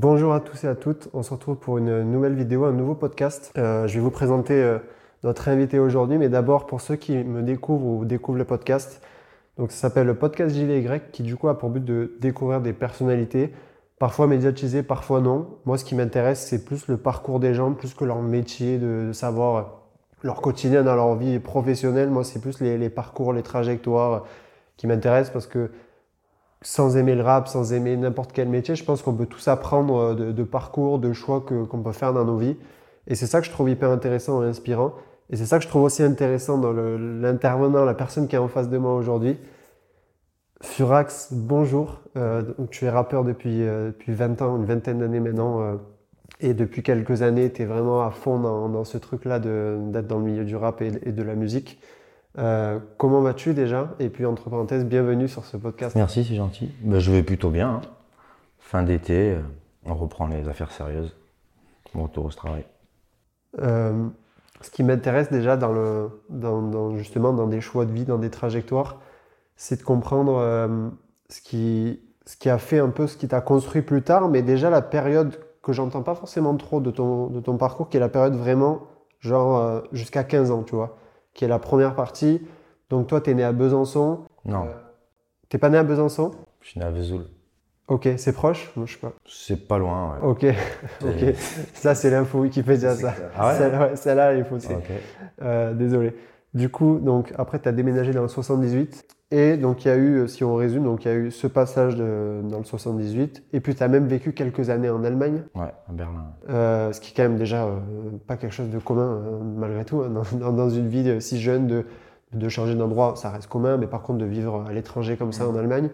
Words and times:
Bonjour 0.00 0.32
à 0.32 0.38
tous 0.38 0.62
et 0.62 0.68
à 0.68 0.76
toutes, 0.76 1.08
on 1.12 1.24
se 1.24 1.32
retrouve 1.32 1.56
pour 1.56 1.76
une 1.76 2.02
nouvelle 2.02 2.34
vidéo, 2.34 2.66
un 2.66 2.72
nouveau 2.72 2.94
podcast. 2.94 3.52
Euh, 3.58 3.88
je 3.88 3.94
vais 3.94 4.00
vous 4.00 4.12
présenter 4.12 4.54
euh, 4.54 4.78
notre 5.24 5.48
invité 5.48 5.80
aujourd'hui, 5.80 6.18
mais 6.18 6.28
d'abord 6.28 6.66
pour 6.66 6.80
ceux 6.80 6.94
qui 6.94 7.16
me 7.16 7.42
découvrent 7.42 7.84
ou 7.84 8.04
découvrent 8.04 8.38
le 8.38 8.44
podcast, 8.44 9.04
donc 9.56 9.72
ça 9.72 9.78
s'appelle 9.78 10.06
le 10.06 10.14
podcast 10.14 10.54
JVY 10.54 11.00
qui 11.10 11.24
du 11.24 11.34
coup 11.34 11.48
a 11.48 11.58
pour 11.58 11.70
but 11.70 11.84
de 11.84 12.16
découvrir 12.20 12.60
des 12.60 12.72
personnalités, 12.72 13.52
parfois 13.98 14.28
médiatisées, 14.28 14.84
parfois 14.84 15.20
non. 15.20 15.48
Moi 15.64 15.76
ce 15.76 15.84
qui 15.84 15.96
m'intéresse 15.96 16.46
c'est 16.46 16.64
plus 16.64 16.86
le 16.86 16.96
parcours 16.96 17.40
des 17.40 17.52
gens, 17.52 17.72
plus 17.72 17.92
que 17.92 18.04
leur 18.04 18.22
métier, 18.22 18.78
de, 18.78 19.10
savoir 19.12 19.80
leur 20.22 20.40
quotidien 20.40 20.84
dans 20.84 20.94
leur 20.94 21.16
vie 21.16 21.40
professionnelle. 21.40 22.08
Moi 22.08 22.22
c'est 22.22 22.40
plus 22.40 22.60
les, 22.60 22.88
parcours, 22.88 23.32
les 23.32 23.42
trajectoires 23.42 24.26
qui 24.76 24.86
m'intéressent 24.86 25.32
parce 25.32 25.48
que 25.48 25.72
sans 26.62 26.96
aimer 26.96 27.14
le 27.14 27.22
rap, 27.22 27.48
sans 27.48 27.72
aimer 27.72 27.96
n'importe 27.96 28.32
quel 28.32 28.48
métier, 28.48 28.74
je 28.74 28.84
pense 28.84 29.02
qu'on 29.02 29.14
peut 29.14 29.26
tous 29.26 29.46
apprendre 29.48 29.96
euh, 29.96 30.32
de, 30.32 30.42
parcours, 30.42 30.98
de 30.98 31.12
choix 31.12 31.40
qu'on 31.40 31.82
peut 31.82 31.92
faire 31.92 32.12
dans 32.12 32.24
nos 32.24 32.36
vies. 32.36 32.56
Et 33.06 33.14
c'est 33.14 33.26
ça 33.26 33.40
que 33.40 33.46
je 33.46 33.52
trouve 33.52 33.70
hyper 33.70 33.90
intéressant 33.90 34.42
et 34.42 34.46
inspirant. 34.46 34.92
Et 35.30 35.36
c'est 35.36 35.46
ça 35.46 35.58
que 35.58 35.64
je 35.64 35.68
trouve 35.68 35.82
aussi 35.82 36.02
intéressant 36.02 36.58
dans 36.58 36.72
l'intervenant, 36.72 37.84
la 37.84 37.94
personne 37.94 38.28
qui 38.28 38.36
est 38.36 38.38
en 38.38 38.48
face 38.48 38.68
de 38.68 38.78
moi 38.78 38.94
aujourd'hui. 38.94 39.38
Furax, 40.62 41.32
bonjour. 41.32 42.00
Euh, 42.16 42.42
tu 42.70 42.86
es 42.86 42.90
rappeur 42.90 43.24
depuis, 43.24 43.62
euh, 43.62 43.88
depuis 43.88 44.12
20 44.12 44.42
ans, 44.42 44.56
une 44.56 44.64
vingtaine 44.64 44.98
d'années 44.98 45.20
maintenant. 45.20 45.78
et 46.40 46.54
depuis 46.54 46.82
quelques 46.82 47.22
années, 47.22 47.52
tu 47.52 47.62
es 47.62 47.66
vraiment 47.66 48.02
à 48.02 48.10
fond 48.10 48.38
dans, 48.38 48.84
ce 48.84 48.98
truc-là 48.98 49.38
d'être 49.38 50.06
dans 50.06 50.18
le 50.18 50.24
milieu 50.24 50.44
du 50.44 50.56
rap 50.56 50.82
et 50.82 50.90
de 50.90 51.22
la 51.22 51.34
musique. 51.34 51.80
Euh, 52.36 52.78
comment 52.98 53.20
vas-tu 53.20 53.54
déjà? 53.54 53.94
Et 53.98 54.10
puis, 54.10 54.26
entre 54.26 54.50
parenthèses, 54.50 54.84
bienvenue 54.84 55.28
sur 55.28 55.44
ce 55.44 55.56
podcast. 55.56 55.96
Merci, 55.96 56.24
c'est 56.24 56.34
gentil. 56.34 56.70
Ben, 56.82 56.98
je 56.98 57.10
vais 57.10 57.22
plutôt 57.22 57.50
bien. 57.50 57.76
Hein. 57.76 57.80
Fin 58.58 58.82
d'été, 58.82 59.32
euh, 59.32 59.40
on 59.86 59.94
reprend 59.94 60.26
les 60.26 60.48
affaires 60.48 60.70
sérieuses. 60.70 61.16
Mon 61.94 62.04
retour 62.04 62.26
au 62.26 62.30
travail. 62.30 62.64
Euh, 63.60 64.06
ce 64.60 64.70
qui 64.70 64.82
m'intéresse 64.82 65.30
déjà 65.30 65.56
dans 65.56 65.72
le, 65.72 66.10
dans, 66.28 66.96
justement 66.96 67.32
dans 67.32 67.46
des 67.46 67.62
choix 67.62 67.86
de 67.86 67.92
vie, 67.92 68.04
dans 68.04 68.18
des 68.18 68.30
trajectoires, 68.30 69.00
c'est 69.56 69.80
de 69.80 69.82
comprendre 69.82 70.90
ce, 71.30 71.40
qui, 71.40 72.00
ce 72.26 72.36
qui 72.36 72.50
a 72.50 72.58
fait 72.58 72.78
un 72.78 72.90
peu 72.90 73.06
ce 73.06 73.16
qui 73.16 73.26
t'a 73.26 73.40
construit 73.40 73.82
plus 73.82 74.02
tard, 74.02 74.28
mais 74.28 74.42
déjà 74.42 74.68
la 74.68 74.82
période 74.82 75.40
que 75.62 75.72
j'entends 75.72 76.02
pas 76.02 76.14
forcément 76.14 76.54
trop 76.56 76.80
de 76.80 76.90
ton, 76.90 77.28
de 77.28 77.40
ton 77.40 77.56
parcours, 77.56 77.88
qui 77.88 77.96
est 77.96 78.00
la 78.00 78.08
période 78.08 78.34
vraiment 78.34 78.82
genre 79.20 79.82
jusqu'à 79.92 80.24
15 80.24 80.50
ans, 80.50 80.62
tu 80.62 80.74
vois 80.74 80.98
qui 81.38 81.44
est 81.44 81.48
la 81.48 81.60
première 81.60 81.94
partie. 81.94 82.42
Donc 82.90 83.06
toi, 83.06 83.20
tu 83.20 83.30
es 83.30 83.34
né 83.34 83.44
à 83.44 83.52
Besançon. 83.52 84.24
Non. 84.44 84.64
Euh, 84.64 84.72
t'es 85.48 85.56
pas 85.56 85.68
né 85.68 85.78
à 85.78 85.84
Besançon? 85.84 86.32
Je 86.60 86.70
suis 86.70 86.80
né 86.80 86.84
à 86.84 86.90
Vesoul. 86.90 87.26
Ok, 87.86 88.08
c'est 88.16 88.32
proche? 88.32 88.72
Je 88.84 88.92
sais 88.92 88.98
pas. 88.98 89.12
C'est 89.24 89.68
pas 89.68 89.78
loin, 89.78 90.14
ouais. 90.14 90.26
Ok, 90.28 90.44
ok. 91.04 91.34
Ça, 91.74 91.94
c'est 91.94 92.10
l'info 92.10 92.40
Wikipédia, 92.40 92.96
ça. 92.96 93.14
Ah 93.36 93.52
ouais? 93.52 93.94
Celle-là, 93.94 94.34
il 94.34 94.44
faut 94.44 94.56
aussi. 94.56 94.72
Euh, 95.40 95.74
désolé. 95.74 96.12
Du 96.54 96.70
coup, 96.70 96.98
donc 96.98 97.32
après, 97.36 97.58
tu 97.60 97.68
as 97.68 97.72
déménagé 97.72 98.12
dans 98.12 98.22
le 98.22 98.28
78. 98.28 99.04
Et 99.30 99.58
donc, 99.58 99.84
il 99.84 99.88
y 99.88 99.90
a 99.90 99.96
eu, 99.96 100.26
si 100.26 100.42
on 100.42 100.54
résume, 100.54 100.84
donc 100.84 101.04
il 101.04 101.08
y 101.08 101.10
a 101.10 101.14
eu 101.14 101.30
ce 101.30 101.46
passage 101.46 101.96
de, 101.96 102.40
dans 102.44 102.58
le 102.58 102.64
78. 102.64 103.44
Et 103.52 103.60
puis, 103.60 103.74
tu 103.74 103.82
as 103.82 103.88
même 103.88 104.06
vécu 104.06 104.32
quelques 104.32 104.70
années 104.70 104.88
en 104.88 105.04
Allemagne. 105.04 105.42
Ouais, 105.54 105.72
à 105.88 105.92
Berlin. 105.92 106.32
Euh, 106.48 106.92
ce 106.92 107.00
qui 107.00 107.12
est 107.12 107.14
quand 107.14 107.24
même 107.24 107.36
déjà 107.36 107.64
euh, 107.64 107.78
pas 108.26 108.38
quelque 108.38 108.54
chose 108.54 108.70
de 108.70 108.78
commun, 108.78 109.22
hein, 109.22 109.44
malgré 109.56 109.84
tout. 109.84 110.00
Hein, 110.00 110.10
dans, 110.32 110.52
dans, 110.52 110.70
une 110.70 110.88
vie 110.88 111.20
si 111.20 111.38
jeune, 111.38 111.66
de, 111.66 111.84
de 112.32 112.48
changer 112.48 112.74
d'endroit, 112.74 113.14
ça 113.16 113.28
reste 113.28 113.48
commun. 113.48 113.76
Mais 113.76 113.86
par 113.86 114.00
contre, 114.00 114.20
de 114.20 114.24
vivre 114.24 114.64
à 114.66 114.72
l'étranger 114.72 115.18
comme 115.18 115.32
ça 115.32 115.46
en 115.46 115.54
Allemagne. 115.56 115.90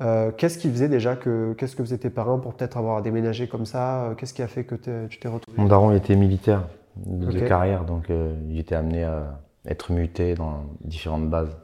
Euh, 0.00 0.32
qu'est-ce 0.36 0.58
qui 0.58 0.68
faisait 0.68 0.88
déjà 0.88 1.14
que. 1.14 1.52
Qu'est-ce 1.52 1.76
que 1.76 1.84
faisaient 1.84 1.98
tes 1.98 2.10
parents 2.10 2.40
pour 2.40 2.54
peut-être 2.54 2.76
avoir 2.76 3.00
déménagé 3.02 3.46
comme 3.46 3.66
ça? 3.66 4.14
Qu'est-ce 4.16 4.34
qui 4.34 4.42
a 4.42 4.48
fait 4.48 4.64
que 4.64 4.74
tu 4.74 5.18
t'es 5.20 5.28
retrouvé? 5.28 5.56
Mon 5.56 5.68
daron 5.68 5.92
était 5.92 6.16
militaire 6.16 6.64
de 6.96 7.38
carrière, 7.38 7.84
donc 7.84 8.06
il 8.08 8.58
était 8.58 8.74
amené 8.74 9.04
à 9.04 9.38
être 9.66 9.92
muté 9.92 10.34
dans 10.34 10.64
différentes 10.80 11.28
bases. 11.28 11.56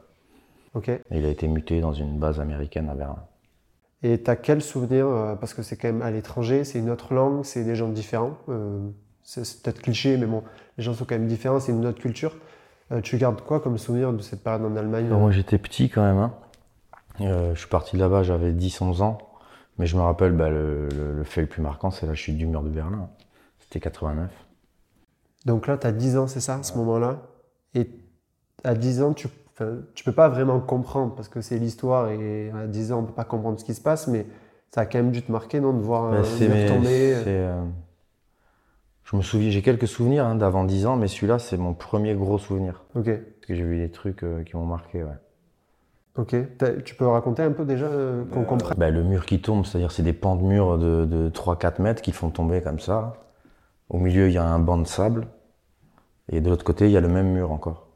Ok. 0.75 0.91
il 1.09 1.25
a 1.25 1.29
été 1.29 1.47
muté 1.47 1.81
dans 1.81 1.93
une 1.93 2.19
base 2.19 2.39
américaine 2.39 2.89
à 2.89 2.93
Berlin. 2.93 3.23
Et 4.03 4.21
tu 4.21 4.29
as 4.29 4.35
quel 4.35 4.61
souvenir 4.61 5.07
euh, 5.07 5.35
Parce 5.35 5.53
que 5.53 5.63
c'est 5.63 5.75
quand 5.75 5.87
même 5.87 6.01
à 6.01 6.11
l'étranger, 6.11 6.63
c'est 6.63 6.79
une 6.79 6.89
autre 6.89 7.13
langue, 7.13 7.43
c'est 7.43 7.63
des 7.63 7.75
gens 7.75 7.89
différents. 7.89 8.37
Euh, 8.49 8.87
c'est 9.23 9.61
peut-être 9.61 9.81
cliché, 9.81 10.15
mais 10.17 10.25
bon, 10.25 10.43
les 10.77 10.83
gens 10.83 10.93
sont 10.93 11.05
quand 11.05 11.15
même 11.15 11.27
différents, 11.27 11.59
c'est 11.59 11.71
une 11.71 11.85
autre 11.85 11.99
culture. 11.99 12.35
Euh, 12.91 13.01
tu 13.01 13.17
gardes 13.17 13.41
quoi 13.41 13.59
comme 13.59 13.77
souvenir 13.77 14.13
de 14.13 14.21
cette 14.21 14.43
période 14.43 14.63
en 14.63 14.75
Allemagne 14.75 15.07
Moi 15.09 15.31
j'étais 15.31 15.57
petit 15.57 15.89
quand 15.89 16.01
même. 16.01 16.17
Hein. 16.17 16.33
je 17.19 17.59
suis 17.59 17.67
parti 17.67 17.95
de 17.95 18.01
là-bas, 18.01 18.23
j'avais 18.23 18.51
10-11 18.51 19.01
ans. 19.01 19.17
Mais 19.77 19.85
je 19.85 19.95
me 19.95 20.01
rappelle, 20.01 20.33
bah, 20.33 20.49
le, 20.49 20.89
le, 20.89 21.23
fait 21.23 21.39
le 21.39 21.47
plus 21.47 21.61
marquant, 21.61 21.89
c'est 21.89 22.05
la 22.05 22.13
chute 22.13 22.37
du 22.37 22.45
mur 22.45 22.63
de 22.63 22.69
Berlin. 22.69 23.09
C'était 23.59 23.79
89. 23.79 24.29
Donc 25.45 25.67
là, 25.67 25.77
tu 25.77 25.87
as 25.87 25.93
10 25.93 26.17
ans, 26.17 26.27
c'est 26.27 26.41
ça, 26.41 26.55
à 26.55 26.63
ce 26.63 26.77
moment-là? 26.77 27.21
Et 27.75 27.89
à 28.63 28.75
10 28.75 29.01
ans, 29.01 29.13
tu 29.13 29.27
tu 29.93 30.03
peux 30.03 30.11
pas 30.11 30.29
vraiment 30.29 30.59
comprendre 30.59 31.15
parce 31.15 31.27
que 31.27 31.41
c'est 31.41 31.57
l'histoire 31.57 32.09
et 32.09 32.51
à 32.51 32.67
10 32.67 32.91
ans 32.91 32.99
on 32.99 33.03
peut 33.03 33.13
pas 33.13 33.25
comprendre 33.25 33.59
ce 33.59 33.65
qui 33.65 33.73
se 33.73 33.81
passe, 33.81 34.07
mais 34.07 34.25
ça 34.71 34.81
a 34.81 34.85
quand 34.85 34.99
même 34.99 35.11
dû 35.11 35.21
te 35.21 35.31
marquer, 35.31 35.59
non, 35.59 35.73
de 35.73 35.81
voir 35.81 36.13
un 36.13 36.21
tomber. 36.21 37.13
Euh. 37.15 37.23
Euh, 37.27 37.63
je 39.03 39.15
me 39.15 39.21
souviens, 39.21 39.49
j'ai 39.49 39.61
quelques 39.61 39.87
souvenirs 39.87 40.25
hein, 40.25 40.35
d'avant 40.35 40.63
10 40.63 40.85
ans, 40.85 40.95
mais 40.95 41.07
celui-là 41.07 41.39
c'est 41.39 41.57
mon 41.57 41.73
premier 41.73 42.13
gros 42.15 42.37
souvenir. 42.37 42.83
Ok. 42.95 43.05
Parce 43.05 43.47
que 43.47 43.55
j'ai 43.55 43.63
vu 43.63 43.77
des 43.77 43.89
trucs 43.89 44.23
euh, 44.23 44.43
qui 44.43 44.55
m'ont 44.55 44.65
marqué, 44.65 45.03
ouais. 45.03 45.17
Ok. 46.15 46.35
Tu 46.83 46.95
peux 46.95 47.07
raconter 47.07 47.43
un 47.43 47.51
peu 47.51 47.65
déjà 47.65 47.89
qu'on 48.31 48.43
comprenne? 48.43 48.77
bah, 48.77 48.89
Le 48.89 49.03
mur 49.03 49.25
qui 49.25 49.41
tombe, 49.41 49.65
c'est-à-dire 49.65 49.91
c'est 49.91 50.03
des 50.03 50.13
pans 50.13 50.35
de 50.35 50.43
mur 50.43 50.77
de, 50.77 51.05
de 51.05 51.29
3-4 51.29 51.81
mètres 51.81 52.01
qui 52.01 52.11
font 52.11 52.29
tomber 52.29 52.61
comme 52.61 52.79
ça. 52.79 53.13
Au 53.89 53.97
milieu, 53.97 54.27
il 54.27 54.33
y 54.33 54.37
a 54.37 54.43
un 54.43 54.59
banc 54.59 54.77
de 54.77 54.87
sable. 54.87 55.27
Et 56.31 56.41
de 56.41 56.49
l'autre 56.49 56.63
côté, 56.63 56.85
il 56.85 56.91
y 56.91 56.97
a 56.97 57.01
le 57.01 57.07
même 57.07 57.31
mur 57.31 57.51
encore. 57.51 57.87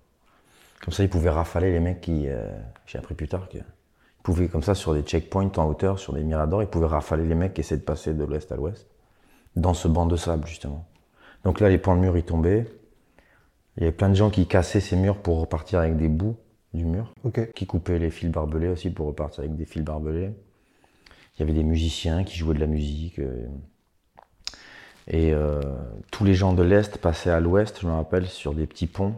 Comme 0.83 0.93
ça, 0.93 1.03
ils 1.03 1.09
pouvaient 1.09 1.29
rafaler 1.29 1.71
les 1.71 1.79
mecs 1.79 2.01
qui, 2.01 2.27
euh, 2.27 2.49
j'ai 2.85 2.97
appris 2.97 3.15
plus 3.15 3.27
tard, 3.27 3.47
qu'ils 3.47 3.63
pouvaient 4.23 4.47
comme 4.47 4.63
ça 4.63 4.75
sur 4.75 4.93
des 4.93 5.01
checkpoints 5.01 5.51
en 5.57 5.65
hauteur, 5.65 5.99
sur 5.99 6.13
des 6.13 6.23
miradors, 6.23 6.61
ils 6.61 6.67
pouvaient 6.67 6.87
rafaler 6.87 7.25
les 7.25 7.35
mecs 7.35 7.53
qui 7.53 7.61
essaient 7.61 7.77
de 7.77 7.83
passer 7.83 8.13
de 8.13 8.23
l'ouest 8.23 8.51
à 8.51 8.55
l'ouest, 8.55 8.87
dans 9.55 9.73
ce 9.73 9.87
banc 9.87 10.05
de 10.05 10.17
sable 10.17 10.45
justement. 10.45 10.85
Donc 11.43 11.59
là, 11.59 11.69
les 11.69 11.77
points 11.77 11.95
de 11.95 12.01
mur, 12.01 12.17
ils 12.17 12.23
tombaient. 12.23 12.65
Il 13.77 13.83
y 13.83 13.85
avait 13.85 13.95
plein 13.95 14.09
de 14.09 14.15
gens 14.15 14.29
qui 14.29 14.47
cassaient 14.47 14.81
ces 14.81 14.95
murs 14.95 15.17
pour 15.17 15.39
repartir 15.39 15.79
avec 15.79 15.95
des 15.97 16.09
bouts 16.09 16.35
du 16.73 16.85
mur, 16.85 17.13
qui 17.55 17.67
coupaient 17.67 17.99
les 17.99 18.09
fils 18.09 18.29
barbelés 18.29 18.67
aussi 18.67 18.89
pour 18.89 19.07
repartir 19.07 19.41
avec 19.41 19.55
des 19.55 19.65
fils 19.65 19.83
barbelés. 19.83 20.31
Il 21.35 21.39
y 21.39 21.43
avait 21.43 21.53
des 21.53 21.63
musiciens 21.63 22.23
qui 22.23 22.37
jouaient 22.37 22.55
de 22.55 22.59
la 22.59 22.67
musique. 22.67 23.19
Euh, 23.19 23.47
et 25.07 25.33
euh, 25.33 25.61
tous 26.11 26.23
les 26.23 26.33
gens 26.33 26.53
de 26.53 26.63
l'Est 26.63 26.97
passaient 26.97 27.29
à 27.29 27.39
l'Ouest, 27.39 27.79
je 27.81 27.87
me 27.87 27.93
rappelle, 27.93 28.27
sur 28.27 28.53
des 28.53 28.65
petits 28.65 28.87
ponts 28.87 29.15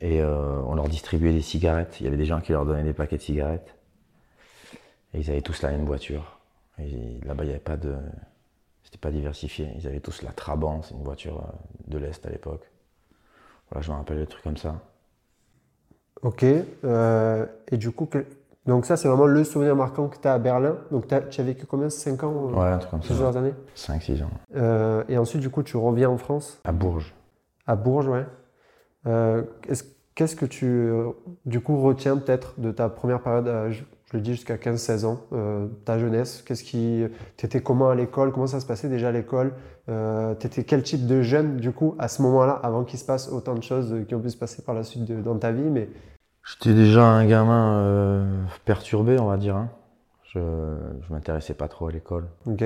et 0.00 0.20
euh, 0.20 0.60
on 0.66 0.74
leur 0.74 0.88
distribuait 0.88 1.32
des 1.32 1.42
cigarettes. 1.42 1.96
Il 2.00 2.04
y 2.04 2.06
avait 2.06 2.16
des 2.16 2.26
gens 2.26 2.40
qui 2.40 2.52
leur 2.52 2.66
donnaient 2.66 2.84
des 2.84 2.92
paquets 2.92 3.16
de 3.16 3.22
cigarettes. 3.22 3.74
Et 5.12 5.20
ils 5.20 5.30
avaient 5.30 5.42
tous 5.42 5.62
la 5.62 5.70
même 5.70 5.84
voiture. 5.84 6.38
Là-bas, 6.78 7.44
il 7.44 7.46
n'y 7.46 7.50
avait 7.50 7.58
pas 7.58 7.76
de. 7.76 7.94
C'était 8.82 8.98
pas 8.98 9.10
diversifié. 9.10 9.70
Ils 9.76 9.86
avaient 9.86 10.00
tous 10.00 10.22
la 10.22 10.32
Trabant, 10.32 10.82
c'est 10.82 10.94
une 10.94 11.04
voiture 11.04 11.38
euh, 11.38 11.52
de 11.88 11.98
l'Est 11.98 12.24
à 12.26 12.30
l'époque. 12.30 12.68
Voilà, 13.70 13.82
je 13.84 13.90
me 13.90 13.96
rappelle 13.96 14.18
des 14.18 14.26
trucs 14.26 14.42
comme 14.42 14.56
ça. 14.56 14.80
Ok. 16.22 16.42
Et 16.44 17.76
du 17.76 17.90
coup, 17.90 18.08
donc 18.66 18.86
ça, 18.86 18.96
c'est 18.96 19.08
vraiment 19.08 19.26
le 19.26 19.44
souvenir 19.44 19.76
marquant 19.76 20.08
que 20.08 20.16
tu 20.18 20.26
as 20.28 20.34
à 20.34 20.38
Berlin. 20.38 20.76
Donc 20.90 21.06
tu 21.08 21.40
as 21.40 21.44
vécu 21.44 21.66
combien? 21.66 21.90
5 21.90 22.22
ans 22.24 22.50
Ouais, 22.54 22.66
un 22.68 22.78
truc 22.78 22.90
comme 22.90 23.02
ça. 23.02 23.08
Plusieurs 23.08 23.36
années? 23.36 23.54
5-6 23.76 24.22
ans. 24.22 25.04
et 25.08 25.18
ensuite, 25.18 25.40
du 25.40 25.50
coup, 25.50 25.62
tu 25.62 25.76
reviens 25.76 26.10
en 26.10 26.18
France? 26.18 26.60
À 26.64 26.72
Bourges. 26.72 27.14
À 27.66 27.76
Bourges, 27.76 28.08
ouais. 28.08 28.24
Qu'est-ce 30.14 30.36
que 30.36 30.46
tu, 30.46 30.66
euh, 30.66 31.10
du 31.44 31.60
coup, 31.60 31.80
retiens 31.82 32.16
peut-être 32.16 32.54
de 32.60 32.70
ta 32.70 32.88
première 32.88 33.20
période, 33.20 33.48
euh, 33.48 33.72
je, 33.72 33.82
le 34.12 34.20
dis 34.20 34.30
jusqu'à 34.32 34.56
15-16 34.56 35.04
ans, 35.06 35.18
euh, 35.32 35.66
ta 35.84 35.98
jeunesse? 35.98 36.42
Qu'est-ce 36.46 36.62
qui, 36.62 37.04
t'étais 37.36 37.60
comment 37.60 37.88
à 37.90 37.96
l'école? 37.96 38.30
Comment 38.30 38.46
ça 38.46 38.60
se 38.60 38.66
passait 38.66 38.88
déjà 38.88 39.08
à 39.08 39.12
l'école? 39.12 39.54
Euh, 39.88 40.34
T'étais 40.36 40.62
quel 40.62 40.84
type 40.84 41.08
de 41.08 41.20
jeune, 41.22 41.56
du 41.56 41.72
coup, 41.72 41.96
à 41.98 42.06
ce 42.06 42.22
moment-là, 42.22 42.52
avant 42.62 42.84
qu'il 42.84 42.98
se 43.00 43.04
passe 43.04 43.28
autant 43.28 43.54
de 43.54 43.62
choses 43.62 43.92
qui 44.06 44.14
ont 44.14 44.20
pu 44.20 44.30
se 44.30 44.36
passer 44.36 44.62
par 44.62 44.74
la 44.76 44.84
suite 44.84 45.04
dans 45.22 45.36
ta 45.36 45.50
vie? 45.50 45.68
Mais... 45.68 45.88
J'étais 46.44 46.74
déjà 46.74 47.04
un 47.04 47.26
gamin 47.26 48.26
perturbé, 48.64 49.18
on 49.18 49.26
va 49.26 49.36
dire. 49.36 49.56
Hein. 49.56 49.70
Je, 50.24 50.40
je 51.00 51.12
m'intéressais 51.12 51.54
pas 51.54 51.68
trop 51.68 51.88
à 51.88 51.92
l'école. 51.92 52.28
Ok. 52.46 52.64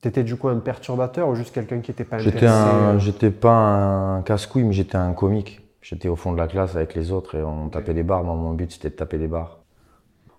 T'étais 0.00 0.22
du 0.22 0.36
coup 0.36 0.48
un 0.48 0.58
perturbateur 0.58 1.28
ou 1.28 1.34
juste 1.34 1.52
quelqu'un 1.52 1.80
qui 1.80 1.90
était 1.90 2.04
pas 2.04 2.16
intéressé 2.16 2.38
J'étais 2.38 3.00
j'étais 3.00 3.30
pas 3.30 3.56
un 3.56 4.22
casse-couille, 4.22 4.62
mais 4.62 4.72
j'étais 4.72 4.96
un 4.96 5.12
comique. 5.12 5.60
J'étais 5.82 6.08
au 6.08 6.16
fond 6.16 6.32
de 6.32 6.38
la 6.38 6.46
classe 6.46 6.76
avec 6.76 6.94
les 6.94 7.10
autres 7.10 7.34
et 7.34 7.42
on 7.42 7.68
tapait 7.68 7.94
des 7.94 8.02
barres. 8.02 8.22
Moi, 8.22 8.34
mon 8.34 8.52
but, 8.52 8.70
c'était 8.70 8.90
de 8.90 8.94
taper 8.94 9.18
des 9.18 9.26
barres. 9.26 9.58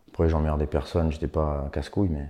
Après, 0.09 0.29
j'emmerdais 0.29 0.67
personne, 0.67 1.11
j'étais 1.11 1.27
pas 1.27 1.69
casse-couille, 1.73 2.09
mais 2.09 2.29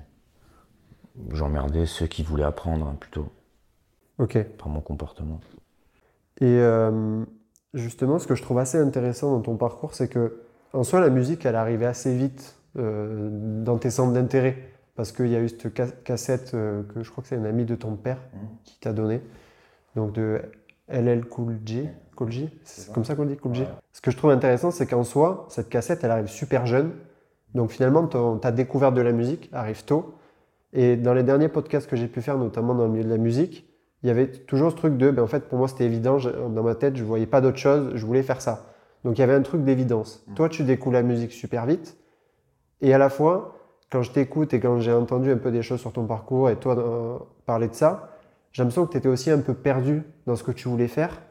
j'emmerdais 1.31 1.85
ceux 1.85 2.07
qui 2.07 2.23
voulaient 2.23 2.43
apprendre 2.43 2.93
plutôt. 2.99 3.29
Ok. 4.17 4.41
Par 4.57 4.69
mon 4.69 4.81
comportement. 4.81 5.39
Et 6.41 6.45
euh, 6.45 7.23
justement, 7.73 8.19
ce 8.19 8.27
que 8.27 8.35
je 8.35 8.41
trouve 8.41 8.59
assez 8.59 8.77
intéressant 8.77 9.31
dans 9.31 9.41
ton 9.41 9.55
parcours, 9.57 9.93
c'est 9.93 10.07
que 10.07 10.41
en 10.73 10.83
soi, 10.83 10.99
la 10.99 11.09
musique, 11.09 11.45
elle 11.45 11.55
arrivait 11.55 11.85
assez 11.87 12.15
vite 12.15 12.55
euh, 12.77 13.29
dans 13.63 13.77
tes 13.77 13.89
centres 13.89 14.13
d'intérêt. 14.13 14.57
parce 14.95 15.13
qu'il 15.13 15.27
y 15.27 15.35
a 15.37 15.39
eu 15.39 15.47
cette 15.47 15.75
ca- 15.77 15.87
cassette 16.03 16.51
euh, 16.55 16.83
que 16.93 17.03
je 17.03 17.09
crois 17.09 17.21
que 17.21 17.29
c'est 17.29 17.37
un 17.37 17.45
ami 17.45 17.63
de 17.63 17.73
ton 17.75 17.95
père 17.95 18.17
Mhm. 18.33 18.39
qui 18.65 18.79
t'a 18.81 18.91
donné, 18.91 19.21
donc 19.95 20.11
de 20.11 20.41
LL 20.89 21.23
Cool 21.25 21.57
J. 21.65 21.87
Cool 22.17 22.31
J 22.33 22.49
C'est 22.65 22.91
comme 22.93 23.05
ça 23.05 23.15
qu'on 23.15 23.23
dit 23.25 23.37
Cool 23.37 23.55
J 23.55 23.61
Ouais. 23.61 23.67
Ce 23.93 24.01
que 24.01 24.11
je 24.11 24.17
trouve 24.17 24.31
intéressant, 24.31 24.71
c'est 24.71 24.85
qu'en 24.87 25.03
soi, 25.05 25.45
cette 25.49 25.69
cassette, 25.69 26.03
elle 26.03 26.11
arrive 26.11 26.27
super 26.27 26.65
jeune. 26.65 26.91
Donc 27.55 27.71
finalement, 27.71 28.05
ton- 28.07 28.37
ta 28.39 28.51
découverte 28.51 28.93
de 28.93 28.99
la 29.01 29.13
musique 29.13 29.49
arrive 29.53 29.85
tôt. 29.85 30.15
Et 30.73 30.97
dans 30.97 31.13
les 31.13 31.23
derniers 31.23 31.47
podcasts 31.49 31.89
que 31.89 31.95
j'ai 31.95 32.07
pu 32.09 32.21
faire, 32.21 32.37
notamment 32.37 32.75
dans 32.75 32.83
le 32.83 32.91
milieu 32.91 33.05
de 33.05 33.09
la 33.09 33.17
musique, 33.17 33.68
il 34.03 34.07
y 34.07 34.09
avait 34.09 34.27
toujours 34.27 34.71
ce 34.71 34.75
truc 34.77 34.97
de, 34.97 35.11
ben 35.11 35.23
en 35.23 35.27
fait, 35.27 35.49
pour 35.49 35.57
moi, 35.57 35.67
c'était 35.67 35.85
évident. 35.85 36.17
je- 36.19 36.29
dans 36.29 36.63
ma 36.63 36.75
tête, 36.75 36.95
je 36.95 37.03
voyais 37.03 37.25
pas 37.25 37.41
d'autre 37.41 37.57
chose. 37.57 37.91
Je 37.95 38.05
voulais 38.05 38.23
faire 38.23 38.41
ça. 38.41 38.65
Donc 39.03 39.17
il 39.17 39.21
y 39.21 39.23
avait 39.23 39.33
un 39.33 39.41
truc 39.41 39.63
d'évidence. 39.63 40.23
Mm. 40.27 40.33
Toi, 40.35 40.49
tu 40.49 40.63
découvres 40.63 40.93
la 40.93 41.03
musique 41.03 41.31
super 41.31 41.65
vite. 41.65 41.97
Et 42.81 42.93
à 42.93 42.97
la 42.97 43.09
fois, 43.09 43.55
quand 43.91 44.01
je 44.01 44.11
t'écoute 44.11 44.53
et 44.53 44.59
quand 44.59 44.79
j'ai 44.79 44.93
entendu 44.93 45.31
un 45.31 45.37
peu 45.37 45.51
des 45.51 45.61
choses 45.61 45.79
sur 45.81 45.91
ton 45.91 46.05
parcours 46.05 46.49
et 46.49 46.55
toi 46.55 46.77
euh, 46.77 47.17
parler 47.45 47.67
de 47.67 47.73
ça, 47.73 48.11
j'ai 48.51 48.63
l'impression 48.63 48.85
que 48.85 48.91
tu 48.91 48.97
étais 48.97 49.09
aussi 49.09 49.31
un 49.31 49.39
peu 49.39 49.53
perdu 49.53 50.03
dans 50.27 50.35
ce 50.35 50.43
que 50.43 50.51
tu 50.51 50.67
voulais 50.69 50.87
faire. 50.87 51.21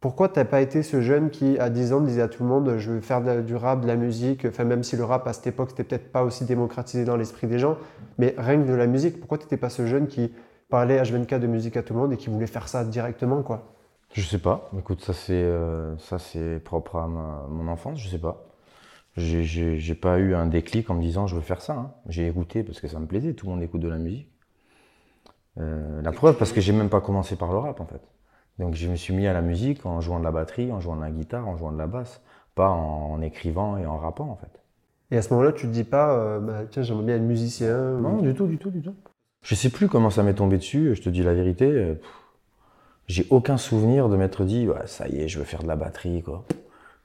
Pourquoi 0.00 0.28
t'as 0.28 0.44
pas 0.44 0.60
été 0.60 0.84
ce 0.84 1.00
jeune 1.00 1.28
qui, 1.30 1.58
à 1.58 1.70
10 1.70 1.92
ans, 1.92 2.00
disait 2.00 2.22
à 2.22 2.28
tout 2.28 2.44
le 2.44 2.48
monde 2.48 2.76
je 2.78 2.92
veux 2.92 3.00
faire 3.00 3.20
de 3.20 3.40
du 3.40 3.56
rap, 3.56 3.80
de 3.80 3.86
la 3.88 3.96
musique, 3.96 4.44
enfin 4.44 4.62
même 4.64 4.84
si 4.84 4.96
le 4.96 5.02
rap 5.04 5.26
à 5.26 5.32
cette 5.32 5.48
époque 5.48 5.70
c'était 5.70 5.82
peut-être 5.82 6.12
pas 6.12 6.22
aussi 6.22 6.44
démocratisé 6.44 7.04
dans 7.04 7.16
l'esprit 7.16 7.48
des 7.48 7.58
gens, 7.58 7.76
mais 8.16 8.34
rien 8.38 8.62
que 8.62 8.68
de 8.68 8.74
la 8.74 8.86
musique, 8.86 9.18
pourquoi 9.18 9.38
t'étais 9.38 9.56
pas 9.56 9.70
ce 9.70 9.86
jeune 9.86 10.06
qui 10.06 10.32
parlait 10.68 10.98
H24 10.98 11.40
de 11.42 11.46
musique 11.46 11.76
à 11.76 11.82
tout 11.82 11.94
le 11.94 12.00
monde 12.00 12.12
et 12.12 12.16
qui 12.16 12.28
voulait 12.30 12.46
faire 12.46 12.68
ça 12.68 12.84
directement 12.84 13.42
quoi 13.42 13.74
Je 14.12 14.20
sais 14.22 14.38
pas. 14.38 14.70
Écoute, 14.78 15.02
ça 15.02 15.12
c'est 15.14 15.32
euh, 15.32 15.96
ça 15.98 16.18
c'est 16.18 16.60
propre 16.60 16.96
à 16.96 17.06
ma- 17.08 17.46
mon 17.48 17.68
enfance. 17.68 17.98
Je 18.00 18.08
sais 18.08 18.18
pas. 18.18 18.44
J'ai- 19.16 19.44
pas 19.96 20.18
eu 20.18 20.34
un 20.34 20.46
déclic 20.46 20.90
en 20.90 20.94
me 20.96 21.02
disant 21.02 21.26
je 21.28 21.36
veux 21.36 21.42
faire 21.42 21.62
ça. 21.62 21.74
hein. 21.74 21.94
J'ai 22.08 22.28
écouté 22.28 22.62
parce 22.64 22.80
que 22.80 22.88
ça 22.88 23.00
me 23.00 23.06
plaisait. 23.06 23.34
Tout 23.34 23.46
le 23.46 23.52
monde 23.54 23.62
écoute 23.62 23.80
de 23.82 23.88
la 23.88 23.98
musique. 23.98 24.30
Euh, 25.58 26.02
la 26.02 26.12
preuve 26.12 26.36
parce 26.38 26.52
que 26.52 26.60
j'ai 26.60 26.72
même 26.72 26.88
pas 26.90 27.00
commencé 27.00 27.36
par 27.36 27.52
le 27.52 27.58
rap 27.58 27.80
en 27.80 27.86
fait. 27.86 28.00
Donc 28.58 28.74
je 28.74 28.88
me 28.88 28.96
suis 28.96 29.14
mis 29.14 29.26
à 29.26 29.32
la 29.32 29.42
musique 29.42 29.86
en 29.86 30.00
jouant 30.00 30.18
de 30.18 30.24
la 30.24 30.30
batterie, 30.32 30.72
en 30.72 30.80
jouant 30.80 30.96
de 30.96 31.00
la 31.02 31.10
guitare, 31.10 31.46
en 31.48 31.56
jouant 31.56 31.72
de 31.72 31.78
la 31.78 31.86
basse, 31.86 32.20
pas 32.54 32.68
en, 32.70 33.12
en 33.12 33.20
écrivant 33.22 33.76
et 33.76 33.86
en 33.86 33.98
rappant 33.98 34.28
en 34.30 34.36
fait. 34.36 34.60
Et 35.10 35.16
à 35.18 35.22
ce 35.22 35.30
moment-là, 35.34 35.52
tu 35.52 35.66
te 35.66 35.72
dis 35.72 35.84
pas 35.84 36.14
euh, 36.18 36.40
bah, 36.40 36.64
tiens, 36.70 36.82
j'aimerais 36.82 37.04
bien 37.04 37.16
être 37.16 37.22
musicien 37.22 37.94
ou- 37.98 38.00
Non, 38.02 38.22
du 38.22 38.34
tout, 38.34 38.46
du 38.46 38.58
tout, 38.58 38.70
du 38.70 38.80
tout. 38.82 38.94
Je 39.42 39.54
sais 39.54 39.70
plus 39.70 39.88
comment 39.88 40.10
ça 40.10 40.22
m'est 40.22 40.34
tombé 40.34 40.58
dessus, 40.58 40.94
je 40.94 41.02
te 41.02 41.08
dis 41.08 41.22
la 41.22 41.34
vérité. 41.34 41.66
euh, 41.66 41.94
J'ai 43.06 43.26
aucun 43.30 43.56
souvenir 43.56 44.08
de 44.08 44.16
m'être 44.16 44.44
dit, 44.44 44.68
ouais, 44.68 44.86
ça 44.86 45.08
y 45.08 45.20
est, 45.20 45.28
je 45.28 45.38
veux 45.38 45.44
faire 45.44 45.62
de 45.62 45.68
la 45.68 45.76
batterie, 45.76 46.22
quoi. 46.22 46.44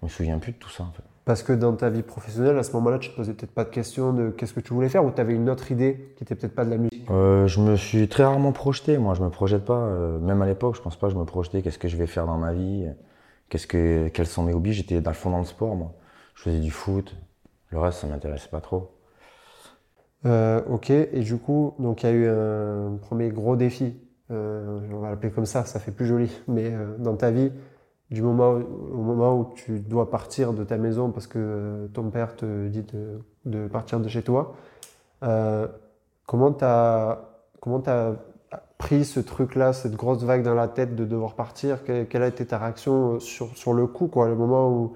Je 0.01 0.05
me 0.05 0.09
souviens 0.09 0.37
plus 0.39 0.51
de 0.51 0.57
tout 0.57 0.69
ça, 0.69 0.83
en 0.83 0.91
fait. 0.91 1.03
Parce 1.25 1.41
que 1.41 1.53
dans 1.53 1.73
ta 1.73 1.89
vie 1.89 2.01
professionnelle, 2.01 2.57
à 2.57 2.63
ce 2.63 2.73
moment-là, 2.73 2.99
tu 2.99 3.09
te 3.09 3.15
posais 3.15 3.33
peut-être 3.33 3.53
pas 3.53 3.63
de 3.63 3.69
questions 3.69 4.11
de 4.11 4.29
qu'est-ce 4.29 4.53
que 4.53 4.59
tu 4.59 4.73
voulais 4.73 4.89
faire 4.89 5.05
ou 5.05 5.11
tu 5.11 5.21
avais 5.21 5.33
une 5.33 5.49
autre 5.49 5.71
idée 5.71 6.13
qui 6.17 6.23
était 6.25 6.35
peut-être 6.35 6.53
pas 6.55 6.65
de 6.65 6.71
la 6.71 6.77
musique? 6.77 7.09
Euh, 7.09 7.47
je 7.47 7.61
me 7.61 7.77
suis 7.77 8.09
très 8.09 8.25
rarement 8.25 8.51
projeté, 8.51 8.97
moi, 8.97 9.13
je 9.13 9.21
me 9.23 9.29
projette 9.29 9.63
pas. 9.63 9.77
euh, 9.77 10.19
même 10.19 10.41
à 10.41 10.45
l'époque, 10.45 10.75
je 10.75 10.81
pense 10.81 10.97
pas 10.97 11.07
que 11.07 11.13
je 11.13 11.17
me 11.17 11.23
projetais, 11.23 11.61
qu'est-ce 11.61 11.79
que 11.79 11.87
je 11.87 11.95
vais 11.95 12.07
faire 12.07 12.25
dans 12.25 12.37
ma 12.37 12.51
vie, 12.51 12.85
qu'est-ce 13.47 13.67
que, 13.67 14.09
quels 14.09 14.27
sont 14.27 14.43
mes 14.43 14.53
hobbies. 14.53 14.73
J'étais 14.73 14.99
dans 14.99 15.11
le 15.11 15.15
fond 15.15 15.29
dans 15.29 15.39
le 15.39 15.45
sport, 15.45 15.75
moi. 15.77 15.93
Je 16.35 16.41
faisais 16.41 16.59
du 16.59 16.71
foot, 16.71 17.15
le 17.69 17.79
reste, 17.79 17.99
ça 17.99 18.07
m'intéressait 18.07 18.49
pas 18.49 18.59
trop. 18.59 18.91
Euh, 20.25 20.61
ok, 20.69 20.89
et 20.89 21.19
du 21.19 21.37
coup, 21.37 21.73
donc 21.79 22.03
il 22.03 22.05
y 22.05 22.09
a 22.09 22.13
eu 22.13 22.27
un 22.29 22.97
premier 23.01 23.29
gros 23.29 23.55
défi, 23.57 23.97
euh, 24.31 24.79
on 24.93 24.99
va 24.99 25.09
l'appeler 25.09 25.31
comme 25.31 25.45
ça, 25.45 25.65
ça 25.65 25.79
fait 25.79 25.91
plus 25.91 26.05
joli, 26.05 26.31
mais 26.47 26.71
euh, 26.73 26.95
dans 26.97 27.15
ta 27.15 27.31
vie, 27.31 27.51
du 28.11 28.21
moment 28.21 28.51
au 28.51 29.01
moment 29.01 29.37
où 29.39 29.53
tu 29.55 29.79
dois 29.79 30.09
partir 30.09 30.53
de 30.53 30.63
ta 30.63 30.77
maison 30.77 31.11
parce 31.11 31.27
que 31.27 31.89
ton 31.93 32.09
père 32.11 32.35
te 32.35 32.67
dit 32.67 32.83
de, 33.45 33.67
partir 33.67 33.99
de 33.99 34.07
chez 34.07 34.21
toi, 34.23 34.55
comment 36.25 36.51
tu 36.53 36.63
as, 36.65 37.29
comment 37.61 37.79
t'as 37.79 38.13
pris 38.77 39.05
ce 39.05 39.19
truc-là, 39.19 39.73
cette 39.73 39.95
grosse 39.95 40.23
vague 40.23 40.43
dans 40.43 40.55
la 40.55 40.67
tête 40.67 40.95
de 40.95 41.05
devoir 41.05 41.35
partir? 41.35 41.83
Que- 41.83 42.03
Quelle 42.03 42.23
a 42.23 42.27
été 42.27 42.45
ta 42.45 42.57
réaction 42.57 43.19
sur, 43.19 43.55
sur 43.57 43.73
le 43.73 43.87
coup, 43.87 44.07
quoi, 44.07 44.27
le 44.27 44.35
moment 44.35 44.69
où 44.71 44.95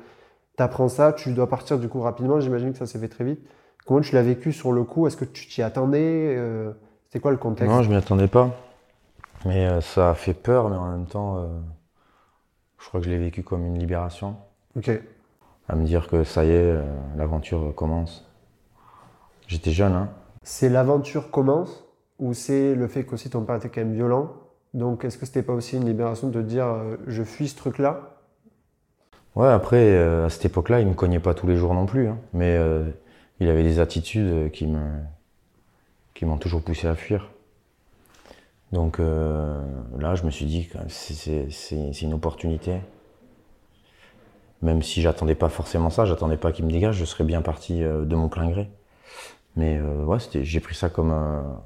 tu 0.57 0.63
apprends 0.63 0.89
ça, 0.89 1.13
tu 1.13 1.33
dois 1.33 1.49
partir 1.49 1.79
du 1.79 1.89
coup 1.89 2.01
rapidement, 2.01 2.39
j'imagine 2.41 2.73
que 2.73 2.79
ça 2.79 2.85
s'est 2.87 2.99
fait 2.99 3.09
très 3.09 3.23
vite. 3.25 3.41
Comment 3.87 4.01
tu 4.01 4.13
l'as 4.13 4.21
vécu 4.21 4.51
sur 4.51 4.73
le 4.73 4.83
coup? 4.83 5.07
Est-ce 5.07 5.17
que 5.17 5.25
tu 5.25 5.47
t'y 5.47 5.61
attendais? 5.61 6.35
Euh, 6.37 6.73
C'était 7.05 7.19
quoi 7.19 7.31
le 7.31 7.37
contexte? 7.37 7.73
Non, 7.73 7.81
je 7.81 7.89
m'y 7.89 7.95
attendais 7.95 8.27
pas. 8.27 8.51
Mais 9.45 9.65
euh, 9.65 9.81
ça 9.81 10.09
a 10.09 10.13
fait 10.13 10.33
peur, 10.33 10.69
mais 10.69 10.75
en 10.75 10.91
même 10.91 11.05
temps, 11.05 11.37
euh, 11.37 11.47
je 12.79 12.87
crois 12.87 12.99
que 12.99 13.05
je 13.05 13.11
l'ai 13.11 13.17
vécu 13.17 13.43
comme 13.43 13.65
une 13.65 13.79
libération. 13.79 14.35
Ok. 14.75 14.91
À 15.69 15.75
me 15.75 15.85
dire 15.85 16.07
que 16.07 16.23
ça 16.23 16.45
y 16.45 16.51
est, 16.51 16.75
l'aventure 17.15 17.73
commence. 17.75 18.29
J'étais 19.47 19.71
jeune, 19.71 19.93
hein. 19.93 20.09
C'est 20.43 20.69
l'aventure 20.69 21.31
commence 21.31 21.85
ou 22.19 22.33
c'est 22.33 22.73
le 22.73 22.87
fait 22.87 23.05
qu'aussi 23.05 23.29
ton 23.29 23.41
père 23.41 23.55
était 23.55 23.69
quand 23.69 23.81
même 23.81 23.93
violent? 23.93 24.31
Donc 24.73 25.05
est-ce 25.05 25.17
que 25.17 25.25
c'était 25.25 25.43
pas 25.43 25.53
aussi 25.53 25.77
une 25.77 25.85
libération 25.85 26.29
de 26.29 26.41
dire 26.41 26.65
euh, 26.65 26.97
je 27.07 27.23
fuis 27.23 27.47
ce 27.47 27.57
truc-là? 27.57 28.17
Ouais, 29.35 29.47
après, 29.47 29.93
euh, 29.93 30.25
à 30.25 30.29
cette 30.29 30.45
époque-là, 30.45 30.79
il 30.79 30.87
me 30.87 30.93
cognait 30.93 31.19
pas 31.19 31.33
tous 31.33 31.47
les 31.47 31.57
jours 31.57 31.73
non 31.73 31.85
plus, 31.85 32.07
hein. 32.07 32.17
mais 32.33 32.55
euh, 32.57 32.89
il 33.39 33.49
avait 33.49 33.63
des 33.63 33.79
attitudes 33.79 34.27
euh, 34.27 34.49
qui 34.49 34.67
me, 34.67 34.99
qui 36.13 36.25
m'ont 36.25 36.37
toujours 36.37 36.61
poussé 36.61 36.87
à 36.87 36.95
fuir. 36.95 37.29
Donc 38.71 38.99
euh, 38.99 39.61
là, 39.97 40.15
je 40.15 40.23
me 40.23 40.29
suis 40.31 40.45
dit 40.45 40.67
que 40.67 40.77
c'est- 40.89 42.01
une 42.01 42.13
opportunité. 42.13 42.79
Même 44.61 44.81
si 44.81 45.01
j'attendais 45.01 45.35
pas 45.35 45.49
forcément 45.49 45.89
ça, 45.89 46.05
j'attendais 46.05 46.37
pas 46.37 46.51
qu'il 46.51 46.65
me 46.65 46.71
dégage, 46.71 46.95
je 46.95 47.05
serais 47.05 47.23
bien 47.23 47.41
parti 47.41 47.83
euh, 47.83 48.05
de 48.05 48.15
mon 48.15 48.27
plein 48.27 48.49
gré. 48.49 48.69
Mais 49.55 49.77
euh, 49.77 50.17
j'ai 50.43 50.59
pris 50.59 50.75
ça 50.75 50.89
comme 50.89 51.11
un, 51.11 51.61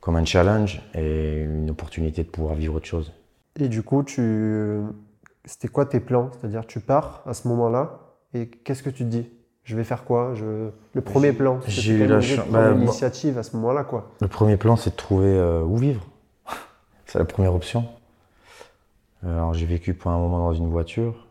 comme 0.00 0.16
un 0.16 0.24
challenge 0.24 0.82
et 0.94 1.42
une 1.42 1.70
opportunité 1.70 2.22
de 2.24 2.28
pouvoir 2.28 2.54
vivre 2.54 2.74
autre 2.74 2.86
chose. 2.86 3.12
Et 3.58 3.68
du 3.68 3.82
coup, 3.82 4.04
c'était 5.44 5.68
quoi 5.68 5.86
tes 5.86 6.00
plans? 6.00 6.30
C'est-à-dire 6.32 6.66
tu 6.66 6.80
pars 6.80 7.22
à 7.26 7.34
ce 7.34 7.48
moment-là 7.48 8.00
et 8.34 8.48
qu'est-ce 8.48 8.82
que 8.82 8.90
tu 8.90 9.04
te 9.04 9.08
dis? 9.08 9.28
Je 9.64 9.76
vais 9.76 9.84
faire 9.84 10.04
quoi? 10.04 10.34
Je... 10.34 10.70
Le 10.94 11.00
premier 11.00 11.32
plan, 11.32 11.60
j'ai 11.66 11.92
eu 11.92 12.06
la 12.06 12.16
obligé 12.16 12.32
de 12.36 12.40
chan- 12.42 12.48
prendre 12.48 12.64
bah, 12.64 12.72
l'initiative 12.72 13.38
à 13.38 13.42
ce 13.42 13.54
moment-là, 13.56 13.84
quoi. 13.84 14.10
Le 14.20 14.28
premier 14.28 14.56
plan, 14.56 14.76
c'est 14.76 14.90
de 14.90 14.96
trouver 14.96 15.28
euh, 15.28 15.62
où 15.62 15.76
vivre. 15.76 16.04
c'est 17.06 17.18
la 17.18 17.24
première 17.24 17.54
option. 17.54 17.84
Alors 19.24 19.54
j'ai 19.54 19.66
vécu 19.66 19.94
pour 19.94 20.10
un 20.10 20.18
moment 20.18 20.38
dans 20.38 20.52
une 20.52 20.68
voiture. 20.68 21.26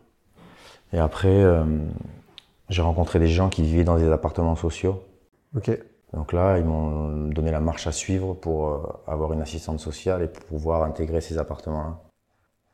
Et 0.94 0.98
après, 0.98 1.28
euh, 1.42 1.64
j'ai 2.70 2.80
rencontré 2.82 3.18
des 3.18 3.28
gens 3.28 3.50
qui 3.50 3.62
vivaient 3.62 3.84
dans 3.84 3.98
des 3.98 4.10
appartements 4.10 4.56
sociaux. 4.56 5.02
Ok. 5.54 5.70
Donc 6.14 6.32
là, 6.32 6.58
ils 6.58 6.64
m'ont 6.64 7.28
donné 7.28 7.50
la 7.50 7.60
marche 7.60 7.86
à 7.86 7.92
suivre 7.92 8.34
pour 8.34 8.68
euh, 8.68 8.82
avoir 9.06 9.32
une 9.34 9.42
assistante 9.42 9.80
sociale 9.80 10.22
et 10.22 10.28
pour 10.28 10.44
pouvoir 10.44 10.84
intégrer 10.84 11.20
ces 11.20 11.36
appartements-là. 11.38 11.98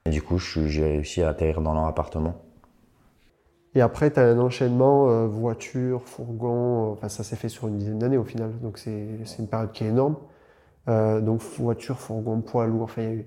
Et 0.07 0.11
du 0.11 0.23
coup, 0.23 0.39
j'ai 0.39 0.85
réussi 0.85 1.23
à 1.23 1.29
atterrir 1.31 1.61
dans 1.61 1.75
leur 1.75 1.85
appartement. 1.87 2.35
Et 3.75 3.81
après, 3.81 4.11
tu 4.11 4.19
as 4.19 4.25
un 4.25 4.39
enchaînement 4.39 5.11
euh, 5.11 5.27
voiture, 5.27 6.03
fourgon, 6.03 6.91
euh, 6.91 6.93
enfin 6.93 7.09
ça 7.09 7.23
s'est 7.23 7.37
fait 7.37 7.49
sur 7.49 7.69
une 7.69 7.77
dizaine 7.77 7.99
d'années 7.99 8.17
au 8.17 8.25
final, 8.25 8.51
donc 8.63 8.79
c'est 8.79 9.07
c'est 9.25 9.39
une 9.41 9.49
période 9.49 9.73
qui 9.73 9.85
est 9.85 9.89
énorme. 9.89 10.17
Euh, 10.89 11.21
donc 11.21 11.43
voiture, 11.59 11.99
fourgon, 11.99 12.41
poids 12.41 12.67
lourd, 12.67 12.83
enfin 12.83 13.03
il 13.03 13.09
y 13.09 13.11
a 13.11 13.15
eu... 13.15 13.27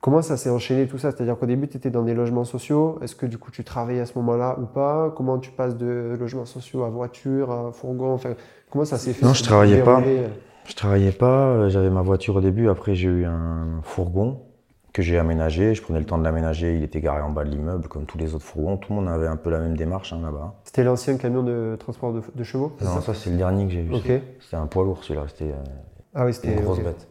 Comment 0.00 0.22
ça 0.22 0.36
s'est 0.36 0.48
enchaîné 0.48 0.86
tout 0.86 0.96
ça? 0.96 1.10
C'est-à-dire 1.10 1.36
qu'au 1.36 1.46
début, 1.46 1.68
tu 1.68 1.76
étais 1.76 1.90
dans 1.90 2.02
des 2.02 2.14
logements 2.14 2.44
sociaux, 2.44 2.98
est-ce 3.02 3.14
que 3.14 3.26
du 3.26 3.36
coup 3.36 3.50
tu 3.50 3.62
travaillais 3.62 4.00
à 4.00 4.06
ce 4.06 4.16
moment-là 4.18 4.58
ou 4.60 4.64
pas? 4.64 5.12
Comment 5.16 5.38
tu 5.38 5.50
passes 5.50 5.76
de 5.76 6.16
logements 6.18 6.46
sociaux 6.46 6.84
à 6.84 6.88
voiture, 6.88 7.50
à 7.50 7.72
fourgon 7.72 8.12
Enfin, 8.12 8.34
comment 8.70 8.84
ça 8.84 8.96
s'est 8.96 9.12
fait? 9.12 9.26
Non, 9.26 9.34
je 9.34 9.42
travaillais 9.42 9.82
pas. 9.82 10.02
Je 10.64 10.74
travaillais 10.76 11.12
pas, 11.12 11.68
j'avais 11.68 11.90
ma 11.90 12.02
voiture 12.02 12.36
au 12.36 12.40
début, 12.40 12.68
après 12.68 12.94
j'ai 12.94 13.08
eu 13.08 13.24
un 13.24 13.80
fourgon 13.82 14.47
que 14.98 15.04
j'ai 15.04 15.16
aménagé, 15.16 15.76
je 15.76 15.82
prenais 15.82 16.00
le 16.00 16.04
temps 16.04 16.18
de 16.18 16.24
l'aménager, 16.24 16.74
il 16.74 16.82
était 16.82 17.00
garé 17.00 17.22
en 17.22 17.30
bas 17.30 17.44
de 17.44 17.50
l'immeuble 17.50 17.86
comme 17.86 18.04
tous 18.04 18.18
les 18.18 18.34
autres 18.34 18.44
fourgons, 18.44 18.76
tout 18.78 18.92
le 18.92 18.96
monde 18.96 19.08
avait 19.08 19.28
un 19.28 19.36
peu 19.36 19.48
la 19.48 19.60
même 19.60 19.76
démarche 19.76 20.12
hein, 20.12 20.20
là-bas. 20.20 20.54
C'était 20.64 20.82
l'ancien 20.82 21.16
camion 21.18 21.44
de 21.44 21.76
transport 21.78 22.12
de, 22.12 22.20
de 22.34 22.42
chevaux 22.42 22.76
Non, 22.80 22.94
ça 22.96 23.00
ça 23.00 23.14
c'est 23.14 23.30
le 23.30 23.36
dernier 23.36 23.66
que 23.66 23.70
j'ai 23.70 23.82
vu. 23.82 23.94
C'était 24.40 24.56
un 24.56 24.66
poids 24.66 24.82
lourd 24.82 25.04
celui-là, 25.04 25.26
c'était 25.28 25.52
euh, 25.52 25.64
Ah 26.16 26.24
oui, 26.26 26.32
une 26.42 26.60
grosse 26.62 26.80
bête. 26.80 27.06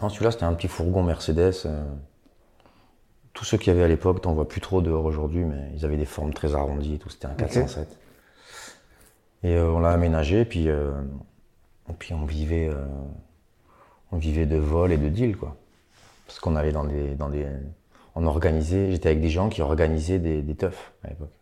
Non, 0.00 0.08
celui-là 0.08 0.30
c'était 0.30 0.44
un 0.44 0.54
petit 0.54 0.68
fourgon 0.68 1.02
Mercedes. 1.02 1.52
euh, 1.66 1.84
tous 3.34 3.44
ceux 3.44 3.58
qu'il 3.58 3.70
y 3.70 3.76
avait 3.76 3.84
à 3.84 3.88
l'époque, 3.88 4.22
t'en 4.22 4.32
vois 4.32 4.48
plus 4.48 4.62
trop 4.62 4.80
dehors 4.80 5.04
aujourd'hui, 5.04 5.44
mais 5.44 5.70
ils 5.74 5.84
avaient 5.84 5.98
des 5.98 6.06
formes 6.06 6.32
très 6.32 6.54
arrondies 6.54 6.94
et 6.94 6.98
tout, 6.98 7.10
c'était 7.10 7.26
un 7.26 7.34
407. 7.34 7.98
Et 9.42 9.54
euh, 9.54 9.70
on 9.70 9.80
l'a 9.80 9.90
aménagé, 9.90 10.46
puis, 10.46 10.68
puis 11.98 12.14
on 12.14 12.24
vivait, 12.24 12.70
on 14.12 14.16
vivait 14.16 14.46
de 14.46 14.56
vol 14.56 14.92
et 14.92 14.96
de 14.96 15.10
deal, 15.10 15.36
quoi. 15.36 15.58
Parce 16.26 16.40
qu'on 16.40 16.56
allait 16.56 16.72
dans 16.72 16.84
des, 16.84 17.14
dans 17.14 17.28
des, 17.28 17.46
on 18.14 18.26
organisait, 18.26 18.90
j'étais 18.90 19.08
avec 19.10 19.20
des 19.20 19.28
gens 19.28 19.48
qui 19.48 19.62
organisaient 19.62 20.18
des, 20.18 20.42
des 20.42 20.54
teufs 20.54 20.92
à 21.04 21.08
l'époque. 21.08 21.32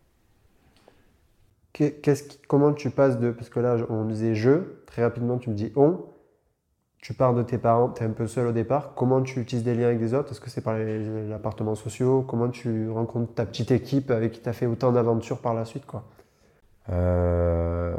Qu'est- 1.71 2.01
Qu'est-ce 2.01 2.37
comment 2.47 2.73
tu 2.73 2.89
passes 2.89 3.19
de. 3.19 3.31
Parce 3.31 3.49
que 3.49 3.59
là, 3.59 3.77
on 3.89 4.05
disait 4.05 4.35
je, 4.35 4.59
très 4.85 5.03
rapidement, 5.03 5.37
tu 5.37 5.49
me 5.49 5.55
dis 5.55 5.71
on. 5.75 5.99
Tu 6.99 7.13
pars 7.13 7.33
de 7.33 7.43
tes 7.43 7.57
parents, 7.57 7.89
tu 7.89 8.01
es 8.01 8.05
un 8.05 8.11
peu 8.11 8.27
seul 8.27 8.47
au 8.47 8.51
départ. 8.53 8.93
Comment 8.95 9.21
tu 9.21 9.41
utilises 9.41 9.65
des 9.65 9.75
liens 9.75 9.87
avec 9.87 9.99
des 9.99 10.13
autres? 10.13 10.31
Est-ce 10.31 10.39
que 10.39 10.49
c'est 10.49 10.61
par 10.61 10.77
les, 10.77 10.99
les 10.99 11.31
appartements 11.33 11.75
sociaux? 11.75 12.21
Comment 12.25 12.47
tu 12.47 12.89
rencontres 12.89 13.33
ta 13.33 13.45
petite 13.45 13.71
équipe 13.71 14.09
avec 14.09 14.31
qui 14.31 14.39
tu 14.39 14.47
as 14.47 14.53
fait 14.53 14.67
autant 14.67 14.93
d'aventures 14.93 15.39
par 15.39 15.53
la 15.53 15.65
suite 15.65 15.85
quoi? 15.85 16.05
Euh, 16.89 17.95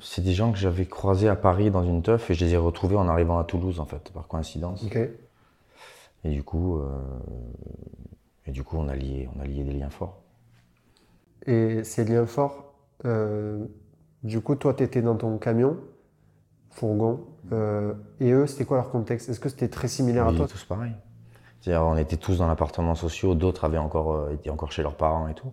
c'est 0.00 0.22
des 0.22 0.32
gens 0.32 0.52
que 0.52 0.58
j'avais 0.58 0.86
croisés 0.86 1.28
à 1.28 1.36
Paris 1.36 1.70
dans 1.70 1.82
une 1.82 2.02
teuf 2.02 2.30
et 2.30 2.34
je 2.34 2.44
les 2.44 2.54
ai 2.54 2.56
retrouvés 2.56 2.96
en 2.96 3.08
arrivant 3.08 3.38
à 3.38 3.44
Toulouse, 3.44 3.78
en 3.80 3.86
fait, 3.86 4.10
par 4.12 4.26
coïncidence. 4.28 4.82
Et 6.24 6.30
du 6.30 6.42
coup, 6.42 6.78
euh, 6.78 6.98
et 8.46 8.52
du 8.52 8.64
coup 8.64 8.76
on, 8.76 8.88
a 8.88 8.96
lié, 8.96 9.28
on 9.36 9.40
a 9.40 9.44
lié 9.44 9.62
des 9.64 9.72
liens 9.72 9.90
forts. 9.90 10.22
Et 11.46 11.84
ces 11.84 12.04
liens 12.04 12.26
forts, 12.26 12.74
euh, 13.04 13.64
du 14.24 14.40
coup, 14.40 14.56
toi, 14.56 14.74
tu 14.74 14.82
étais 14.82 15.02
dans 15.02 15.14
ton 15.14 15.38
camion, 15.38 15.78
fourgon, 16.70 17.24
euh, 17.52 17.94
et 18.18 18.32
eux, 18.32 18.46
c'était 18.48 18.64
quoi 18.64 18.78
leur 18.78 18.90
contexte? 18.90 19.28
Est-ce 19.28 19.38
que 19.38 19.48
c'était 19.48 19.68
très 19.68 19.86
similaire 19.86 20.26
à 20.26 20.32
toi? 20.32 20.48
tous 20.48 20.64
pareil. 20.64 20.92
C'est-à-dire, 21.60 21.86
on 21.86 21.96
était 21.96 22.16
tous 22.16 22.38
dans 22.38 22.48
l'appartement 22.48 22.96
sociaux, 22.96 23.36
d'autres 23.36 23.64
avaient 23.64 23.78
encore, 23.78 24.30
étaient 24.30 24.50
encore 24.50 24.72
chez 24.72 24.82
leurs 24.82 24.96
parents 24.96 25.28
et 25.28 25.34
tout. 25.34 25.52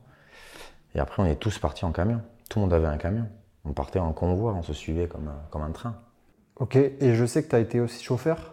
Et 0.96 1.00
après, 1.00 1.22
on 1.22 1.26
est 1.26 1.36
tous 1.36 1.60
partis 1.60 1.86
en 1.86 1.92
camion. 1.92 2.22
Tout 2.50 2.60
le 2.60 2.66
monde 2.66 2.74
avait 2.74 2.88
un 2.88 2.98
camion. 2.98 3.28
On 3.66 3.74
partait 3.74 4.00
en 4.00 4.14
convoi, 4.14 4.54
on 4.54 4.64
se 4.64 4.74
suivait 4.74 5.08
comme 5.08 5.32
comme 5.50 5.62
un 5.62 5.72
train. 5.72 5.96
Ok, 6.58 6.76
et 6.76 7.16
je 7.16 7.26
sais 7.26 7.44
que 7.44 7.50
tu 7.50 7.56
as 7.56 7.60
été 7.60 7.80
aussi 7.80 8.04
chauffeur. 8.04 8.53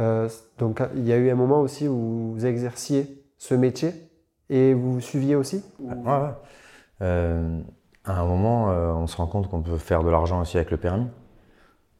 Euh, 0.00 0.28
donc, 0.58 0.82
il 0.94 1.04
y 1.04 1.12
a 1.12 1.16
eu 1.16 1.30
un 1.30 1.34
moment 1.34 1.60
aussi 1.60 1.86
où 1.88 2.32
vous 2.34 2.46
exerciez 2.46 3.22
ce 3.38 3.54
métier 3.54 3.92
et 4.48 4.74
vous 4.74 5.00
suiviez 5.00 5.36
aussi 5.36 5.64
Ouais, 5.80 5.94
ouais. 5.94 6.30
Euh, 7.02 7.60
à 8.04 8.20
un 8.20 8.26
moment, 8.26 8.70
euh, 8.70 8.92
on 8.92 9.06
se 9.06 9.16
rend 9.16 9.26
compte 9.26 9.48
qu'on 9.48 9.62
peut 9.62 9.78
faire 9.78 10.02
de 10.02 10.10
l'argent 10.10 10.40
aussi 10.40 10.56
avec 10.56 10.70
le 10.70 10.76
permis. 10.76 11.08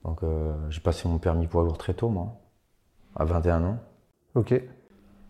Donc, 0.04 0.20
j'ai 0.68 0.80
passé 0.80 1.08
mon 1.08 1.18
permis 1.18 1.46
poids 1.46 1.62
lourd 1.62 1.78
très 1.78 1.94
tôt, 1.94 2.08
moi, 2.08 2.40
à 3.14 3.24
21 3.24 3.62
ans. 3.62 3.78
Ok. 4.34 4.52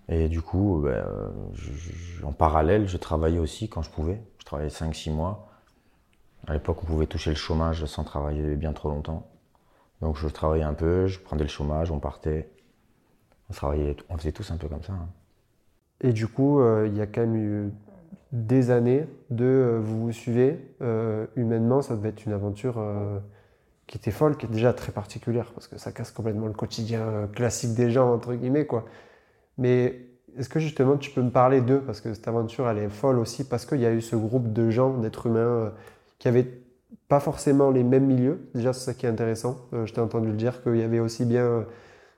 Et 0.09 0.29
du 0.29 0.41
coup, 0.41 0.81
ben, 0.83 1.05
je- 1.53 1.73
je- 1.73 2.25
en 2.25 2.33
parallèle, 2.33 2.89
je 2.89 2.97
travaillais 2.97 3.39
aussi 3.39 3.69
quand 3.69 3.83
je 3.83 3.91
pouvais. 3.91 4.23
Je 4.39 4.45
travaillais 4.47 4.71
5-6 4.71 5.11
mois. 5.11 5.49
À 6.47 6.55
l'époque, 6.55 6.79
on 6.83 6.87
pouvait 6.87 7.07
toucher 7.07 7.31
le 7.31 7.37
chômage 7.37 7.85
sans 7.85 8.03
travailler 8.03 8.57
bien 8.57 8.73
trop 8.73 8.89
longtemps. 8.89 9.27
Donc, 10.03 10.17
je 10.17 10.29
travaillais 10.29 10.65
un 10.65 10.75
peu, 10.75 11.07
je 11.07 11.21
prenais 11.21 11.45
le 11.45 11.49
chômage, 11.49 11.91
on 11.91 12.01
partait. 12.01 12.51
On 13.49 13.55
travaillait, 13.55 13.97
on 14.11 14.19
faisait 14.19 14.33
tous 14.33 14.51
un 14.51 14.57
peu 14.57 14.69
comme 14.69 14.83
ça. 14.83 14.93
hein. 14.93 15.09
Et 16.01 16.13
du 16.13 16.27
coup, 16.27 16.61
euh, 16.61 16.89
il 16.89 16.97
y 16.97 17.01
a 17.01 17.07
quand 17.07 17.21
même 17.21 17.37
eu 17.37 17.73
des 18.33 18.71
années 18.71 19.07
de 19.31 19.45
euh, 19.45 19.79
vous 19.81 20.07
vous 20.07 20.13
suivez. 20.13 20.59
euh, 20.81 21.27
humainement, 21.37 21.83
ça 21.83 21.95
devait 21.95 22.09
être 22.09 22.27
une 22.27 22.33
aventure 22.33 22.83
qui 23.87 23.97
était 23.99 24.11
folle, 24.11 24.37
qui 24.37 24.47
est 24.47 24.49
déjà 24.49 24.73
très 24.73 24.91
particulière, 24.91 25.53
parce 25.55 25.69
que 25.69 25.79
ça 25.79 25.93
casse 25.93 26.11
complètement 26.11 26.47
le 26.47 26.53
quotidien 26.53 27.29
classique 27.35 27.75
des 27.75 27.91
gens, 27.91 28.13
entre 28.13 28.35
guillemets, 28.35 28.67
quoi. 28.67 28.85
Mais 29.59 30.01
est-ce 30.37 30.49
que 30.49 30.59
justement 30.59 30.97
tu 30.97 31.11
peux 31.11 31.23
me 31.23 31.31
parler 31.31 31.61
d'eux? 31.61 31.81
Parce 31.81 32.01
que 32.01 32.13
cette 32.15 32.27
aventure, 32.27 32.69
elle 32.69 32.79
est 32.79 32.89
folle 32.89 33.19
aussi, 33.21 33.45
parce 33.45 33.67
qu'il 33.67 33.81
y 33.81 33.87
a 33.87 33.93
eu 33.93 34.01
ce 34.01 34.17
groupe 34.17 34.53
de 34.53 34.71
gens, 34.71 34.99
d'êtres 34.99 35.27
humains, 35.27 35.73
qui 36.19 36.27
avaient 36.27 36.49
pas 37.09 37.21
forcément 37.21 37.71
les 37.71 37.83
mêmes 37.83 38.07
milieux. 38.07 38.49
Déjà, 38.55 38.73
c'est 38.73 38.85
ça 38.85 38.95
qui 38.95 39.07
est 39.07 39.09
intéressant. 39.09 39.57
Euh, 39.73 39.87
je 39.87 39.93
t'ai 39.93 40.01
entendu 40.01 40.29
le 40.29 40.37
dire 40.37 40.63
qu'il 40.63 40.77
y 40.77 40.83
avait 40.83 41.01
aussi 41.01 41.25
bien 41.25 41.45
euh, 41.45 41.63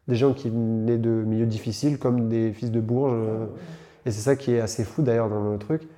des 0.09 0.17
gens 0.17 0.33
qui 0.33 0.51
venaient 0.51 0.99
de 0.99 1.11
milieux 1.11 1.47
difficiles, 1.47 1.99
comme 1.99 2.29
des 2.29 2.53
fils 2.53 2.71
de 2.71 2.81
Bourges. 2.81 3.13
euh, 3.15 3.47
et 4.07 4.11
c'est 4.11 4.21
ça 4.21 4.37
qui 4.37 4.53
est 4.53 4.61
assez 4.61 4.85
fou 4.85 5.03
d'ailleurs 5.03 5.31
dans 5.31 5.53
le 5.53 5.59
truc. 5.59 5.89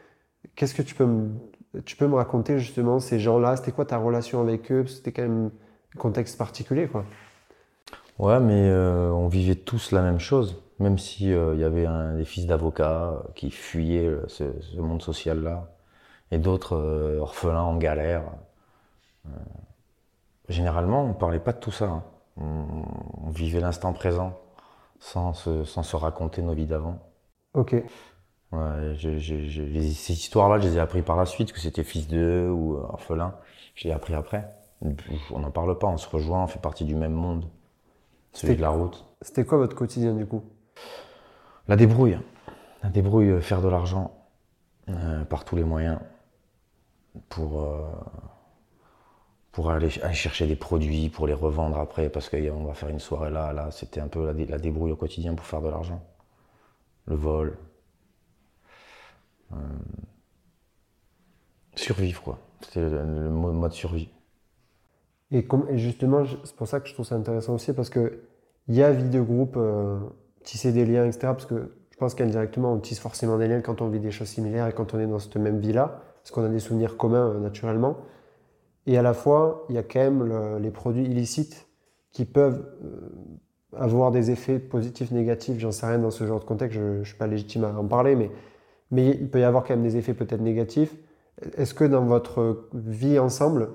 Qu'est-ce 0.54 0.74
que 0.74 0.82
tu 0.82 0.94
peux 0.94 1.06
me, 1.06 2.14
raconter 2.14 2.58
justement 2.58 3.00
ces 3.00 3.18
gens-là? 3.18 3.56
C'était 3.56 3.72
quoi 3.72 3.84
ta 3.84 3.98
relation 3.98 4.40
avec 4.40 4.70
eux? 4.70 4.86
C'était 4.86 5.12
quand 5.12 5.22
même 5.22 5.50
un 5.94 5.98
contexte 5.98 6.38
particulier, 6.38 6.86
quoi. 6.86 7.04
Ouais, 8.18 8.40
mais 8.40 8.68
euh, 8.70 9.10
on 9.10 9.28
vivait 9.28 9.56
tous 9.56 9.92
la 9.92 10.02
même 10.02 10.20
chose. 10.20 10.62
Même 10.78 10.98
si 10.98 11.32
euh, 11.32 11.54
il 11.54 11.60
y 11.60 11.64
avait 11.64 11.86
des 12.16 12.24
fils 12.24 12.46
d'avocats 12.46 13.10
euh, 13.10 13.18
qui 13.34 13.50
fuyaient 13.50 14.06
euh, 14.06 14.24
ce, 14.28 14.44
monde 14.78 15.00
social-là, 15.02 15.72
et 16.30 16.38
d'autres 16.38 16.76
euh, 16.76 17.18
orphelins 17.20 17.62
en 17.62 17.76
galère. 17.76 18.24
Euh, 19.28 19.38
généralement, 20.48 21.04
on 21.04 21.14
parlait 21.14 21.40
pas 21.40 21.52
de 21.52 21.58
tout 21.60 21.70
ça. 21.72 21.86
hein. 21.86 22.04
On, 22.38 22.64
on 23.26 23.30
vivait 23.30 23.60
l'instant 23.60 23.92
présent, 23.92 24.38
sans 25.00 25.32
se, 25.32 25.64
sans 25.64 25.82
se 25.82 25.96
raconter 25.96 26.42
nos 26.42 26.52
vies 26.52 26.66
d'avant. 26.66 26.98
Ok. 27.54 27.72
Ouais, 28.52 28.92
les- 29.02 29.90
ces 29.92 30.12
histoires-là, 30.12 30.58
je 30.58 30.68
les 30.68 30.76
ai 30.76 30.80
appris 30.80 31.02
par 31.02 31.16
la 31.16 31.26
suite, 31.26 31.52
que 31.52 31.58
c'était 31.60 31.82
fils 31.82 32.06
d'eux 32.08 32.48
ou 32.50 32.76
euh, 32.76 32.82
orphelin. 32.90 33.34
Je 33.74 33.88
l'ai 33.88 33.94
appris 33.94 34.14
après. 34.14 34.48
On 35.32 35.38
n'en 35.40 35.50
parle 35.50 35.78
pas, 35.78 35.86
on 35.88 35.96
se 35.96 36.08
rejoint, 36.08 36.44
on 36.44 36.46
fait 36.46 36.60
partie 36.60 36.84
du 36.84 36.94
même 36.94 37.12
monde, 37.14 37.46
celui 38.32 38.48
C'était- 38.52 38.56
de 38.56 38.62
la 38.62 38.68
route. 38.68 39.06
C'était 39.22 39.44
quoi 39.46 39.56
votre 39.58 39.74
quotidien 39.74 40.12
du 40.14 40.26
coup? 40.26 40.44
La 41.68 41.76
débrouille. 41.76 42.18
La 42.82 42.90
débrouille, 42.90 43.30
euh, 43.30 43.40
faire 43.40 43.62
de 43.62 43.68
l'argent 43.68 44.12
euh, 44.90 45.24
par 45.24 45.44
tous 45.44 45.56
les 45.56 45.64
moyens 45.64 45.98
pour, 47.30 47.62
euh, 47.62 47.80
pour 49.56 49.70
aller, 49.70 49.88
chercher 49.88 50.46
des 50.46 50.54
produits, 50.54 51.08
pour 51.08 51.26
les 51.26 51.32
revendre 51.32 51.78
après, 51.78 52.10
parce 52.10 52.28
qu'on 52.28 52.64
va 52.64 52.74
faire 52.74 52.90
une 52.90 53.00
soirée 53.00 53.30
là, 53.30 53.54
là. 53.54 53.70
C'était 53.70 54.00
un 54.00 54.06
peu 54.06 54.26
la, 54.26 54.34
dé- 54.34 54.44
la 54.44 54.58
débrouille 54.58 54.92
au 54.92 54.96
quotidien 54.96 55.34
pour 55.34 55.46
faire 55.46 55.62
de 55.62 55.70
l'argent. 55.70 56.04
Le 57.06 57.14
vol. 57.14 57.56
Euh, 59.52 59.56
survivre, 61.74 62.22
quoi. 62.22 62.38
C'était 62.60 62.82
le, 62.82 62.98
le 62.98 63.30
mo- 63.30 63.50
mode 63.50 63.72
survie. 63.72 64.10
Et, 65.30 65.48
justement, 65.72 66.24
c'est 66.44 66.54
pour 66.54 66.68
ça 66.68 66.80
que 66.80 66.88
je 66.90 66.92
trouve 66.92 67.06
ça 67.06 67.14
intéressant 67.14 67.54
aussi, 67.54 67.72
parce 67.72 67.88
que 67.88 68.24
il 68.68 68.74
y 68.74 68.82
a 68.82 68.92
vie 68.92 69.08
de 69.08 69.22
groupe, 69.22 69.54
euh, 69.56 69.98
tisser 70.44 70.70
des 70.70 70.84
liens, 70.84 71.06
etc. 71.06 71.28
Parce 71.28 71.46
que 71.46 71.74
je 71.92 71.96
pense 71.96 72.14
qu'indirectement, 72.14 72.74
on 72.74 72.78
tisse 72.78 72.98
forcément 73.00 73.38
des 73.38 73.48
liens 73.48 73.62
quand 73.62 73.80
on 73.80 73.88
vit 73.88 74.00
des 74.00 74.10
choses 74.10 74.28
similaires 74.28 74.66
et 74.66 74.74
quand 74.74 74.92
on 74.92 74.98
est 75.00 75.06
dans 75.06 75.18
cette 75.18 75.36
même 75.36 75.60
vie-là, 75.60 76.02
parce 76.22 76.30
qu'on 76.30 76.44
a 76.44 76.50
des 76.50 76.60
souvenirs 76.60 76.98
communs 76.98 77.30
euh, 77.30 77.40
naturellement. 77.40 77.96
Et 78.86 78.96
à 78.98 79.02
la 79.02 79.14
fois, 79.14 79.64
il 79.68 79.74
y 79.74 79.78
a 79.78 79.82
quand 79.82 80.00
même 80.00 80.22
le- 80.24 80.58
les 80.58 80.70
produits 80.70 81.04
illicites 81.04 81.66
qui 82.12 82.24
peuvent 82.24 82.66
euh, 82.84 83.10
avoir 83.76 84.10
des 84.10 84.30
effets 84.30 84.58
positifs, 84.58 85.10
négatifs, 85.10 85.58
j'en 85.58 85.72
sais 85.72 85.86
rien 85.86 85.98
dans 85.98 86.10
ce 86.10 86.26
genre 86.26 86.40
de 86.40 86.44
contexte, 86.44 86.78
je 86.78 86.98
ne 87.00 87.04
suis 87.04 87.16
pas 87.16 87.26
légitime 87.26 87.64
à 87.64 87.72
en 87.78 87.84
parler, 87.86 88.16
mais, 88.16 88.30
mais 88.90 89.10
il 89.10 89.28
peut 89.30 89.40
y 89.40 89.44
avoir 89.44 89.64
quand 89.64 89.74
même 89.74 89.82
des 89.84 89.96
effets 89.96 90.14
peut-être 90.14 90.40
négatifs. 90.40 90.94
Est-ce 91.56 91.74
que 91.74 91.84
dans 91.84 92.04
votre 92.04 92.68
vie 92.74 93.18
ensemble, 93.18 93.70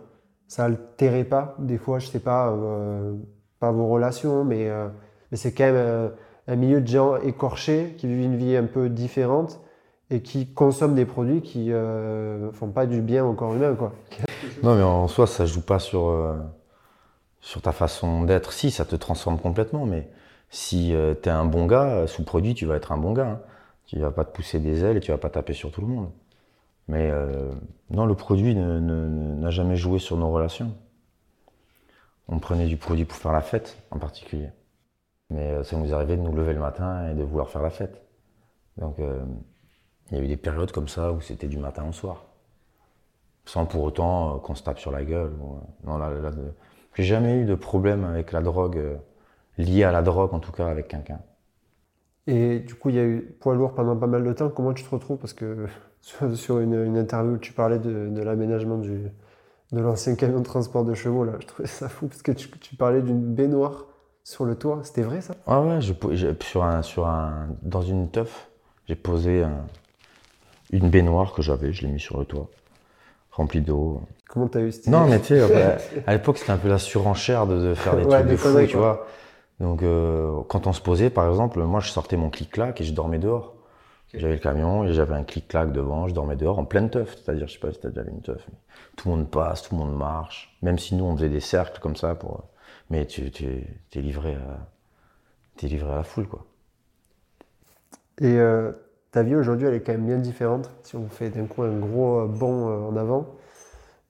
ça 0.47 0.65
altérait 0.65 1.25
pas? 1.25 1.55
Des 1.59 1.77
fois, 1.77 1.99
je 1.99 2.07
sais 2.07 2.19
pas, 2.19 2.51
euh, 2.51 3.13
pas 3.59 3.71
vos 3.71 3.87
relations, 3.87 4.43
mais, 4.43 4.69
euh, 4.69 4.87
mais 5.31 5.37
c'est 5.37 5.53
quand 5.53 5.71
même 5.71 6.11
un 6.47 6.55
milieu 6.55 6.81
de 6.81 6.87
gens 6.87 7.17
écorchés 7.17 7.95
qui 7.97 8.07
vivent 8.07 8.21
une 8.23 8.35
vie 8.37 8.55
un 8.55 8.65
peu 8.65 8.89
différente 8.89 9.61
et 10.11 10.21
qui 10.21 10.47
consomment 10.53 10.93
des 10.95 11.05
produits 11.05 11.41
qui 11.41 11.71
euh, 11.71 12.51
font 12.51 12.69
pas 12.69 12.85
du 12.85 13.01
bien 13.01 13.25
au 13.25 13.33
corps 13.33 13.55
humain. 13.55 13.75
Non, 14.61 14.75
mais 14.75 14.83
en 14.83 15.07
soi, 15.07 15.25
ça 15.25 15.45
joue 15.45 15.61
pas 15.61 15.79
sur, 15.79 16.09
euh, 16.09 16.37
sur 17.39 17.61
ta 17.61 17.71
façon 17.71 18.23
d'être. 18.23 18.51
Si, 18.51 18.69
ça 18.69 18.85
te 18.85 18.95
transforme 18.95 19.39
complètement, 19.39 19.85
mais 19.85 20.09
si 20.49 20.93
tu 21.23 21.29
es 21.29 21.31
un 21.31 21.45
bon 21.45 21.65
gars, 21.65 21.85
euh, 21.89 22.07
sous 22.07 22.23
produit, 22.23 22.53
tu 22.53 22.65
vas 22.65 22.75
être 22.75 22.91
un 22.91 22.97
bon 22.97 23.13
gars. 23.13 23.27
hein. 23.27 23.39
Tu 23.87 23.99
vas 23.99 24.11
pas 24.11 24.23
te 24.23 24.33
pousser 24.33 24.59
des 24.59 24.83
ailes 24.83 24.97
et 24.97 24.99
tu 25.01 25.11
vas 25.11 25.17
pas 25.17 25.29
taper 25.29 25.53
sur 25.53 25.71
tout 25.71 25.81
le 25.81 25.87
monde. 25.87 26.09
Mais 26.87 27.09
euh, 27.11 27.49
non, 27.89 28.05
le 28.05 28.15
produit 28.15 28.53
ne- 28.55 28.79
ne- 28.79 29.07
ne- 29.07 29.35
n'a 29.35 29.49
jamais 29.49 29.75
joué 29.75 29.99
sur 29.99 30.17
nos 30.17 30.29
relations. 30.31 30.73
On 32.27 32.39
prenait 32.39 32.67
du 32.67 32.77
produit 32.77 33.05
pour 33.05 33.17
faire 33.17 33.33
la 33.33 33.41
fête, 33.41 33.77
en 33.91 33.99
particulier. 33.99 34.49
Mais 35.29 35.51
euh, 35.51 35.63
ça 35.63 35.77
nous 35.77 35.93
arrivait 35.93 36.15
de 36.17 36.21
nous 36.21 36.33
lever 36.33 36.53
le 36.53 36.59
matin 36.59 37.09
et 37.09 37.15
de 37.15 37.23
vouloir 37.23 37.49
faire 37.49 37.61
la 37.61 37.69
fête. 37.69 38.01
Donc, 38.77 38.99
euh, 38.99 39.21
il 40.11 40.17
y 40.17 40.21
a 40.21 40.23
eu 40.23 40.27
des 40.27 40.37
périodes 40.37 40.71
comme 40.71 40.87
ça 40.87 41.11
où 41.11 41.21
c'était 41.21 41.47
du 41.47 41.57
matin 41.57 41.87
au 41.89 41.91
soir 41.93 42.25
sans 43.45 43.65
pour 43.67 43.83
autant 43.83 44.35
euh, 44.35 44.39
qu'on 44.39 44.55
se 44.55 44.63
tape 44.63 44.79
sur 44.79 44.91
la 44.91 45.03
gueule. 45.03 45.33
ou, 45.39 45.55
euh, 45.55 45.59
non, 45.85 45.97
là, 45.97 46.09
là, 46.09 46.31
de- 46.31 46.53
J'ai 46.95 47.03
jamais 47.03 47.37
eu 47.39 47.45
de 47.45 47.55
problème 47.55 48.03
avec 48.03 48.31
la 48.31 48.41
drogue, 48.41 48.77
euh, 48.77 48.97
lié 49.57 49.83
à 49.83 49.91
la 49.91 50.01
drogue 50.01 50.33
en 50.33 50.39
tout 50.39 50.51
cas 50.51 50.67
avec 50.67 50.87
quelqu'un. 50.87 51.19
Et 52.27 52.59
du 52.59 52.75
coup, 52.75 52.89
il 52.89 52.95
y 52.95 52.99
a 52.99 53.03
eu 53.03 53.35
poids 53.39 53.55
lourd 53.55 53.73
pendant 53.73 53.97
pas 53.97 54.07
mal 54.07 54.23
de 54.23 54.33
temps. 54.33 54.49
Comment 54.49 54.73
tu 54.73 54.83
te 54.83 54.89
retrouves? 54.89 55.17
Parce 55.17 55.33
que 55.33 55.67
sur, 56.35 56.59
une, 56.59 56.73
une 56.73 56.97
interview 56.97 57.33
où 57.33 57.37
tu 57.37 57.53
parlais 57.53 57.79
de, 57.79 58.09
de 58.09 58.21
l'aménagement 58.21 58.77
du, 58.77 59.07
de 59.71 59.79
l'ancien 59.81 60.15
camion 60.15 60.39
de 60.39 60.45
transport 60.45 60.85
de 60.85 60.93
chevaux, 60.93 61.25
là, 61.25 61.33
je 61.41 61.47
trouvais 61.47 61.67
ça 61.69 61.89
fou 61.89 62.07
parce 62.07 62.21
que 62.23 62.31
tu, 62.33 62.49
tu 62.59 62.75
parlais 62.75 63.01
d'une 63.03 63.35
baignoire 63.35 63.87
sur 64.23 64.45
le 64.45 64.55
toit. 64.57 64.81
C'était 64.83 65.03
vrai 65.03 65.21
ça? 65.21 65.35
Ah 65.45 65.61
ouais, 65.61 65.81
je, 65.81 65.93
sur 66.43 66.63
un, 66.63 66.81
sur 66.81 67.07
un, 67.07 67.49
dans 67.61 67.81
une 67.81 68.09
teuf, 68.09 68.49
j'ai 68.87 68.95
posé 68.95 69.43
un- 69.43 69.65
une 70.71 70.89
baignoire 70.89 71.33
que 71.33 71.41
j'avais, 71.41 71.73
je 71.73 71.83
l'ai 71.85 71.91
mis 71.91 71.99
sur 71.99 72.17
le 72.17 72.25
toit, 72.25 72.49
remplie 73.31 73.61
d'eau. 73.61 74.01
Comment 74.29 74.47
t'as 74.47 74.61
eu 74.61 74.71
cette 74.71 74.87
Non, 74.87 75.07
mais 75.07 75.19
tu 75.19 75.27
sais, 75.27 75.41
euh, 75.41 75.77
à 76.07 76.13
l'époque, 76.13 76.37
c'était 76.37 76.51
un 76.51 76.57
peu 76.57 76.69
la 76.69 76.77
surenchère 76.77 77.47
de, 77.47 77.59
de 77.59 77.73
faire 77.73 77.95
des 77.95 78.03
Ouais, 78.03 78.09
trucs 78.17 78.25
des 78.27 78.31
de 78.31 78.37
fou, 78.37 78.65
tu 78.67 78.77
vois. 78.77 79.05
Donc, 79.59 79.83
euh, 79.83 80.41
quand 80.47 80.65
on 80.67 80.73
se 80.73 80.81
posait, 80.81 81.09
par 81.09 81.29
exemple, 81.29 81.61
moi, 81.61 81.79
je 81.81 81.89
sortais 81.89 82.17
mon 82.17 82.29
clic-clac 82.29 82.81
et 82.81 82.83
je 82.83 82.93
dormais 82.93 83.19
dehors. 83.19 83.55
J'avais 84.13 84.33
le 84.33 84.39
camion 84.39 84.83
et 84.83 84.91
j'avais 84.91 85.13
un 85.13 85.23
clic-clac 85.23 85.71
devant, 85.71 86.07
je 86.07 86.13
dormais 86.13 86.35
dehors 86.35 86.59
en 86.59 86.65
pleine 86.65 86.89
teuf. 86.89 87.15
C'est-à-dire, 87.15 87.47
je 87.47 87.53
sais 87.53 87.59
pas 87.59 87.71
si 87.71 87.79
t'as 87.79 87.89
déjà 87.89 88.03
vu 88.03 88.11
une 88.11 88.21
teuf, 88.21 88.43
mais 88.49 88.57
tout 88.97 89.09
le 89.09 89.15
monde 89.15 89.29
passe, 89.29 89.61
tout 89.63 89.75
le 89.75 89.79
monde 89.81 89.95
marche. 89.95 90.57
Même 90.61 90.79
si 90.79 90.95
nous, 90.95 91.05
on 91.05 91.15
faisait 91.15 91.29
des 91.29 91.39
cercles 91.39 91.79
comme 91.79 91.95
ça 91.95 92.15
pour, 92.15 92.43
mais 92.89 93.05
tu, 93.05 93.31
tu 93.31 93.45
es 93.45 94.01
livré 94.01 94.33
à, 94.33 94.67
t'es 95.55 95.67
livré 95.67 95.91
à 95.91 95.95
la 95.97 96.03
foule, 96.03 96.27
quoi. 96.27 96.45
Et 98.19 98.37
euh, 98.37 98.71
ta 99.11 99.23
vie 99.23 99.35
aujourd'hui, 99.35 99.67
elle 99.67 99.73
est 99.73 99.81
quand 99.81 99.91
même 99.91 100.05
bien 100.05 100.17
différente. 100.17 100.71
Si 100.83 100.95
on 100.95 101.07
fait 101.07 101.29
d'un 101.29 101.45
coup 101.45 101.63
un 101.63 101.77
gros 101.77 102.21
euh, 102.21 102.27
bond 102.27 102.69
euh, 102.69 102.89
en 102.89 102.95
avant, 102.95 103.27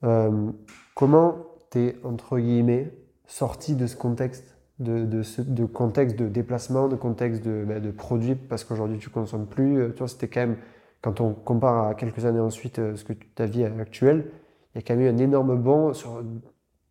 Euh, 0.03 0.51
comment 0.95 1.37
t'es, 1.69 1.95
entre 2.03 2.39
guillemets, 2.39 2.91
sorti 3.27 3.75
de 3.75 3.85
ce 3.85 3.95
contexte 3.95 4.57
de, 4.79 5.21
ce, 5.21 5.43
contexte 5.67 6.17
de 6.17 6.27
déplacement, 6.27 6.87
de 6.87 6.95
contexte 6.95 7.45
de, 7.45 7.63
ben, 7.67 7.79
de 7.79 7.91
produit, 7.91 8.33
parce 8.33 8.63
qu'aujourd'hui 8.63 8.97
tu 8.97 9.11
consommes 9.11 9.45
plus. 9.45 9.91
Tu 9.93 9.99
vois, 9.99 10.07
c'était 10.07 10.27
quand 10.27 10.39
même, 10.39 10.57
quand 11.01 11.21
on 11.21 11.33
compare 11.35 11.87
à 11.89 11.93
quelques 11.93 12.25
années 12.25 12.39
ensuite 12.39 12.77
ce 12.95 13.03
que 13.03 13.13
ta 13.35 13.45
vie 13.45 13.63
actuelle, 13.63 14.31
il 14.73 14.79
y 14.79 14.79
a 14.79 14.81
quand 14.81 14.95
même 14.95 15.05
eu 15.05 15.09
un 15.09 15.17
énorme 15.19 15.55
bond 15.55 15.93
sur 15.93 16.23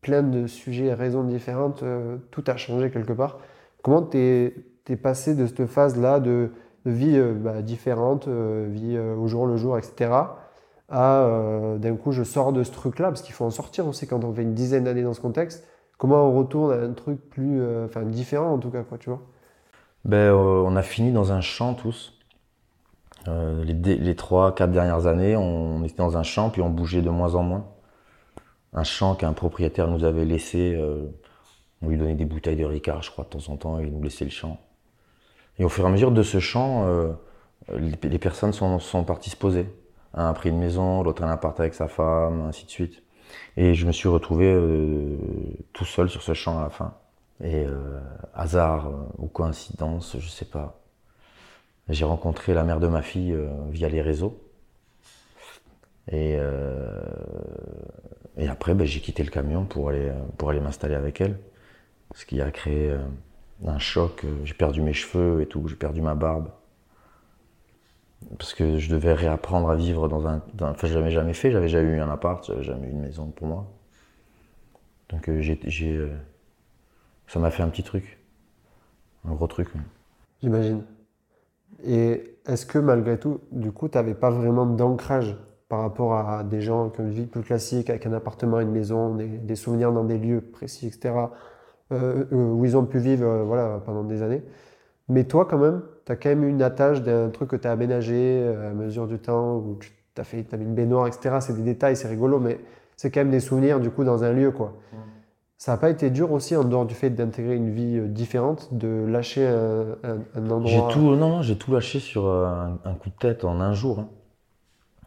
plein 0.02 0.22
de 0.22 0.46
sujets 0.46 0.86
et 0.86 0.94
raisons 0.94 1.24
différentes. 1.24 1.82
tout 2.30 2.44
a 2.46 2.56
changé 2.56 2.90
quelque 2.92 3.12
part. 3.12 3.40
Comment 3.82 4.02
t'es 4.02 4.54
es 4.88 4.96
passé 4.96 5.34
de 5.34 5.46
cette 5.46 5.66
phase-là 5.66 6.20
de, 6.20 6.50
de 6.84 6.90
vie 6.90 7.16
euh, 7.16 7.34
bah, 7.34 7.62
différente, 7.62 8.28
euh, 8.28 8.68
vie 8.70 8.96
euh, 8.96 9.14
au 9.14 9.26
jour 9.26 9.46
le 9.46 9.56
jour, 9.56 9.78
etc., 9.78 10.10
à 10.92 11.24
d'un 11.78 11.94
coup 11.94 12.10
je 12.10 12.24
sors 12.24 12.52
de 12.52 12.64
ce 12.64 12.72
truc-là, 12.72 13.10
parce 13.10 13.22
qu'il 13.22 13.32
faut 13.32 13.44
en 13.44 13.50
sortir 13.50 13.86
aussi 13.86 14.08
quand 14.08 14.24
on 14.24 14.34
fait 14.34 14.42
une 14.42 14.54
dizaine 14.54 14.82
d'années 14.82 15.04
dans 15.04 15.14
ce 15.14 15.20
contexte. 15.20 15.64
Comment 15.98 16.28
on 16.28 16.36
retourne 16.36 16.72
à 16.72 16.82
un 16.82 16.92
truc 16.94 17.30
plus, 17.30 17.62
enfin 17.84 18.02
différent 18.02 18.54
en 18.54 18.58
tout 18.58 18.70
cas, 18.70 18.82
quoi, 18.82 18.98
tu 18.98 19.08
vois? 19.08 19.20
Ben, 20.04 20.32
on 20.32 20.74
a 20.74 20.82
fini 20.82 21.12
dans 21.12 21.30
un 21.30 21.40
champ 21.40 21.74
tous. 21.74 22.18
Les, 23.26 24.16
trois, 24.16 24.52
quatre 24.52 24.72
dernières 24.72 25.06
années, 25.06 25.36
on 25.36 25.84
était 25.84 25.94
dans 25.94 26.16
un 26.16 26.24
champ, 26.24 26.50
puis 26.50 26.60
on 26.60 26.70
bougeait 26.70 27.02
de 27.02 27.10
moins 27.10 27.36
en 27.36 27.44
moins. 27.44 27.66
Un 28.72 28.82
champ 28.82 29.14
qu'un 29.14 29.32
propriétaire 29.32 29.86
nous 29.86 30.02
avait 30.02 30.24
laissé. 30.24 30.76
on 31.82 31.88
lui 31.88 31.98
donnait 31.98 32.16
des 32.16 32.24
bouteilles 32.24 32.56
de 32.56 32.64
Ricard, 32.64 33.04
je 33.04 33.12
crois, 33.12 33.22
de 33.22 33.30
temps 33.30 33.52
en 33.52 33.56
temps, 33.56 33.78
et 33.78 33.84
il 33.84 33.92
nous 33.92 34.02
laissait 34.02 34.24
le 34.24 34.32
champ. 34.32 34.58
Et 35.60 35.64
au 35.64 35.68
fur 35.68 35.84
et 35.84 35.88
à 35.88 35.90
mesure 35.90 36.10
de 36.10 36.22
ce 36.22 36.40
champ, 36.40 36.86
euh, 36.86 37.12
les, 37.76 38.18
personnes 38.18 38.54
sont, 38.54 39.04
parties 39.04 39.28
se 39.28 39.36
poser. 39.36 39.66
Un 40.14 40.26
a 40.26 40.32
pris 40.32 40.48
une 40.48 40.58
maison, 40.58 41.02
l'autre 41.02 41.22
un 41.22 41.30
appart 41.30 41.60
avec 41.60 41.74
sa 41.74 41.86
femme, 41.86 42.46
ainsi 42.48 42.64
de 42.64 42.70
suite. 42.70 43.02
Et 43.58 43.74
je 43.74 43.86
me 43.86 43.92
suis 43.92 44.08
retrouvé 44.08 44.50
euh, 44.50 45.18
tout 45.74 45.84
seul 45.84 46.08
sur 46.08 46.22
ce 46.22 46.32
champ 46.32 46.58
à 46.58 46.62
la 46.62 46.70
fin. 46.70 46.94
Et 47.44 47.66
euh, 47.66 48.00
hasard 48.34 48.90
ou 49.18 49.26
coïncidence, 49.26 50.16
je 50.18 50.28
sais 50.30 50.46
pas. 50.46 50.80
J'ai 51.90 52.06
rencontré 52.06 52.54
la 52.54 52.64
mère 52.64 52.80
de 52.80 52.88
ma 52.88 53.02
fille 53.02 53.36
via 53.68 53.90
les 53.90 54.00
réseaux. 54.00 54.40
Et, 56.10 56.38
et 58.38 58.48
après, 58.48 58.74
ben, 58.74 58.86
j'ai 58.86 59.00
quitté 59.00 59.22
le 59.24 59.30
camion 59.30 59.66
pour 59.66 59.90
aller, 59.90 60.10
pour 60.38 60.50
aller 60.50 60.60
m'installer 60.60 60.94
avec 60.94 61.20
elle. 61.20 61.38
Ce 62.14 62.24
qui 62.24 62.40
a 62.40 62.50
créé 62.50 62.96
euh, 63.64 63.68
un 63.68 63.78
choc. 63.78 64.24
euh, 64.24 64.44
J'ai 64.44 64.54
perdu 64.54 64.80
mes 64.82 64.92
cheveux 64.92 65.42
et 65.42 65.46
tout, 65.46 65.66
j'ai 65.68 65.76
perdu 65.76 66.02
ma 66.02 66.14
barbe. 66.14 66.50
Parce 68.38 68.52
que 68.54 68.78
je 68.78 68.90
devais 68.90 69.14
réapprendre 69.14 69.70
à 69.70 69.76
vivre 69.76 70.08
dans 70.08 70.26
un. 70.26 70.42
Enfin, 70.60 70.86
je 70.86 70.94
l'avais 70.94 71.10
jamais 71.10 71.32
fait, 71.32 71.50
j'avais 71.50 71.68
jamais 71.68 71.96
eu 71.96 72.00
un 72.00 72.10
appart, 72.10 72.44
j'avais 72.44 72.62
jamais 72.62 72.88
eu 72.88 72.90
une 72.90 73.00
maison 73.00 73.26
pour 73.30 73.46
moi. 73.46 73.66
Donc 75.08 75.28
euh, 75.28 75.40
j'ai. 75.40 75.96
euh, 75.96 76.10
ça 77.26 77.38
m'a 77.38 77.50
fait 77.50 77.62
un 77.62 77.68
petit 77.68 77.82
truc. 77.82 78.18
Un 79.26 79.32
gros 79.32 79.46
truc. 79.46 79.68
J'imagine. 80.42 80.82
Et 81.84 82.36
est-ce 82.46 82.66
que 82.66 82.78
malgré 82.78 83.18
tout, 83.18 83.40
du 83.52 83.72
coup, 83.72 83.88
tu 83.88 83.96
n'avais 83.96 84.14
pas 84.14 84.30
vraiment 84.30 84.66
d'ancrage 84.66 85.36
par 85.68 85.80
rapport 85.80 86.14
à 86.14 86.42
des 86.44 86.60
gens 86.60 86.90
qui 86.90 87.00
ont 87.00 87.04
une 87.04 87.10
vie 87.12 87.26
plus 87.26 87.42
classique, 87.42 87.90
avec 87.90 88.06
un 88.06 88.12
appartement, 88.12 88.60
une 88.60 88.70
maison, 88.72 89.14
des 89.14 89.56
souvenirs 89.56 89.92
dans 89.92 90.04
des 90.04 90.18
lieux 90.18 90.40
précis, 90.40 90.88
etc., 90.88 91.14
euh, 91.92 92.24
euh, 92.32 92.36
où 92.54 92.64
ils 92.64 92.76
ont 92.76 92.84
pu 92.86 92.98
vivre 92.98 93.26
euh, 93.26 93.42
voilà, 93.44 93.80
pendant 93.84 94.04
des 94.04 94.22
années. 94.22 94.42
Mais 95.08 95.24
toi, 95.24 95.46
quand 95.46 95.58
même, 95.58 95.82
tu 96.06 96.12
as 96.12 96.16
quand 96.16 96.28
même 96.30 96.44
eu 96.44 96.50
une 96.50 96.62
attache 96.62 97.02
d'un 97.02 97.30
truc 97.30 97.50
que 97.50 97.56
tu 97.56 97.68
as 97.68 97.72
aménagé 97.72 98.46
à 98.48 98.72
mesure 98.74 99.06
du 99.08 99.18
temps, 99.18 99.56
où 99.56 99.78
tu 99.80 99.92
as 100.20 100.24
fait, 100.24 100.44
t'as 100.44 100.56
mis 100.56 100.64
une 100.64 100.74
baignoire, 100.74 101.08
etc. 101.08 101.40
C'est 101.40 101.54
des 101.56 101.62
détails, 101.62 101.96
c'est 101.96 102.08
rigolo, 102.08 102.38
mais 102.40 102.60
c'est 102.96 103.10
quand 103.10 103.20
même 103.20 103.30
des 103.30 103.40
souvenirs, 103.40 103.80
du 103.80 103.90
coup, 103.90 104.04
dans 104.04 104.24
un 104.24 104.32
lieu, 104.32 104.52
quoi. 104.52 104.74
Ça 105.58 105.72
n'a 105.72 105.78
pas 105.78 105.90
été 105.90 106.10
dur 106.10 106.32
aussi, 106.32 106.56
en 106.56 106.64
dehors 106.64 106.86
du 106.86 106.94
fait 106.94 107.10
d'intégrer 107.10 107.56
une 107.56 107.70
vie 107.70 108.00
différente, 108.08 108.74
de 108.74 109.06
lâcher 109.08 109.46
un, 109.46 109.96
un- 110.04 110.18
un 110.34 110.50
endroit? 110.50 110.82
J'ai 110.82 110.88
tout, 110.88 111.00
non, 111.16 111.16
non, 111.16 111.42
j'ai 111.42 111.58
tout 111.58 111.72
lâché 111.72 112.00
sur 112.00 112.26
un, 112.28 112.78
un 112.84 112.94
coup 112.94 113.10
de 113.10 113.14
tête 113.16 113.44
en 113.44 113.60
un 113.60 113.72
jour. 113.74 113.98
hein. 114.00 114.08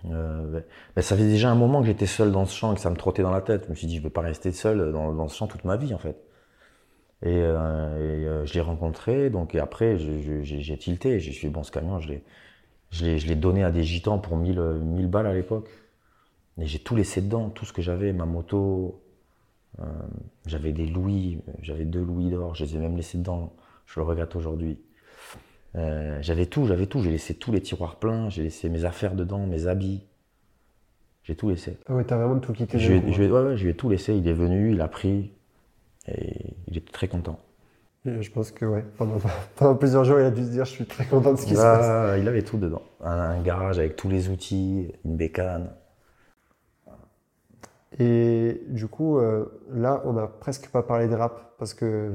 Euh, 0.05 0.41
ben- 0.51 0.63
ben, 0.95 1.01
ça 1.01 1.15
fait 1.15 1.23
déjà 1.27 1.49
un 1.51 1.55
moment 1.55 1.79
que 1.81 1.87
j'étais 1.87 2.05
seul 2.05 2.31
dans 2.31 2.45
ce 2.45 2.53
champ 2.55 2.71
et 2.73 2.75
que 2.75 2.81
ça 2.81 2.89
me 2.89 2.95
trottait 2.97 3.23
dans 3.23 3.31
la 3.31 3.41
tête. 3.41 3.65
Je 3.65 3.69
me 3.69 3.75
suis 3.75 3.87
dit, 3.87 3.95
je 3.95 3.99
ne 3.99 4.03
peux 4.05 4.09
pas 4.09 4.21
rester 4.21 4.51
seul 4.51 4.91
dans, 4.91 5.13
dans 5.13 5.27
ce 5.29 5.37
champ 5.37 5.47
toute 5.47 5.63
ma 5.65 5.77
vie, 5.77 5.93
en 5.93 5.97
fait. 5.97 6.17
Et, 7.23 7.29
euh, 7.29 7.97
et, 7.97 8.27
euh, 8.27 8.45
je 8.45 8.53
l'ai 8.53 8.61
rencontré, 8.61 9.29
donc 9.29 9.55
et 9.55 9.59
après, 9.59 9.97
j'ai 9.97 10.77
tilté. 10.77 11.19
J'ai 11.19 11.31
fait, 11.31 11.49
bon, 11.49 11.63
ce 11.63 11.71
camion, 11.71 11.99
je 11.99 12.09
l'ai 13.27 13.35
donné 13.35 13.63
à 13.63 13.71
des 13.71 13.83
gitans 13.83 14.19
pour 14.19 14.37
1000, 14.37 14.59
euh, 14.59 14.79
1000 14.79 15.07
balles 15.07 15.27
à 15.27 15.33
l'époque. 15.33 15.69
Et 16.59 16.67
j'ai 16.67 16.79
tout 16.79 16.95
laissé 16.95 17.21
dedans, 17.21 17.49
tout 17.49 17.65
ce 17.65 17.73
que 17.73 17.81
j'avais, 17.81 18.13
ma 18.13 18.25
moto. 18.25 19.01
euh, 19.79 19.83
j'avais 20.47 20.73
des 20.73 20.85
louis, 20.87 21.39
j'avais 21.61 21.85
deux 21.85 22.03
louis 22.03 22.29
d'or, 22.31 22.55
je 22.55 22.65
les 22.65 22.75
ai 22.75 22.79
même 22.79 22.97
laissés 22.97 23.17
dedans. 23.19 23.53
Je 23.87 23.99
le 23.99 24.05
regrette 24.05 24.35
aujourd'hui. 24.35 24.79
Euh, 25.75 26.19
j'avais 26.21 26.45
tout, 26.47 26.65
j'avais 26.67 26.87
tout. 26.87 27.01
J'ai 27.03 27.11
laissé 27.11 27.35
tous 27.35 27.51
les 27.51 27.61
tiroirs 27.61 27.97
pleins, 27.97 28.29
j'ai 28.29 28.43
laissé 28.43 28.69
mes 28.69 28.85
affaires 28.85 29.15
dedans, 29.15 29.45
mes 29.47 29.67
habits. 29.67 30.03
J'ai 31.23 31.35
tout 31.35 31.49
laissé. 31.49 31.77
Ah 31.87 31.95
ouais, 31.95 32.03
t'as 32.03 32.17
vraiment 32.17 32.39
tout 32.39 32.53
quitté. 32.53 32.77
Je 32.79 32.93
je 33.11 33.23
ai- 33.23 33.31
ouais, 33.31 33.41
ouais, 33.41 33.57
je 33.57 33.63
lui 33.63 33.71
ai 33.71 33.75
tout 33.75 33.89
laissé. 33.89 34.15
Il 34.15 34.27
est 34.27 34.33
venu, 34.33 34.73
il 34.73 34.81
a 34.81 34.87
pris. 34.87 35.31
Et 36.07 36.42
il 36.73 36.77
était 36.79 36.91
très 36.91 37.07
content. 37.07 37.39
Et 38.05 38.21
Je 38.21 38.31
pense 38.31 38.51
que 38.51 38.65
ouais, 38.65 38.83
pendant, 38.97 39.17
pendant 39.55 39.75
plusieurs 39.75 40.03
jours, 40.03 40.19
il 40.19 40.25
a 40.25 40.31
dû 40.31 40.43
se 40.43 40.49
dire 40.49 40.65
je 40.65 40.71
suis 40.71 40.85
très 40.85 41.05
content 41.05 41.31
de 41.33 41.37
ce 41.37 41.45
qui 41.45 41.55
se 41.55 41.61
passe. 41.61 41.85
Ah, 41.87 42.17
il 42.17 42.27
avait 42.27 42.41
tout 42.41 42.57
dedans. 42.57 42.81
Un, 43.01 43.11
un 43.11 43.41
garage 43.41 43.79
avec 43.79 43.95
tous 43.95 44.09
les 44.09 44.29
outils, 44.29 44.91
une 45.05 45.15
bécane. 45.15 45.69
Et 47.99 48.61
du 48.69 48.87
coup, 48.87 49.19
euh, 49.19 49.45
là, 49.71 50.01
on 50.05 50.13
n'a 50.13 50.25
presque 50.27 50.69
pas 50.69 50.81
parlé 50.81 51.07
de 51.07 51.15
rap 51.15 51.53
parce 51.59 51.73
que, 51.75 52.11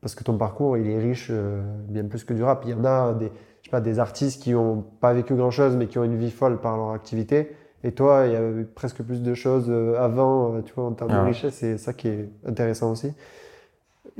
parce 0.00 0.14
que 0.16 0.24
ton 0.24 0.36
parcours, 0.36 0.76
il 0.76 0.88
est 0.90 0.98
riche 0.98 1.28
euh, 1.30 1.62
bien 1.88 2.04
plus 2.04 2.24
que 2.24 2.34
du 2.34 2.42
rap. 2.42 2.62
Il 2.64 2.70
y 2.70 2.74
en 2.74 2.84
a 2.84 3.12
des, 3.14 3.26
je 3.62 3.68
sais 3.68 3.70
pas, 3.70 3.80
des 3.80 4.00
artistes 4.00 4.42
qui 4.42 4.52
n'ont 4.52 4.82
pas 4.82 5.12
vécu 5.12 5.34
grand-chose 5.36 5.76
mais 5.76 5.86
qui 5.86 5.98
ont 5.98 6.04
une 6.04 6.16
vie 6.16 6.32
folle 6.32 6.58
par 6.60 6.76
leur 6.76 6.90
activité. 6.90 7.54
Et 7.84 7.92
toi, 7.92 8.24
il 8.26 8.32
y 8.32 8.36
a 8.36 8.42
eu 8.42 8.66
presque 8.66 9.02
plus 9.02 9.22
de 9.22 9.34
choses 9.34 9.66
euh, 9.70 9.98
avant, 9.98 10.56
euh, 10.56 10.62
tu 10.62 10.74
vois, 10.74 10.84
en 10.84 10.92
termes 10.92 11.10
Ah 11.12 11.18
de 11.18 11.20
ouais. 11.22 11.28
richesse. 11.28 11.54
C'est 11.54 11.78
ça 11.78 11.92
qui 11.92 12.08
est 12.08 12.28
intéressant 12.44 12.90
aussi. 12.90 13.12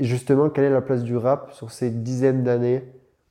Et 0.01 0.05
justement, 0.05 0.49
quelle 0.49 0.65
est 0.65 0.71
la 0.71 0.81
place 0.81 1.03
du 1.05 1.17
rap 1.17 1.53
sur 1.53 1.71
ces 1.71 1.91
dizaines 1.91 2.43
d'années 2.43 2.83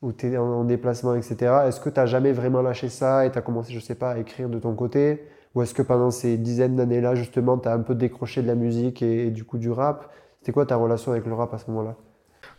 où 0.03 0.13
tu 0.13 0.31
es 0.31 0.37
en, 0.37 0.45
en 0.45 0.63
déplacement, 0.63 1.15
etc. 1.15 1.35
Est-ce 1.65 1.81
que 1.81 1.89
tu 1.89 1.99
n'as 1.99 2.05
jamais 2.05 2.31
vraiment 2.31 2.61
lâché 2.61 2.89
ça 2.89 3.25
et 3.25 3.31
tu 3.31 3.37
as 3.37 3.41
commencé, 3.41 3.73
je 3.73 3.79
sais 3.79 3.95
pas, 3.95 4.11
à 4.11 4.17
écrire 4.19 4.49
de 4.49 4.59
ton 4.59 4.75
côté? 4.75 5.25
Ou 5.55 5.63
est-ce 5.63 5.73
que 5.73 5.81
pendant 5.81 6.11
ces 6.11 6.37
dizaines 6.37 6.75
d'années-là, 6.75 7.15
justement, 7.15 7.57
tu 7.57 7.67
as 7.67 7.73
un 7.73 7.79
peu 7.79 7.95
décroché 7.95 8.43
de 8.43 8.47
la 8.47 8.53
musique 8.53 9.01
et, 9.01 9.27
et 9.27 9.31
du 9.31 9.43
coup 9.43 9.57
du 9.57 9.71
rap? 9.71 10.11
C'était 10.39 10.51
quoi 10.51 10.67
ta 10.67 10.75
relation 10.75 11.11
avec 11.11 11.25
le 11.25 11.33
rap 11.33 11.53
à 11.53 11.57
ce 11.57 11.69
moment-là? 11.71 11.95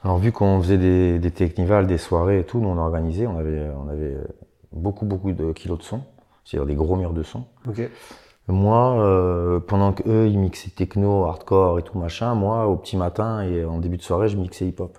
Alors, 0.02 0.18
vu 0.18 0.32
qu'on 0.32 0.60
faisait 0.60 0.76
des, 0.76 1.20
des 1.20 1.30
technivals, 1.30 1.86
des 1.86 1.98
soirées 1.98 2.40
et 2.40 2.44
tout, 2.44 2.58
nous 2.58 2.68
on 2.68 2.78
organisait, 2.78 3.28
on 3.28 3.38
avait, 3.38 3.70
on 3.78 3.88
avait 3.88 4.16
beaucoup, 4.72 5.06
beaucoup 5.06 5.30
de 5.32 5.52
kilos 5.52 5.78
de 5.78 5.84
son, 5.84 6.00
c'est-à-dire 6.44 6.66
des 6.66 6.74
gros 6.74 6.96
murs 6.96 7.12
de 7.12 7.22
son. 7.22 7.44
Moi, 8.50 9.00
euh, 9.00 9.60
pendant 9.60 9.92
qu'eux, 9.92 10.28
ils 10.28 10.38
mixaient 10.38 10.70
techno, 10.70 11.24
hardcore 11.24 11.78
et 11.78 11.82
tout 11.82 11.98
machin, 11.98 12.34
moi, 12.34 12.66
au 12.66 12.76
petit 12.76 12.96
matin 12.96 13.42
et 13.42 13.64
en 13.64 13.78
début 13.78 13.96
de 13.96 14.02
soirée, 14.02 14.28
je 14.28 14.36
mixais 14.36 14.66
hip-hop. 14.66 14.98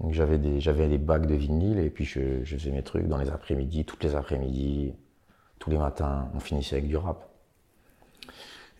Donc 0.00 0.12
j'avais 0.12 0.38
des, 0.38 0.60
j'avais 0.60 0.88
des 0.88 0.98
bacs 0.98 1.26
de 1.26 1.34
vinyle 1.34 1.78
et 1.78 1.90
puis 1.90 2.04
je, 2.04 2.44
je 2.44 2.56
faisais 2.56 2.70
mes 2.70 2.82
trucs 2.82 3.06
dans 3.08 3.16
les 3.16 3.30
après-midi, 3.30 3.84
toutes 3.84 4.04
les 4.04 4.14
après-midi, 4.14 4.94
tous 5.58 5.70
les 5.70 5.78
matins, 5.78 6.28
on 6.34 6.40
finissait 6.40 6.76
avec 6.76 6.88
du 6.88 6.96
rap. 6.96 7.28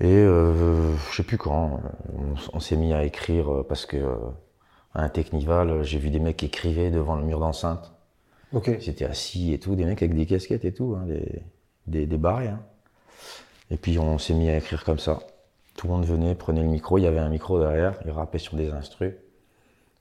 Et 0.01 0.13
euh, 0.13 0.95
je 1.11 1.17
sais 1.17 1.23
plus 1.23 1.39
quand, 1.39 1.81
on, 2.53 2.61
s'est 2.61 2.77
mis 2.77 2.93
à 2.93 3.05
écrire 3.05 3.65
parce 3.67 3.87
que 3.87 3.97
euh, 3.97 4.15
à 4.95 5.03
un 5.03 5.09
technival, 5.09 5.83
j'ai 5.85 5.99
vu 5.99 6.11
des 6.11 6.21
mecs 6.21 6.37
qui 6.37 6.47
écrivaient 6.47 6.91
devant 6.91 7.17
le 7.17 7.25
mur 7.25 7.41
d'enceinte. 7.41 7.95
Ok. 8.53 8.69
Ils 8.69 8.91
étaient 8.91 9.07
assis 9.07 9.55
et 9.55 9.59
tout, 9.59 9.75
des 9.75 9.87
mecs 9.87 10.03
avec 10.03 10.15
des 10.15 10.27
casquettes 10.27 10.67
et 10.67 10.73
tout, 10.75 10.97
hein, 10.99 11.07
des, 11.07 11.43
des, 11.87 12.07
des 12.07 12.19
barrés. 12.19 12.49
hein. 12.49 12.61
Et 13.71 13.77
puis 13.77 13.99
on 13.99 14.19
s'est 14.19 14.35
mis 14.35 14.49
à 14.51 14.57
écrire 14.57 14.85
comme 14.85 14.99
ça. 14.99 15.19
Tout 15.77 15.89
le 15.89 15.93
monde 15.93 16.05
venait, 16.07 16.35
prenait 16.35 16.63
le 16.63 16.69
micro, 16.69 16.99
il 16.99 17.03
y 17.03 17.07
avait 17.07 17.19
un 17.19 17.29
micro 17.29 17.59
derrière, 17.59 17.95
il 18.05 18.11
rappait 18.11 18.39
sur 18.39 18.57
des 18.57 18.71
instrus. 18.71 19.13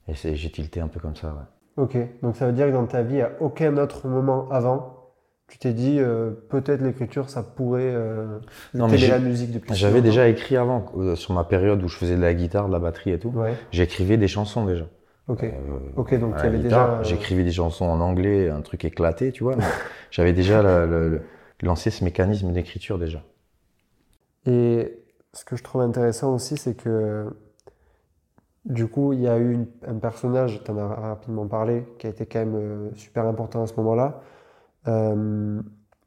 Et 0.08 0.14
j'ai 0.36 0.50
tilté 0.50 0.80
un 0.80 0.88
peu 0.88 1.00
comme 1.00 1.16
ça, 1.16 1.28
ouais. 1.28 1.82
Ok. 1.82 1.96
Donc 2.22 2.36
ça 2.36 2.46
veut 2.46 2.52
dire 2.52 2.66
que 2.66 2.72
dans 2.72 2.86
ta 2.86 3.02
vie, 3.02 3.20
à 3.20 3.32
aucun 3.40 3.76
autre 3.76 4.08
moment 4.08 4.48
avant, 4.50 4.96
tu 5.48 5.58
t'es 5.58 5.72
dit 5.72 5.98
euh, 6.00 6.30
peut-être 6.48 6.80
l'écriture, 6.80 7.28
ça 7.28 7.42
pourrait 7.42 7.92
euh, 7.94 8.38
Non, 8.74 8.88
mais 8.88 8.96
la 8.96 9.18
musique 9.18 9.52
depuis 9.52 9.74
J'avais 9.74 10.00
déjà 10.00 10.28
écrit 10.28 10.56
avant, 10.56 10.86
euh, 10.96 11.14
sur 11.14 11.34
ma 11.34 11.44
période 11.44 11.82
où 11.82 11.88
je 11.88 11.96
faisais 11.96 12.16
de 12.16 12.22
la 12.22 12.34
guitare, 12.34 12.68
de 12.68 12.72
la 12.72 12.78
batterie 12.78 13.10
et 13.10 13.18
tout. 13.18 13.30
Ouais. 13.30 13.54
J'écrivais 13.70 14.16
des 14.16 14.28
chansons 14.28 14.64
déjà. 14.64 14.86
Ok. 15.28 15.44
Ok. 15.96 16.18
Donc 16.18 16.36
la 16.36 16.42
avait 16.42 16.58
guitare, 16.58 16.98
déjà. 16.98 17.08
J'écrivais 17.10 17.44
des 17.44 17.52
chansons 17.52 17.84
en 17.84 18.00
anglais, 18.00 18.48
un 18.48 18.60
truc 18.60 18.84
éclaté, 18.84 19.32
tu 19.32 19.44
vois. 19.44 19.56
J'avais 20.10 20.32
déjà 20.32 20.62
la- 20.62 20.86
lancé 21.62 21.90
ce 21.90 22.04
mécanisme 22.04 22.52
d'écriture 22.52 22.98
déjà. 22.98 23.22
Et 24.46 24.98
ce 25.32 25.44
que 25.44 25.56
je 25.56 25.62
trouve 25.64 25.82
intéressant 25.82 26.34
aussi, 26.34 26.56
c'est 26.56 26.74
que 26.74 27.26
du 28.64 28.88
coup, 28.88 29.12
il 29.12 29.20
y 29.20 29.28
a 29.28 29.38
eu 29.38 29.52
une- 29.52 29.66
un 29.86 29.94
personnage, 29.96 30.62
tu 30.64 30.70
en 30.70 30.78
as 30.78 30.86
rapidement 30.86 31.46
parlé, 31.46 31.84
qui 31.98 32.06
a 32.06 32.10
été 32.10 32.26
quand 32.26 32.40
même 32.40 32.54
euh, 32.56 32.90
super 32.94 33.26
important 33.26 33.62
à 33.62 33.66
ce 33.66 33.74
moment-là, 33.76 34.20
euh, 34.88 35.60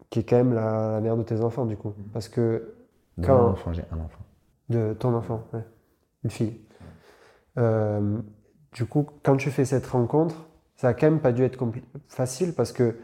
qui 0.09 0.19
est 0.19 0.23
quand 0.23 0.35
même 0.37 0.53
la, 0.53 0.91
la 0.91 0.99
mère 1.01 1.15
de 1.15 1.23
tes 1.23 1.41
enfants, 1.41 1.65
du 1.65 1.77
coup. 1.77 1.93
Parce 2.13 2.27
que 2.29 2.73
De 3.17 3.25
Quand- 3.25 3.43
mon 3.43 3.49
enfant, 3.51 3.73
j'ai 3.73 3.83
un 3.91 3.97
enfant. 3.99 4.19
de 4.69 4.93
ton 4.93 5.13
enfant, 5.13 5.43
ouais. 5.53 5.63
Une 6.23 6.29
fille. 6.29 6.59
Euh, 7.57 8.17
du 8.73 8.85
coup, 8.85 9.05
quand 9.23 9.35
tu 9.37 9.49
fais 9.51 9.65
cette 9.65 9.87
rencontre, 9.87 10.35
ça 10.75 10.89
a 10.89 10.93
quand 10.93 11.07
même 11.09 11.19
pas 11.19 11.31
dû 11.31 11.43
être 11.43 11.57
facile 12.07 12.53
parce 12.53 12.71
que 12.71 12.95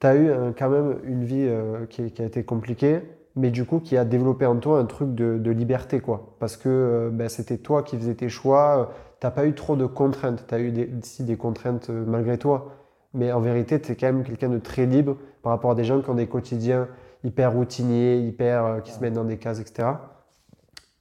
tu 0.00 0.06
as 0.06 0.14
eu 0.16 0.30
un- 0.30 0.52
quand 0.52 0.68
même 0.70 0.98
une 1.04 1.24
vie 1.24 1.48
qui, 1.90 2.10
qui 2.12 2.22
a 2.22 2.24
été 2.26 2.44
compliquée, 2.44 3.02
mais 3.36 3.50
du 3.50 3.66
coup 3.66 3.80
qui 3.80 3.96
a 3.96 4.04
développé 4.04 4.46
en 4.46 4.56
toi 4.56 4.78
un 4.80 4.86
truc 4.86 5.14
de, 5.14 5.50
liberté, 5.50 6.00
quoi. 6.00 6.34
Parce 6.40 6.56
que 6.56 6.68
euh, 6.68 7.10
ben, 7.12 7.28
c'était 7.28 7.58
toi 7.58 7.82
qui 7.82 7.96
faisais 7.96 8.14
tes 8.14 8.30
choix, 8.30 8.92
tu 9.20 9.30
pas 9.30 9.46
eu 9.46 9.54
trop 9.54 9.76
de 9.76 9.86
contraintes, 9.86 10.46
tu 10.48 10.54
as 10.54 10.58
eu 10.58 10.72
des, 10.72 10.90
des 11.20 11.36
contraintes 11.36 11.90
euh, 11.90 12.04
malgré 12.06 12.38
toi, 12.38 12.72
mais 13.12 13.30
en 13.32 13.40
vérité, 13.40 13.80
tu 13.80 13.92
es 13.92 13.96
quand 13.96 14.06
même 14.06 14.24
quelqu'un 14.24 14.48
de 14.48 14.58
très 14.58 14.86
libre 14.86 15.16
par 15.42 15.52
rapport 15.52 15.70
à 15.70 15.74
des 15.74 15.84
gens 15.84 16.00
qui 16.00 16.10
ont 16.10 16.14
des 16.14 16.26
quotidiens 16.26 16.88
hyper 17.24 17.52
routiniers, 17.52 18.18
hyper, 18.18 18.64
euh, 18.64 18.80
qui 18.80 18.92
se 18.92 19.00
mettent 19.00 19.14
dans 19.14 19.24
des 19.24 19.38
cases, 19.38 19.60
etc. 19.60 19.88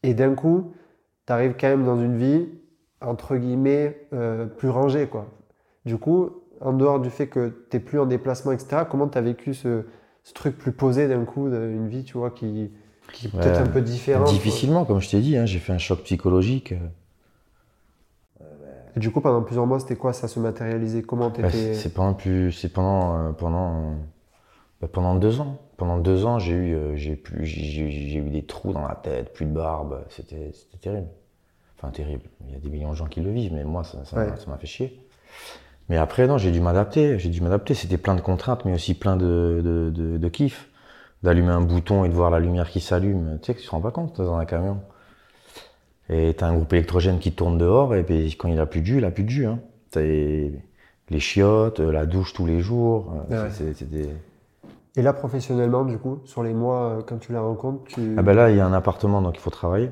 Et 0.04 0.14
d'un 0.14 0.36
coup, 0.36 0.74
tu 1.26 1.34
arrives 1.34 1.56
quand 1.60 1.70
même 1.70 1.86
dans 1.86 2.00
une 2.00 2.18
vie, 2.18 2.50
entre 3.02 3.38
guillemets, 3.38 4.08
plus 4.58 4.70
rangée, 4.70 5.08
quoi. 5.08 5.26
Du 5.86 5.98
coup, 5.98 6.30
en 6.62 6.74
dehors 6.74 7.00
du 7.00 7.10
fait 7.10 7.28
que 7.28 7.66
tu 7.70 7.80
plus 7.80 8.00
en 8.00 8.06
déplacement, 8.06 8.52
etc., 8.52 8.84
comment 8.90 9.08
tu 9.08 9.18
as 9.18 9.22
vécu 9.22 9.54
ce, 9.54 9.86
ce 10.26 10.34
truc 10.34 10.58
plus 10.58 10.74
posé 10.74 11.08
d'un 11.08 11.24
coup, 11.24 11.48
une 11.48 11.88
vie, 11.88 12.04
tu 12.04 12.18
vois, 12.18 12.32
qui, 12.32 12.70
qui 13.14 13.28
est 13.28 13.34
Ouais. 13.34 13.42
peut-être 13.44 13.62
un 13.62 13.68
peu 13.68 13.82
différente 13.82 14.26
quoi. 14.26 14.34
Difficilement, 14.34 14.84
comme 14.86 15.00
je 15.00 15.10
t'ai 15.10 15.22
dit, 15.22 15.38
hein, 15.38 15.46
j'ai 15.46 15.60
fait 15.60 15.72
un 15.72 15.78
choc 15.78 16.04
psychologique. 16.04 16.74
Et 18.96 19.00
du 19.00 19.12
coup, 19.12 19.22
pendant 19.22 19.42
plusieurs 19.42 19.66
mois, 19.68 19.80
c'était 19.80 19.96
quoi? 19.98 20.14
Ça 20.14 20.28
se 20.28 20.40
matérialisait 20.40 21.02
Comment? 21.02 21.30
Bah, 21.30 21.34
t'étais 21.36 21.52
c'est 21.52 21.74
c'est 21.74 21.94
pendant 21.94 22.14
plus, 22.14 22.52
c'est 22.52 22.70
pendant, 22.70 23.18
euh, 23.18 23.32
pendant, 23.34 23.92
euh, 23.92 23.96
bah, 24.82 24.88
pendant 24.92 25.16
deux 25.16 25.42
ans. 25.42 25.60
Pendant 25.78 25.98
deux 25.98 26.26
ans, 26.26 26.40
j'ai 26.40 26.54
eu, 26.54 26.76
euh, 26.76 26.96
j'ai 26.96 27.16
plus, 27.16 27.46
j'ai- 27.46 27.66
j'ai 27.66 27.92
j'ai 27.92 28.20
eu 28.20 28.30
des 28.30 28.46
trous 28.46 28.74
dans 28.74 28.88
la 28.88 28.96
tête, 28.96 29.34
plus 29.34 29.46
de 29.46 29.52
barbe. 29.52 30.06
C'était, 30.10 30.52
c'était 30.54 30.78
terrible. 30.78 31.08
Enfin, 31.78 31.92
terrible. 31.92 32.24
Il 32.48 32.54
y 32.54 32.56
a 32.56 32.60
des 32.60 32.70
millions 32.70 32.92
de 32.92 32.96
gens 32.96 33.08
qui 33.08 33.22
le 33.22 33.32
vivent, 33.32 33.54
mais 33.54 33.66
moi, 33.66 33.84
ça, 33.84 34.06
ça 34.06 34.18
m'a- 34.18 34.26
Ouais. 34.32 34.38
ça 34.38 34.50
m'a 34.52 34.58
fait 34.58 34.68
chier. 34.68 35.02
Mais 35.90 35.98
après, 35.98 36.28
non, 36.28 36.38
j'ai 36.38 36.52
dû 36.52 36.62
m'adapter. 36.62 37.20
J'ai 37.20 37.30
dû 37.30 37.42
m'adapter. 37.42 37.74
C'était 37.74 37.98
plein 37.98 38.16
de 38.16 38.22
contraintes, 38.22 38.66
mais 38.66 38.74
aussi 38.74 38.94
plein 38.96 39.16
de, 39.18 39.62
de, 39.64 39.92
de, 39.94 40.18
de 40.18 40.30
kiff. 40.30 40.70
D'allumer 41.24 41.52
un 41.52 41.62
bouton 41.62 42.06
et 42.06 42.10
de 42.10 42.14
voir 42.14 42.30
la 42.32 42.40
lumière 42.40 42.70
qui 42.70 42.80
s'allume. 42.80 43.40
Tu 43.42 43.48
sais 43.48 43.54
que 43.56 43.60
tu 43.60 43.66
te 43.66 43.72
rends 43.72 43.82
pas 43.82 43.92
compte 43.92 44.20
dans 44.22 44.36
un 44.36 44.46
camion. 44.46 44.80
Et 46.10 46.36
t'as 46.36 46.48
un 46.48 46.54
groupe 46.56 46.72
électrogène 46.74 47.18
qui 47.20 47.32
tourne 47.32 47.58
dehors, 47.58 47.96
et 47.96 48.04
puis 48.04 48.36
quand 48.38 48.48
il 48.48 48.60
a 48.60 48.68
plus 48.68 48.82
de 48.82 48.86
jus, 48.86 48.98
il 49.00 49.06
a 49.06 49.12
plus 49.12 49.24
de 49.24 49.30
jus. 49.30 49.48
Hein. 49.48 49.60
T'as 49.90 50.02
les, 50.02 50.54
les 51.10 51.20
chiottes, 51.20 51.80
euh, 51.80 51.92
la 51.92 52.06
douche 52.06 52.34
tous 52.34 52.46
les 52.46 52.60
jours. 52.60 53.12
euh, 53.32 53.44
Ouais. 53.46 53.50
c'est- 53.52 53.74
C'était. 53.74 54.10
Et 54.98 55.02
là, 55.02 55.14
professionnellement, 55.14 55.84
du 55.84 55.98
coup, 55.98 56.20
sur 56.26 56.44
les 56.44 56.54
mois, 56.54 56.98
euh, 56.98 57.02
quand 57.02 57.18
tu 57.18 57.34
la 57.34 57.42
rencontres, 57.42 57.84
tu... 57.86 58.14
Ah 58.18 58.22
ben 58.22 58.34
là, 58.34 58.50
il 58.52 58.56
y 58.58 58.60
a 58.60 58.66
un 58.68 58.72
appartement, 58.74 59.22
donc 59.22 59.36
il 59.36 59.42
faut 59.42 59.50
travailler. 59.50 59.90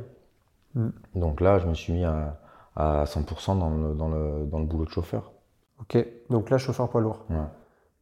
Mm. 0.75 0.89
Donc 1.15 1.41
là, 1.41 1.57
je 1.59 1.65
me 1.67 1.73
suis 1.73 1.93
mis 1.93 2.05
à, 2.05 2.39
à 2.75 3.05
100% 3.05 3.55
dans 3.57 3.69
le, 3.71 3.93
dans, 3.95 4.07
le, 4.09 4.45
dans 4.45 4.59
le 4.59 4.65
boulot 4.65 4.85
de 4.85 4.91
chauffeur. 4.91 5.31
Ok, 5.81 5.97
donc 6.29 6.49
là, 6.49 6.57
chauffeur 6.57 6.89
poids 6.89 7.01
lourd. 7.01 7.25
Ouais. 7.29 7.37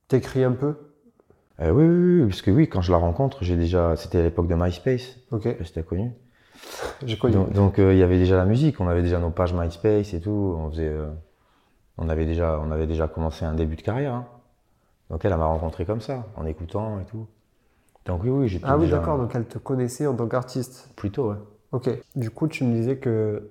T'écris 0.08 0.44
un 0.44 0.52
peu 0.52 0.76
Euh, 1.62 1.72
oui, 1.72 1.86
oui, 1.86 2.22
oui, 2.22 2.28
parce 2.28 2.42
que 2.42 2.52
oui, 2.52 2.68
quand 2.70 2.82
je 2.82 2.92
la 2.92 2.98
rencontre, 2.98 3.44
j'ai 3.44 3.56
déjà. 3.56 3.96
C'était 3.96 4.20
à 4.20 4.24
l'époque 4.24 4.48
de 4.48 4.56
MySpace, 4.56 5.18
Ok, 5.32 5.44
je 5.44 5.50
sais 5.50 5.56
pas 5.56 5.64
si 5.66 5.74
t'as 5.74 5.82
connu. 5.84 6.12
j'ai 7.04 7.18
connu. 7.18 7.36
Donc, 7.54 7.80
euh, 7.80 7.94
il 7.94 8.00
y 8.00 8.04
avait 8.04 8.18
déjà 8.18 8.38
la 8.38 8.46
musique, 8.46 8.80
on 8.80 8.88
avait 8.88 9.02
déjà 9.02 9.20
nos 9.20 9.32
pages 9.32 9.54
MySpace 9.54 10.14
et 10.14 10.20
tout. 10.22 10.56
On 10.58 10.70
faisait, 10.70 10.90
euh, 10.90 11.10
on 11.98 12.10
avait 12.10 12.26
déjà, 12.26 12.60
on 12.60 12.72
avait 12.72 12.88
déjà 12.88 13.08
commencé 13.08 13.46
un 13.46 13.54
début 13.54 13.76
de 13.76 13.82
carrière. 13.82 14.14
hein. 14.14 14.28
Donc 15.10 15.26
elle, 15.26 15.32
elle 15.34 15.38
m'a 15.40 15.46
rencontré 15.46 15.86
comme 15.86 16.00
ça, 16.02 16.26
en 16.38 16.46
écoutant 16.46 17.00
et 17.00 17.06
tout. 17.06 17.28
Donc 18.06 18.24
oui, 18.24 18.30
oui, 18.30 18.48
j'étais 18.48 18.66
ah 18.68 18.78
oui, 18.78 18.86
déjà 18.86 18.98
d'accord, 18.98 19.18
donc 19.18 19.36
elle 19.36 19.46
te 19.46 19.58
connaissait 19.58 20.08
en 20.08 20.16
tant 20.16 20.28
qu'artiste. 20.28 20.90
plutôt, 20.96 21.32
ouais. 21.32 21.38
Ok, 21.74 21.90
du 22.16 22.30
coup, 22.32 22.48
tu 22.48 22.64
me 22.64 22.74
disais 22.74 22.98
que... 22.98 23.50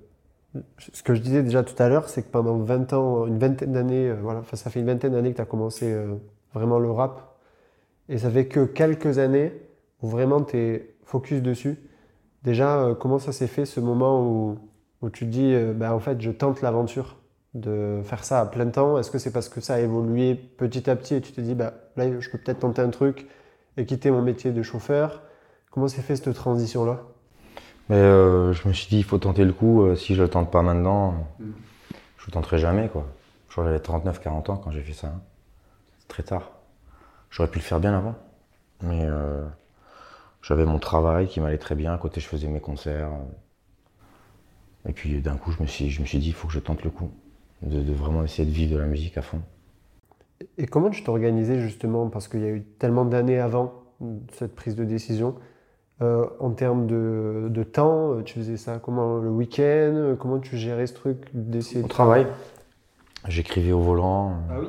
Ce 0.78 1.02
que 1.02 1.14
je 1.14 1.20
disais 1.20 1.42
déjà 1.42 1.62
tout 1.62 1.80
à 1.80 1.88
l'heure, 1.88 2.08
c'est 2.08 2.22
que 2.22 2.30
pendant 2.30 2.58
20 2.58 2.92
ans, 2.92 3.26
une 3.26 3.38
vingtaine 3.38 3.72
d'années, 3.72 4.10
euh, 4.10 4.16
voilà, 4.20 4.42
ça 4.52 4.70
fait 4.70 4.80
une 4.80 4.86
vingtaine 4.86 5.12
d'années 5.12 5.30
que 5.30 5.36
tu 5.36 5.42
as 5.42 5.46
commencé 5.46 5.92
euh, 5.92 6.16
vraiment 6.54 6.78
le 6.78 6.90
rap. 6.90 7.36
Et 8.08 8.18
ça 8.18 8.30
fait 8.30 8.46
que 8.46 8.64
quelques 8.64 9.18
années 9.18 9.52
où 10.02 10.08
vraiment 10.08 10.42
tu 10.42 10.56
es 10.56 10.94
focus 11.04 11.40
dessus. 11.42 11.78
Déjà, 12.42 12.80
euh, 12.80 12.94
comment 12.94 13.20
ça 13.20 13.32
s'est 13.32 13.46
fait 13.46 13.64
ce 13.64 13.78
moment 13.78 14.26
où, 14.26 14.58
tu 15.12 15.24
te 15.26 15.30
dis, 15.30 15.54
bah, 15.76 15.94
en 15.94 15.98
fait, 16.00 16.20
je 16.20 16.30
tente 16.30 16.60
l'aventure 16.60 17.16
de 17.54 18.00
faire 18.04 18.24
ça 18.24 18.40
à 18.40 18.46
plein 18.46 18.66
temps? 18.68 18.98
Est-ce 18.98 19.10
que 19.10 19.18
c'est 19.18 19.32
parce 19.32 19.48
que 19.48 19.60
ça 19.60 19.74
a 19.74 19.80
évolué 19.80 20.34
petit 20.34 20.90
à 20.90 20.96
petit 20.96 21.14
et 21.14 21.20
tu 21.22 21.32
te 21.32 21.40
dis, 21.40 21.54
bah, 21.54 21.74
là, 21.96 22.20
je 22.20 22.30
peux 22.30 22.38
peut-être 22.38 22.60
tenter 22.60 22.82
un 22.82 22.90
truc 22.90 23.26
et 23.78 23.86
quitter 23.86 24.10
mon 24.10 24.20
métier 24.22 24.52
de 24.52 24.62
chauffeur? 24.62 25.22
Comment 25.70 25.88
s'est 25.88 26.02
fait 26.02 26.16
cette 26.16 26.34
transition-là? 26.34 27.09
Mais 27.90 27.96
euh, 27.96 28.52
je 28.52 28.66
me 28.68 28.72
suis 28.72 28.88
dit, 28.88 28.98
il 28.98 29.04
faut 29.04 29.18
tenter 29.18 29.44
le 29.44 29.52
coup. 29.52 29.82
euh, 29.82 29.96
si 29.96 30.14
je 30.14 30.22
le 30.22 30.28
tente 30.30 30.50
pas 30.50 30.62
maintenant, 30.62 31.26
je 32.18 32.26
le 32.26 32.32
tenterai 32.32 32.58
jamais, 32.58 32.88
quoi. 32.88 33.06
J'avais 33.54 33.78
39-40 33.78 34.50
ans 34.52 34.56
quand 34.56 34.70
j'ai 34.70 34.80
fait 34.82 34.92
ça. 34.92 35.08
hein. 35.08 35.20
C'est 35.98 36.08
très 36.08 36.22
tard. 36.22 36.52
J'aurais 37.30 37.50
pu 37.50 37.58
le 37.58 37.64
faire 37.64 37.80
bien 37.80 37.92
avant. 37.96 38.14
Mais 38.82 39.02
euh, 39.04 39.44
j'avais 40.42 40.64
mon 40.64 40.78
travail 40.78 41.28
qui 41.28 41.40
m'allait 41.40 41.58
très 41.58 41.74
bien. 41.74 41.92
À 41.92 41.98
côté, 41.98 42.20
je 42.20 42.28
faisais 42.28 42.48
mes 42.48 42.60
concerts. 42.60 43.10
Et 44.88 44.92
puis 44.92 45.20
d'un 45.20 45.36
coup, 45.36 45.52
je 45.52 45.60
me 45.62 45.66
suis, 45.66 45.90
je 45.90 46.00
me 46.00 46.06
suis 46.06 46.18
dit, 46.18 46.28
il 46.28 46.32
faut 46.34 46.48
que 46.48 46.54
je 46.54 46.60
tente 46.60 46.84
le 46.84 46.90
coup. 46.90 47.10
De, 47.62 47.82
de 47.82 47.92
vraiment 47.92 48.24
essayer 48.24 48.46
de 48.48 48.54
vivre 48.54 48.72
de 48.72 48.78
la 48.78 48.86
musique 48.86 49.18
à 49.18 49.22
fond. 49.22 49.42
Et 50.56 50.66
comment 50.66 50.88
tu 50.90 51.04
t'organisais 51.04 51.60
justement, 51.60 52.08
parce 52.08 52.28
qu'il 52.28 52.40
y 52.40 52.46
a 52.46 52.50
eu 52.50 52.62
tellement 52.62 53.04
d'années 53.04 53.38
avant 53.38 53.74
cette 54.32 54.54
prise 54.54 54.76
de 54.76 54.84
décision, 54.84 55.34
euh, 56.02 56.26
en 56.40 56.50
termes 56.50 56.86
de, 56.86 57.48
de 57.50 57.62
temps, 57.62 58.12
euh, 58.14 58.22
tu 58.22 58.38
faisais 58.38 58.56
ça 58.56 58.78
comment 58.82 59.18
le 59.18 59.28
week-end 59.30 59.62
euh, 59.94 60.16
Comment 60.16 60.38
tu 60.38 60.56
gérais 60.56 60.86
ce 60.86 60.94
truc 60.94 61.28
d'essayer 61.34 61.80
Au 61.80 61.84
de 61.84 61.88
travail, 61.88 62.26
j'écrivais 63.28 63.72
au 63.72 63.80
volant. 63.80 64.34
Ah 64.50 64.54
oui? 64.60 64.66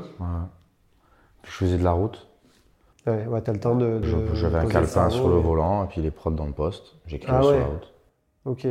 Puis 1.41 1.52
je 1.52 1.58
faisais 1.58 1.78
de 1.78 1.84
la 1.84 1.91
route. 1.94 2.28
Ouais, 3.08 3.26
ouais 3.28 3.41
t'as 3.41 3.54
le 3.54 3.60
temps 3.60 3.76
de. 3.76 4.00
de- 4.00 4.04
Je- 4.04 4.36
J'avais 4.36 4.58
un 4.60 4.65
calepin 4.67 5.10
sur 5.10 5.30
le 5.30 5.38
et- 5.39 5.41
volant 5.41 5.86
et 5.86 5.88
puis 5.88 6.02
les 6.02 6.12
prods 6.12 6.32
dans 6.32 6.46
le 6.46 6.52
poste. 6.54 6.96
J'écrivais 7.08 7.38
Ah 7.38 7.41
sur 7.41 7.52
ouais. 7.52 7.60
la 7.60 7.65
route. 7.65 7.94
Ok. 8.46 8.67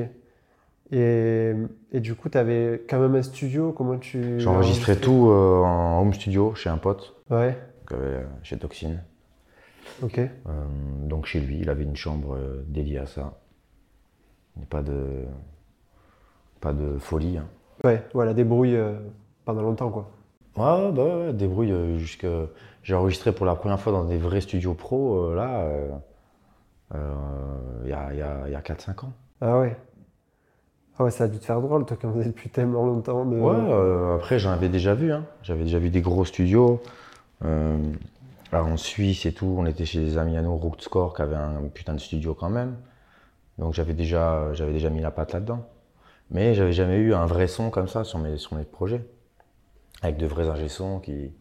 Et, 0.93 1.53
et 1.93 2.01
du 2.01 2.15
coup, 2.17 2.29
tu 2.29 2.37
avais 2.39 2.85
quand 2.89 2.99
même 2.99 3.15
un 3.15 3.23
studio 3.23 3.73
Comment 3.73 3.97
tu. 3.99 4.41
J'enregistrais 4.41 4.97
tout 4.97 5.29
euh, 5.31 5.63
en 5.63 6.01
home 6.03 6.13
studio 6.15 6.55
chez 6.55 6.69
un 6.69 6.79
pote, 6.79 7.15
Ouais, 7.31 7.57
donc, 7.91 7.93
euh, 8.01 8.23
chez 8.43 8.59
Toxine. 8.59 9.03
Euh, 10.09 10.65
donc 11.07 11.27
chez 11.27 11.41
lui, 11.41 11.59
il 11.61 11.71
avait 11.71 11.85
une 11.85 11.97
chambre 11.97 12.35
euh, 12.37 12.65
dédiée 12.69 12.99
à 12.99 13.07
ça. 13.07 13.39
Pas 14.69 14.83
de, 14.83 15.25
pas 16.61 16.73
de 16.73 16.99
folie. 16.99 17.39
hein. 17.39 17.47
Ouais, 17.85 18.03
voilà, 18.13 18.35
débrouille 18.35 18.77
euh, 18.77 18.99
pendant 19.45 19.63
longtemps 19.63 19.91
quoi. 19.91 20.11
Ouais, 20.57 20.93
bah 20.93 21.05
ouais, 21.05 21.33
débrouille 21.33 21.73
euh, 21.73 21.97
jusque. 21.99 22.27
J'ai 22.83 22.95
enregistré 22.95 23.33
pour 23.33 23.47
la 23.47 23.55
première 23.55 23.81
fois 23.81 23.93
dans 23.93 24.05
des 24.05 24.19
vrais 24.19 24.41
studios 24.41 24.75
pro, 24.75 25.35
là, 25.35 25.67
il 26.95 27.89
y 27.89 27.93
a, 27.93 28.13
y 28.15 28.23
a- 28.23 28.49
y 28.49 28.55
a 28.55 28.61
4-5 28.61 29.05
ans. 29.05 29.13
Ah 29.41 29.59
ouais. 29.61 29.77
Ah 30.99 31.05
ouais, 31.05 31.11
ça 31.11 31.25
a 31.25 31.29
dû 31.29 31.39
te 31.39 31.45
faire 31.45 31.61
drôle, 31.61 31.87
toi, 31.87 31.97
qui 31.97 32.05
en 32.07 32.13
faisais 32.13 32.27
depuis 32.31 32.51
tellement 32.51 32.85
longtemps. 32.85 33.25
De... 33.25 33.39
Ouais, 33.39 34.15
après 34.17 34.39
j'en 34.39 34.51
avais 34.51 34.69
déjà 34.69 34.95
vu. 34.95 35.13
Hein. 35.13 35.25
J'avais 35.43 35.63
déjà 35.65 35.79
vu 35.79 35.89
des 35.91 36.01
gros 36.03 36.25
studios. 36.25 36.81
Alors, 38.53 38.67
en 38.67 38.77
Suisse 38.77 39.27
et 39.27 39.33
tout, 39.33 39.55
on 39.59 39.65
était 39.67 39.85
chez 39.85 40.01
des 40.01 40.19
amis 40.19 40.37
à 40.37 40.43
nous, 40.43 40.57
Rootscore, 40.57 41.15
qui 41.15 41.23
avait 41.23 41.37
un 41.37 41.63
putain 41.73 41.95
de 41.95 42.01
studio 42.01 42.35
quand 42.35 42.51
même. 42.51 42.77
Donc 43.59 43.75
j'avais 43.75 43.95
déjà, 43.95 44.53
j'avais 44.55 44.73
déjà 44.73 44.91
mis 44.91 45.01
la 45.01 45.13
patte 45.13 45.33
là-dedans. 45.33 45.69
Mais 46.31 46.55
j'avais 46.55 46.73
jamais 46.73 46.97
eu 46.97 47.15
un 47.15 47.27
vrai 47.27 47.47
son 47.47 47.71
comme 47.71 47.87
ça 47.87 48.03
sur 48.03 48.19
mes, 48.19 48.39
sur 48.39 48.57
mes 48.57 48.65
projets. 48.65 49.05
Avec 50.03 50.17
de 50.17 50.27
vrais 50.27 50.49
ingé 50.49 50.67
qui, 51.03 51.33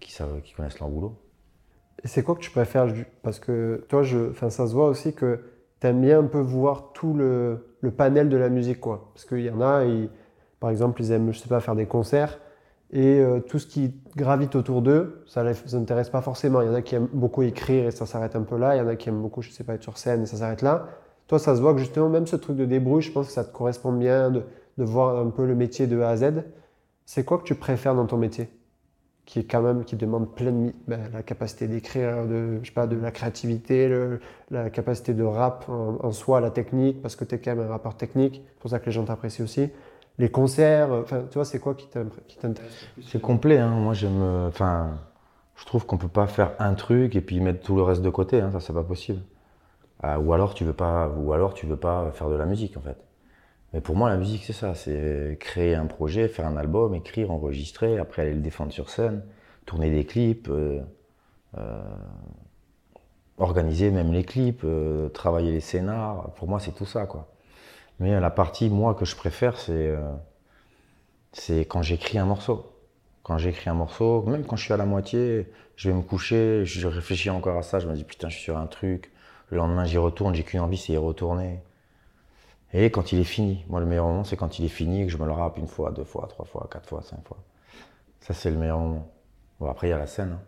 qui, 0.00 0.12
savent, 0.12 0.40
qui 0.42 0.52
connaissent 0.52 0.80
leur 0.80 0.90
boulot. 0.90 1.16
Et 2.02 2.08
c'est 2.08 2.22
quoi 2.22 2.34
que 2.34 2.40
tu 2.40 2.50
préfères 2.50 2.92
Parce 3.22 3.38
que 3.38 3.86
toi, 3.88 4.02
je, 4.02 4.32
ça 4.34 4.50
se 4.50 4.72
voit 4.72 4.88
aussi 4.88 5.14
que 5.14 5.40
tu 5.80 5.86
aimes 5.86 6.00
bien 6.02 6.18
un 6.18 6.26
peu 6.26 6.40
voir 6.40 6.92
tout 6.92 7.14
le, 7.14 7.74
le 7.80 7.90
panel 7.90 8.28
de 8.28 8.36
la 8.36 8.48
musique, 8.50 8.80
quoi. 8.80 9.10
Parce 9.14 9.24
qu'il 9.24 9.40
y 9.40 9.50
en 9.50 9.62
a, 9.62 9.84
par 10.58 10.70
exemple, 10.70 11.00
ils 11.00 11.12
aiment, 11.12 11.32
je 11.32 11.38
sais 11.38 11.48
pas, 11.48 11.60
faire 11.60 11.76
des 11.76 11.86
concerts 11.86 12.38
et 12.92 13.20
euh, 13.20 13.40
tout 13.40 13.58
ce 13.58 13.66
qui 13.66 13.94
gravite 14.16 14.56
autour 14.56 14.82
d'eux, 14.82 15.22
ça 15.26 15.44
les 15.44 15.54
ça 15.54 15.76
intéresse 15.76 16.08
pas 16.10 16.22
forcément. 16.22 16.60
Il 16.60 16.66
y 16.66 16.70
en 16.70 16.74
a 16.74 16.82
qui 16.82 16.96
aiment 16.96 17.08
beaucoup 17.12 17.42
écrire 17.42 17.86
et 17.86 17.90
ça 17.92 18.06
s'arrête 18.06 18.34
un 18.36 18.42
peu 18.42 18.56
là. 18.58 18.74
Il 18.76 18.78
y 18.78 18.82
en 18.82 18.88
a 18.88 18.96
qui 18.96 19.08
aiment 19.08 19.22
beaucoup, 19.22 19.42
je 19.42 19.50
sais 19.50 19.64
pas, 19.64 19.74
être 19.74 19.82
sur 19.82 19.98
scène 19.98 20.22
et 20.22 20.26
ça 20.26 20.38
s'arrête 20.38 20.62
là. 20.62 20.88
Toi, 21.28 21.38
ça 21.38 21.54
se 21.54 21.60
voit 21.60 21.72
que 21.74 21.78
justement, 21.80 22.08
même 22.08 22.26
ce 22.26 22.36
truc 22.36 22.56
de 22.56 22.64
débrouille, 22.64 23.02
je 23.02 23.12
pense 23.12 23.28
que 23.28 23.32
ça 23.32 23.44
te 23.44 23.52
correspond 23.52 23.92
bien 23.92 24.30
de, 24.30 24.42
voir 24.78 25.16
un 25.18 25.30
peu 25.30 25.46
le 25.46 25.54
métier 25.54 25.86
de 25.86 26.00
A 26.00 26.08
à 26.10 26.16
Z. 26.16 26.44
C'est 27.06 27.24
quoi 27.24 27.38
que 27.38 27.44
tu 27.44 27.54
préfères 27.54 27.94
dans 27.94 28.06
ton 28.06 28.16
métier 28.16 28.48
qui 29.26 29.38
est 29.40 29.44
quand 29.44 29.62
même 29.62 29.84
qui 29.84 29.94
demande 29.96 30.34
plein 30.34 30.50
de 30.50 30.56
mi- 30.56 30.74
ben, 30.88 31.00
la 31.12 31.22
capacité 31.22 31.68
d'écrire, 31.68 32.26
de 32.26 32.58
je 32.62 32.68
sais 32.68 32.74
pas, 32.74 32.86
de 32.88 32.96
la 32.96 33.12
créativité, 33.12 33.88
la 34.50 34.70
capacité 34.70 35.14
de 35.14 35.22
rap 35.22 35.68
en, 35.68 35.98
en 36.02 36.12
soi, 36.12 36.40
la 36.40 36.50
technique, 36.50 37.00
parce 37.02 37.14
que 37.14 37.24
tu 37.24 37.36
es 37.36 37.38
quand 37.38 37.54
même 37.54 37.66
un 37.66 37.68
rappeur 37.70 37.96
technique, 37.96 38.42
c'est 38.48 38.58
pour 38.58 38.70
ça 38.70 38.80
que 38.80 38.86
les 38.86 38.92
gens 38.92 39.04
t'apprécient 39.04 39.44
aussi. 39.44 39.70
Les 40.18 40.30
concerts, 40.30 40.92
euh, 40.92 41.02
enfin, 41.02 41.24
tu 41.30 41.34
vois, 41.34 41.44
c'est 41.44 41.58
quoi 41.60 41.74
qui 41.74 41.88
t'intéresse 41.88 42.86
C'est 43.02 43.20
complet, 43.20 43.58
hein. 43.58 43.70
moi 43.70 43.94
j'aime. 43.94 44.20
euh, 44.22 44.48
Enfin, 44.48 44.98
je 45.56 45.64
trouve 45.64 45.86
qu'on 45.86 45.98
peut 45.98 46.08
pas 46.08 46.26
faire 46.26 46.52
un 46.58 46.74
truc 46.74 47.16
et 47.16 47.20
puis 47.20 47.40
mettre 47.40 47.60
tout 47.64 47.76
le 47.76 47.82
reste 47.82 48.02
de 48.02 48.10
côté, 48.10 48.40
hein. 48.40 48.50
ça 48.52 48.60
c'est 48.60 48.72
pas 48.72 48.82
possible. 48.84 49.22
Ah, 50.02 50.20
ou 50.20 50.32
alors 50.34 50.54
tu 50.54 50.64
veux 50.64 50.74
pas, 50.74 51.08
ou 51.10 51.32
alors 51.34 51.54
tu 51.54 51.66
veux 51.66 51.76
pas 51.78 52.10
faire 52.12 52.30
de 52.30 52.36
la 52.36 52.46
musique 52.46 52.76
en 52.78 52.80
fait. 52.82 52.98
Mais 53.74 53.80
pour 53.82 53.96
moi, 53.96 54.10
la 54.10 54.16
musique, 54.18 54.44
c'est 54.44 54.52
ça. 54.54 54.74
C'est 54.74 55.38
créer 55.40 55.74
un 55.76 55.86
projet, 55.86 56.28
faire 56.28 56.46
un 56.46 56.56
album, 56.56 56.94
écrire, 56.94 57.30
enregistrer, 57.32 57.98
après 57.98 58.22
aller 58.22 58.34
le 58.34 58.40
défendre 58.40 58.72
sur 58.72 58.90
scène, 58.90 59.24
tourner 59.66 59.90
des 59.90 60.04
clips, 60.06 60.48
euh, 60.50 60.80
euh, 61.58 61.82
organiser 63.38 63.90
même 63.90 64.12
les 64.12 64.22
clips, 64.24 64.64
travailler 65.14 65.50
les 65.52 65.60
scénars. 65.60 66.32
Pour 66.34 66.48
moi, 66.48 66.60
c'est 66.60 66.72
tout 66.72 66.86
ça, 66.86 67.06
quoi. 67.06 67.29
Mais 68.00 68.18
la 68.18 68.30
partie, 68.30 68.68
moi, 68.70 68.94
que 68.94 69.04
je 69.04 69.14
préfère, 69.14 69.56
c'est 69.58 69.94
c'est 71.32 71.60
quand 71.60 71.82
j'écris 71.82 72.18
un 72.18 72.24
morceau. 72.24 72.66
Quand 73.22 73.38
j'écris 73.38 73.70
un 73.70 73.74
morceau, 73.74 74.22
même 74.22 74.44
quand 74.44 74.56
je 74.56 74.64
suis 74.64 74.72
à 74.72 74.76
la 74.76 74.86
moitié, 74.86 75.52
je 75.76 75.88
vais 75.90 75.94
me 75.94 76.02
coucher, 76.02 76.64
je 76.64 76.86
réfléchis 76.88 77.30
encore 77.30 77.58
à 77.58 77.62
ça, 77.62 77.78
je 77.78 77.86
me 77.86 77.94
dis 77.94 78.04
putain, 78.04 78.28
je 78.28 78.34
suis 78.34 78.44
sur 78.44 78.58
un 78.58 78.66
truc. 78.66 79.12
Le 79.50 79.58
lendemain, 79.58 79.84
j'y 79.84 79.98
retourne, 79.98 80.34
j'ai 80.34 80.42
qu'une 80.42 80.60
envie, 80.60 80.78
c'est 80.78 80.94
y 80.94 80.96
retourner. 80.96 81.60
Et 82.72 82.90
quand 82.90 83.12
il 83.12 83.18
est 83.20 83.24
fini, 83.24 83.64
moi 83.68 83.80
le 83.80 83.86
meilleur 83.86 84.06
moment 84.06 84.24
c'est 84.24 84.36
quand 84.36 84.58
il 84.58 84.64
est 84.64 84.68
fini 84.68 85.02
et 85.02 85.06
que 85.06 85.12
je 85.12 85.18
me 85.18 85.26
le 85.26 85.32
rappe 85.32 85.58
une 85.58 85.66
fois, 85.66 85.90
deux 85.90 86.04
fois, 86.04 86.26
trois 86.28 86.44
fois, 86.44 86.68
quatre 86.70 86.88
fois, 86.88 87.02
cinq 87.02 87.18
fois. 87.26 87.38
Ça 88.20 88.32
c'est 88.32 88.50
le 88.50 88.56
meilleur 88.56 88.78
moment. 88.78 89.10
Bon 89.58 89.68
après 89.68 89.88
il 89.88 89.90
y 89.90 89.92
a 89.92 89.98
la 89.98 90.06
scène. 90.06 90.32
hein. 90.36 90.40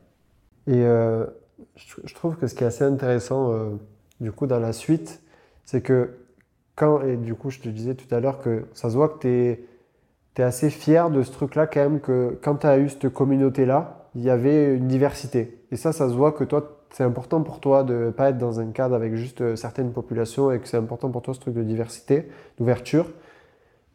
Et 0.68 0.84
euh, 0.84 1.26
je, 1.74 2.14
trouve 2.14 2.36
que 2.36 2.46
ce 2.46 2.54
qui 2.54 2.62
est 2.62 2.66
assez 2.68 2.84
intéressant 2.84 3.52
euh, 3.52 3.70
du 4.20 4.30
coup 4.30 4.46
dans 4.46 4.60
la 4.60 4.72
suite, 4.72 5.20
c'est 5.64 5.82
que 5.82 6.16
quand, 6.76 7.02
et 7.02 7.16
du 7.16 7.34
coup 7.34 7.50
je 7.50 7.60
te 7.60 7.68
disais 7.68 7.94
tout 7.94 8.12
à 8.14 8.20
l'heure 8.20 8.40
que 8.40 8.64
ça 8.72 8.90
se 8.90 8.96
voit 8.96 9.08
que 9.08 9.18
tu 9.20 9.28
es, 9.28 10.42
assez 10.42 10.70
fier 10.70 11.10
de 11.10 11.22
ce 11.22 11.30
truc-là 11.30 11.66
quand 11.66 11.80
même, 11.80 12.00
que 12.00 12.38
quand 12.42 12.56
tu 12.56 12.66
as 12.66 12.78
eu 12.78 12.88
cette 12.88 13.10
communauté-là, 13.10 14.08
il 14.14 14.22
y 14.22 14.30
avait 14.30 14.74
une 14.74 14.88
diversité. 14.88 15.62
Et 15.70 15.76
ça, 15.76 15.92
ça 15.92 16.08
se 16.08 16.14
voit 16.14 16.32
que 16.32 16.44
toi, 16.44 16.80
c'est 16.90 17.04
important 17.04 17.42
pour 17.42 17.60
toi 17.60 17.82
de 17.84 17.94
ne 17.94 18.10
pas 18.10 18.30
être 18.30 18.38
dans 18.38 18.60
un 18.60 18.70
cadre 18.70 18.94
avec 18.94 19.14
juste 19.14 19.40
euh, 19.40 19.56
certaines 19.56 19.92
populations 19.92 20.50
et 20.50 20.58
que 20.58 20.68
c'est 20.68 20.76
important 20.76 21.10
pour 21.10 21.22
toi 21.22 21.34
ce 21.34 21.40
truc 21.40 21.54
de 21.54 21.62
diversité, 21.62 22.28
d'ouverture. 22.58 23.06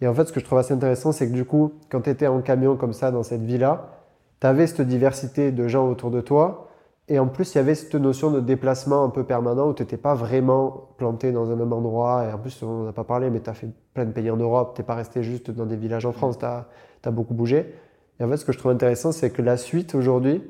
Et 0.02 0.08
en 0.08 0.14
fait, 0.14 0.26
ce 0.26 0.32
que 0.32 0.40
je 0.40 0.46
trouve 0.46 0.60
assez 0.60 0.74
intéressant, 0.74 1.12
c'est 1.12 1.28
que 1.28 1.34
du 1.34 1.46
coup, 1.46 1.74
quand 1.90 2.02
tu 2.02 2.10
étais 2.10 2.28
en 2.28 2.42
camion 2.42 2.76
comme 2.76 2.94
ça 2.94 3.12
dans 3.12 3.24
cette 3.24 3.42
vie-là, 3.42 3.98
tu 4.40 4.48
avais 4.48 4.68
cette 4.68 4.82
diversité 4.82 5.52
de 5.52 5.68
gens 5.68 5.90
autour 5.90 6.12
de 6.12 6.22
toi. 6.22 6.67
Et 7.10 7.20
en 7.20 7.28
plus, 7.28 7.54
il 7.54 7.58
y 7.58 7.62
avait 7.62 7.76
cette 7.76 7.96
notion 7.96 8.32
de 8.32 8.42
déplacement 8.42 9.06
un 9.06 9.10
peu 9.10 9.24
permanent 9.24 9.70
où 9.70 9.74
tu 9.74 9.82
n'étais 9.82 9.98
pas 9.98 10.14
vraiment 10.14 10.90
planté 10.98 11.32
dans 11.32 11.50
un 11.52 11.56
même 11.56 11.72
endroit. 11.72 12.26
Et 12.26 12.34
en 12.34 12.38
plus, 12.38 12.62
on 12.64 12.84
n'a 12.84 12.92
pas 12.92 13.06
parlé, 13.06 13.30
mais 13.30 13.40
tu 13.40 13.50
as 13.50 13.54
fait 13.54 13.70
plein 13.94 14.06
de 14.06 14.12
pays 14.12 14.30
en 14.30 14.36
Europe. 14.36 14.74
Tu 14.76 14.82
n'es 14.82 14.86
pas 14.86 14.96
resté 14.96 15.24
juste 15.24 15.50
dans 15.52 15.66
des 15.66 15.78
villages 15.78 16.06
en 16.06 16.12
France. 16.12 16.38
Tu 16.38 16.46
as, 16.46 17.12
beaucoup 17.12 17.34
bougé. 17.34 17.74
Et 18.20 18.24
en 18.24 18.30
fait, 18.30 18.36
ce 18.36 18.44
que 18.44 18.52
je 18.52 18.58
trouve 18.58 18.72
intéressant, 18.72 19.14
c'est 19.14 19.30
que 19.30 19.42
la 19.42 19.56
suite 19.56 19.96
aujourd'hui, 19.96 20.44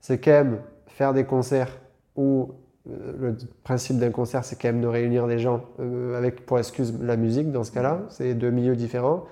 c'est 0.00 0.18
quand 0.18 0.30
même 0.30 0.58
faire 0.86 1.12
des 1.12 1.24
concerts 1.24 1.76
où 2.16 2.52
euh, 2.88 3.12
le 3.18 3.36
principe 3.62 3.98
d'un 3.98 4.10
concert, 4.10 4.44
c'est 4.44 4.56
quand 4.56 4.68
même 4.68 4.80
de 4.80 4.86
réunir 4.86 5.26
des 5.26 5.38
gens 5.38 5.60
euh, 5.78 6.16
avec, 6.16 6.46
pour 6.46 6.58
excuse, 6.58 6.94
la 7.02 7.18
musique 7.18 7.52
dans 7.52 7.64
ce 7.64 7.72
cas-là. 7.72 8.04
C'est 8.08 8.32
deux 8.32 8.50
milieux 8.50 8.76
différents. 8.76 9.24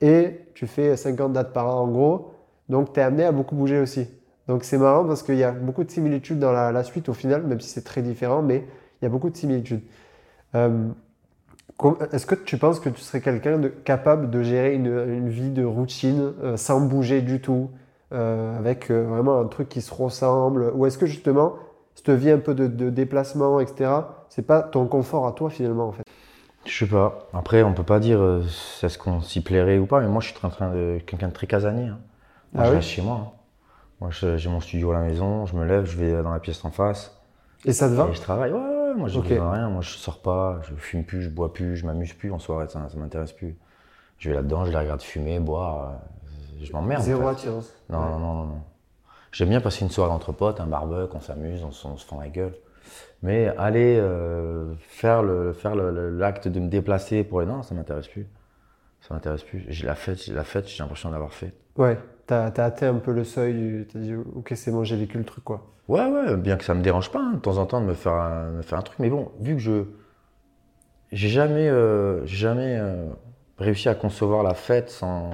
Et 0.00 0.38
tu 0.54 0.68
fais 0.68 0.96
50 0.96 1.32
dates 1.32 1.52
par 1.52 1.76
an 1.76 1.80
en 1.80 1.88
gros. 1.88 2.30
Donc, 2.68 2.92
tu 2.92 3.00
es 3.00 3.02
amené 3.02 3.24
à 3.24 3.32
beaucoup 3.32 3.56
bouger 3.56 3.80
aussi. 3.80 4.06
Donc, 4.48 4.64
c'est 4.64 4.78
marrant 4.78 5.04
parce 5.04 5.22
qu'il 5.22 5.36
y 5.36 5.44
a 5.44 5.52
beaucoup 5.52 5.84
de 5.84 5.90
similitudes 5.90 6.38
dans 6.38 6.52
la, 6.52 6.72
la 6.72 6.84
suite 6.84 7.08
au 7.08 7.14
final, 7.14 7.42
même 7.44 7.60
si 7.60 7.68
c'est 7.68 7.84
très 7.84 8.02
différent, 8.02 8.42
mais 8.42 8.66
il 9.00 9.04
y 9.04 9.06
a 9.06 9.08
beaucoup 9.08 9.30
de 9.30 9.36
similitudes. 9.36 9.82
Euh, 10.56 10.88
Est-ce 12.12 12.26
que 12.26 12.34
tu 12.36 12.58
penses 12.58 12.78
que 12.80 12.88
tu 12.88 13.00
serais 13.00 13.20
quelqu'un 13.20 13.60
capable 13.84 14.30
de 14.30 14.42
gérer 14.42 14.74
une, 14.74 14.86
une 14.86 15.28
vie 15.28 15.50
de 15.50 15.64
routine 15.64 16.32
euh, 16.42 16.56
sans 16.56 16.80
bouger 16.80 17.22
du 17.22 17.40
tout, 17.40 17.70
euh, 18.12 18.56
avec 18.58 18.90
euh, 18.90 19.04
vraiment 19.04 19.40
un 19.40 19.46
truc 19.46 19.68
qui 19.68 19.80
se 19.82 19.92
ressemble? 19.92 20.70
Ou 20.74 20.86
est-ce 20.86 20.98
que 20.98 21.06
justement, 21.06 21.54
cette 21.94 22.10
vie 22.10 22.30
un 22.30 22.38
peu 22.38 22.54
de, 22.54 22.66
de 22.68 22.90
déplacement, 22.90 23.58
etc., 23.60 24.24
c'est 24.28 24.46
pas 24.46 24.62
ton 24.62 24.86
confort 24.86 25.26
à 25.26 25.32
toi 25.32 25.50
finalement 25.50 25.88
en 25.88 25.92
fait? 25.92 26.04
Je 26.64 26.76
sais 26.84 26.86
pas. 26.90 27.28
Après, 27.32 27.62
on 27.62 27.74
peut 27.74 27.84
pas 27.84 27.98
dire 28.00 28.20
euh, 28.20 28.42
est-ce 28.82 28.98
qu'on 28.98 29.20
s'y 29.20 29.42
plairait 29.42 29.78
ou 29.78 29.86
pas, 29.86 30.00
mais 30.00 30.08
moi 30.08 30.20
je 30.20 30.28
suis 30.28 30.38
en 30.46 30.50
train 30.50 30.72
de 30.72 30.98
quelqu'un 31.06 31.28
de 31.28 31.32
très 31.32 31.46
casanier. 31.46 31.88
hein. 31.88 31.98
Moi 32.54 32.62
Ah 32.62 32.64
je 32.64 32.72
oui? 32.72 32.76
reste 32.76 32.88
chez 32.88 33.02
moi. 33.02 33.16
hein. 33.16 33.32
Moi 34.02 34.10
je- 34.10 34.36
j'ai 34.36 34.48
mon 34.50 34.60
studio 34.60 34.90
à 34.90 34.94
la 34.94 35.00
maison, 35.02 35.46
je 35.46 35.54
me 35.56 35.64
lève, 35.64 35.84
je 35.84 35.96
vais 35.96 36.22
dans 36.24 36.32
la 36.32 36.40
pièce 36.40 36.64
en 36.64 36.72
face 36.72 37.16
Et 37.64 37.72
ça 37.72 37.88
te 37.88 37.94
va 37.94 38.08
et 38.10 38.14
je 38.14 38.20
travaille. 38.20 38.50
Ouais, 38.52 38.58
ouais, 38.58 38.94
moi 38.96 39.04
besoin 39.04 39.22
de 39.22 39.28
rien. 39.38 39.70
Moi 39.70 39.80
je 39.80 39.90
sors 39.90 40.20
pas, 40.20 40.60
je 40.68 40.74
fume 40.74 41.04
plus, 41.04 41.22
je 41.22 41.30
bois 41.30 41.52
plus, 41.52 41.76
je 41.76 41.86
m'amuse 41.86 42.12
plus 42.12 42.32
en 42.32 42.40
soirée, 42.40 42.66
ça, 42.68 42.88
ça 42.88 42.96
m'intéresse 42.98 43.32
plus. 43.32 43.56
Je 44.18 44.28
vais 44.28 44.34
là-dedans, 44.34 44.64
je 44.64 44.72
les 44.72 44.76
regarde 44.76 45.02
fumer, 45.02 45.38
boire, 45.38 46.00
je 46.60 46.72
m'emmerde. 46.72 47.00
en 47.00 47.04
Zéro 47.04 47.22
fait. 47.22 47.28
attirance. 47.28 47.72
Non, 47.90 48.00
non, 48.00 48.18
non, 48.18 48.34
non, 48.34 48.44
non. 48.46 48.62
J'aime 49.30 49.50
bien 49.50 49.60
passer 49.60 49.84
une 49.84 49.90
soirée 49.90 50.12
entre 50.12 50.32
potes, 50.32 50.60
un 50.60 50.66
barbecue, 50.66 51.16
on 51.16 51.20
s'amuse, 51.20 51.62
on, 51.64 51.70
se- 51.70 51.86
on 51.86 51.96
se 51.96 52.04
fend 52.04 52.18
la 52.20 52.28
gueule. 52.28 52.54
Mais 53.22 53.46
aller 53.56 53.98
euh, 54.00 54.74
faire 54.80 55.22
le 55.22 55.52
faire 55.52 55.76
l'acte 55.76 56.48
de 56.48 56.58
me 56.58 56.68
déplacer 56.68 57.22
pour 57.22 57.40
les 57.40 57.46
non, 57.46 57.62
ça 57.62 57.74
m'intéresse 57.76 58.08
plus. 58.08 58.26
Ça 59.00 59.14
m'intéresse 59.14 59.44
plus. 59.44 59.64
J'ai 59.68 59.86
la 59.86 59.94
fête, 59.94 60.22
j'ai 60.24 60.34
la 60.34 60.44
fête, 60.44 60.66
j'ai 60.68 60.82
l'impression 60.82 61.10
d'avoir 61.10 61.32
fait. 61.32 61.54
Ouais, 61.76 61.98
t'as 62.26 62.46
as 62.46 62.64
atteint 62.64 62.94
un 62.94 62.98
peu 62.98 63.12
le 63.12 63.24
seuil, 63.24 63.86
t'as 63.92 63.98
dit 63.98 64.14
ok 64.14 64.52
c'est 64.56 64.70
bon 64.70 64.84
j'ai 64.84 64.96
vécu 64.96 65.18
le 65.18 65.24
truc 65.24 65.44
quoi. 65.44 65.68
Ouais, 65.88 66.06
ouais, 66.06 66.36
bien 66.36 66.56
que 66.56 66.64
ça 66.64 66.74
me 66.74 66.82
dérange 66.82 67.10
pas 67.10 67.20
hein, 67.20 67.32
de 67.34 67.38
temps 67.40 67.58
en 67.58 67.66
temps 67.66 67.80
de 67.80 67.86
me 67.86 67.94
faire 67.94 68.12
un, 68.14 68.50
me 68.52 68.62
faire 68.62 68.78
un 68.78 68.82
truc. 68.82 68.98
Mais 68.98 69.10
bon, 69.10 69.30
vu 69.40 69.54
que 69.54 69.60
je 69.60 69.84
j'ai 71.12 71.28
jamais 71.28 71.68
euh, 71.68 72.24
jamais 72.26 72.76
euh, 72.78 73.06
réussi 73.58 73.88
à 73.88 73.94
concevoir 73.94 74.42
la 74.42 74.54
fête 74.54 74.90
sans 74.90 75.30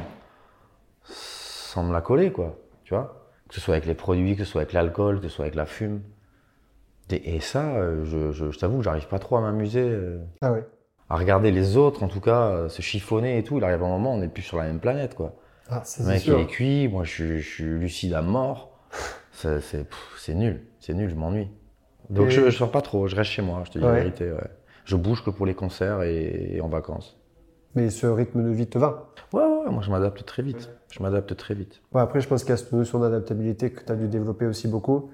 sans 1.04 1.82
me 1.84 1.92
la 1.92 2.00
coller 2.00 2.32
quoi. 2.32 2.56
Tu 2.84 2.94
vois, 2.94 3.28
que 3.48 3.54
ce 3.54 3.60
soit 3.60 3.74
avec 3.74 3.86
les 3.86 3.94
produits, 3.94 4.36
que 4.36 4.44
ce 4.44 4.50
soit 4.52 4.62
avec 4.62 4.72
l'alcool, 4.72 5.20
que 5.20 5.28
ce 5.28 5.34
soit 5.36 5.44
avec 5.44 5.54
la 5.54 5.66
fume. 5.66 6.00
Et, 7.10 7.40
ça, 7.40 7.74
euh, 7.76 8.04
je, 8.04 8.32
je, 8.32 8.50
je 8.50 8.58
t'avoue 8.58 8.78
que 8.78 8.84
j'arrive 8.84 9.08
pas 9.08 9.18
trop 9.18 9.36
à 9.36 9.40
m'amuser. 9.40 9.80
euh, 9.82 10.18
Ah 10.42 10.52
ouais. 10.52 10.66
à 11.08 11.16
regarder 11.16 11.50
les 11.50 11.76
autres, 11.78 12.02
en 12.02 12.08
tout 12.08 12.20
cas, 12.20 12.68
se 12.68 12.82
chiffonner 12.82 13.38
et 13.38 13.44
tout. 13.44 13.56
Il 13.58 13.64
arrive 13.64 13.82
un 13.82 13.88
moment, 13.88 14.14
on 14.14 14.18
n'est 14.18 14.28
plus 14.28 14.42
sur 14.42 14.58
la 14.58 14.64
même 14.64 14.80
planète, 14.80 15.14
quoi. 15.14 15.34
Ah, 15.68 15.82
Le 16.00 16.04
mec, 16.06 16.16
il 16.18 16.20
sûr. 16.24 16.38
est 16.38 16.46
cuit, 16.46 16.88
moi, 16.88 17.04
je, 17.04 17.10
suis- 17.10 17.38
je 17.40 17.48
suis 17.48 17.64
lucide 17.64 18.14
à 18.14 18.22
mort. 18.22 18.70
C'est 19.32 20.34
nul, 20.34 20.62
c'est 20.80 20.94
nul, 20.94 21.08
je 21.10 21.14
m'ennuie. 21.14 21.48
Donc, 22.10 22.26
Et- 22.28 22.30
je, 22.30 22.50
je 22.50 22.56
sors 22.56 22.70
pas 22.72 22.80
trop, 22.82 23.06
je 23.06 23.14
reste 23.14 23.30
chez 23.30 23.42
moi, 23.42 23.62
je 23.64 23.70
te 23.70 23.78
dis 23.78 23.84
Ouais. 23.84 23.92
la 23.92 23.98
vérité, 24.00 24.32
ouais. 24.32 24.50
Je 24.84 24.96
bouge 24.96 25.22
que 25.24 25.30
pour 25.30 25.46
les 25.46 25.54
concerts 25.54 26.02
et, 26.02 26.54
et 26.56 26.60
en 26.60 26.68
vacances. 26.68 27.16
Mais 27.74 27.90
ce 27.90 28.06
rythme 28.06 28.42
de 28.42 28.50
vie 28.50 28.66
te 28.66 28.78
va. 28.78 29.10
Ouais, 29.32 29.42
ouais, 29.42 29.70
moi, 29.70 29.82
je 29.82 29.90
m'adapte 29.90 30.24
très 30.24 30.42
vite. 30.42 30.70
Je 30.90 31.02
m'adapte 31.02 31.36
très 31.36 31.54
vite. 31.54 31.80
Ouais, 31.92 32.00
après, 32.00 32.20
je 32.20 32.26
pense 32.28 32.42
qu'il 32.42 32.50
y 32.50 32.54
a 32.54 32.56
cette 32.56 32.72
notion 32.72 32.98
d'adaptabilité 32.98 33.70
que 33.70 33.84
tu 33.84 33.92
as 33.92 33.94
dû 33.96 34.08
développer 34.08 34.46
aussi 34.46 34.66
beaucoup. 34.66 35.10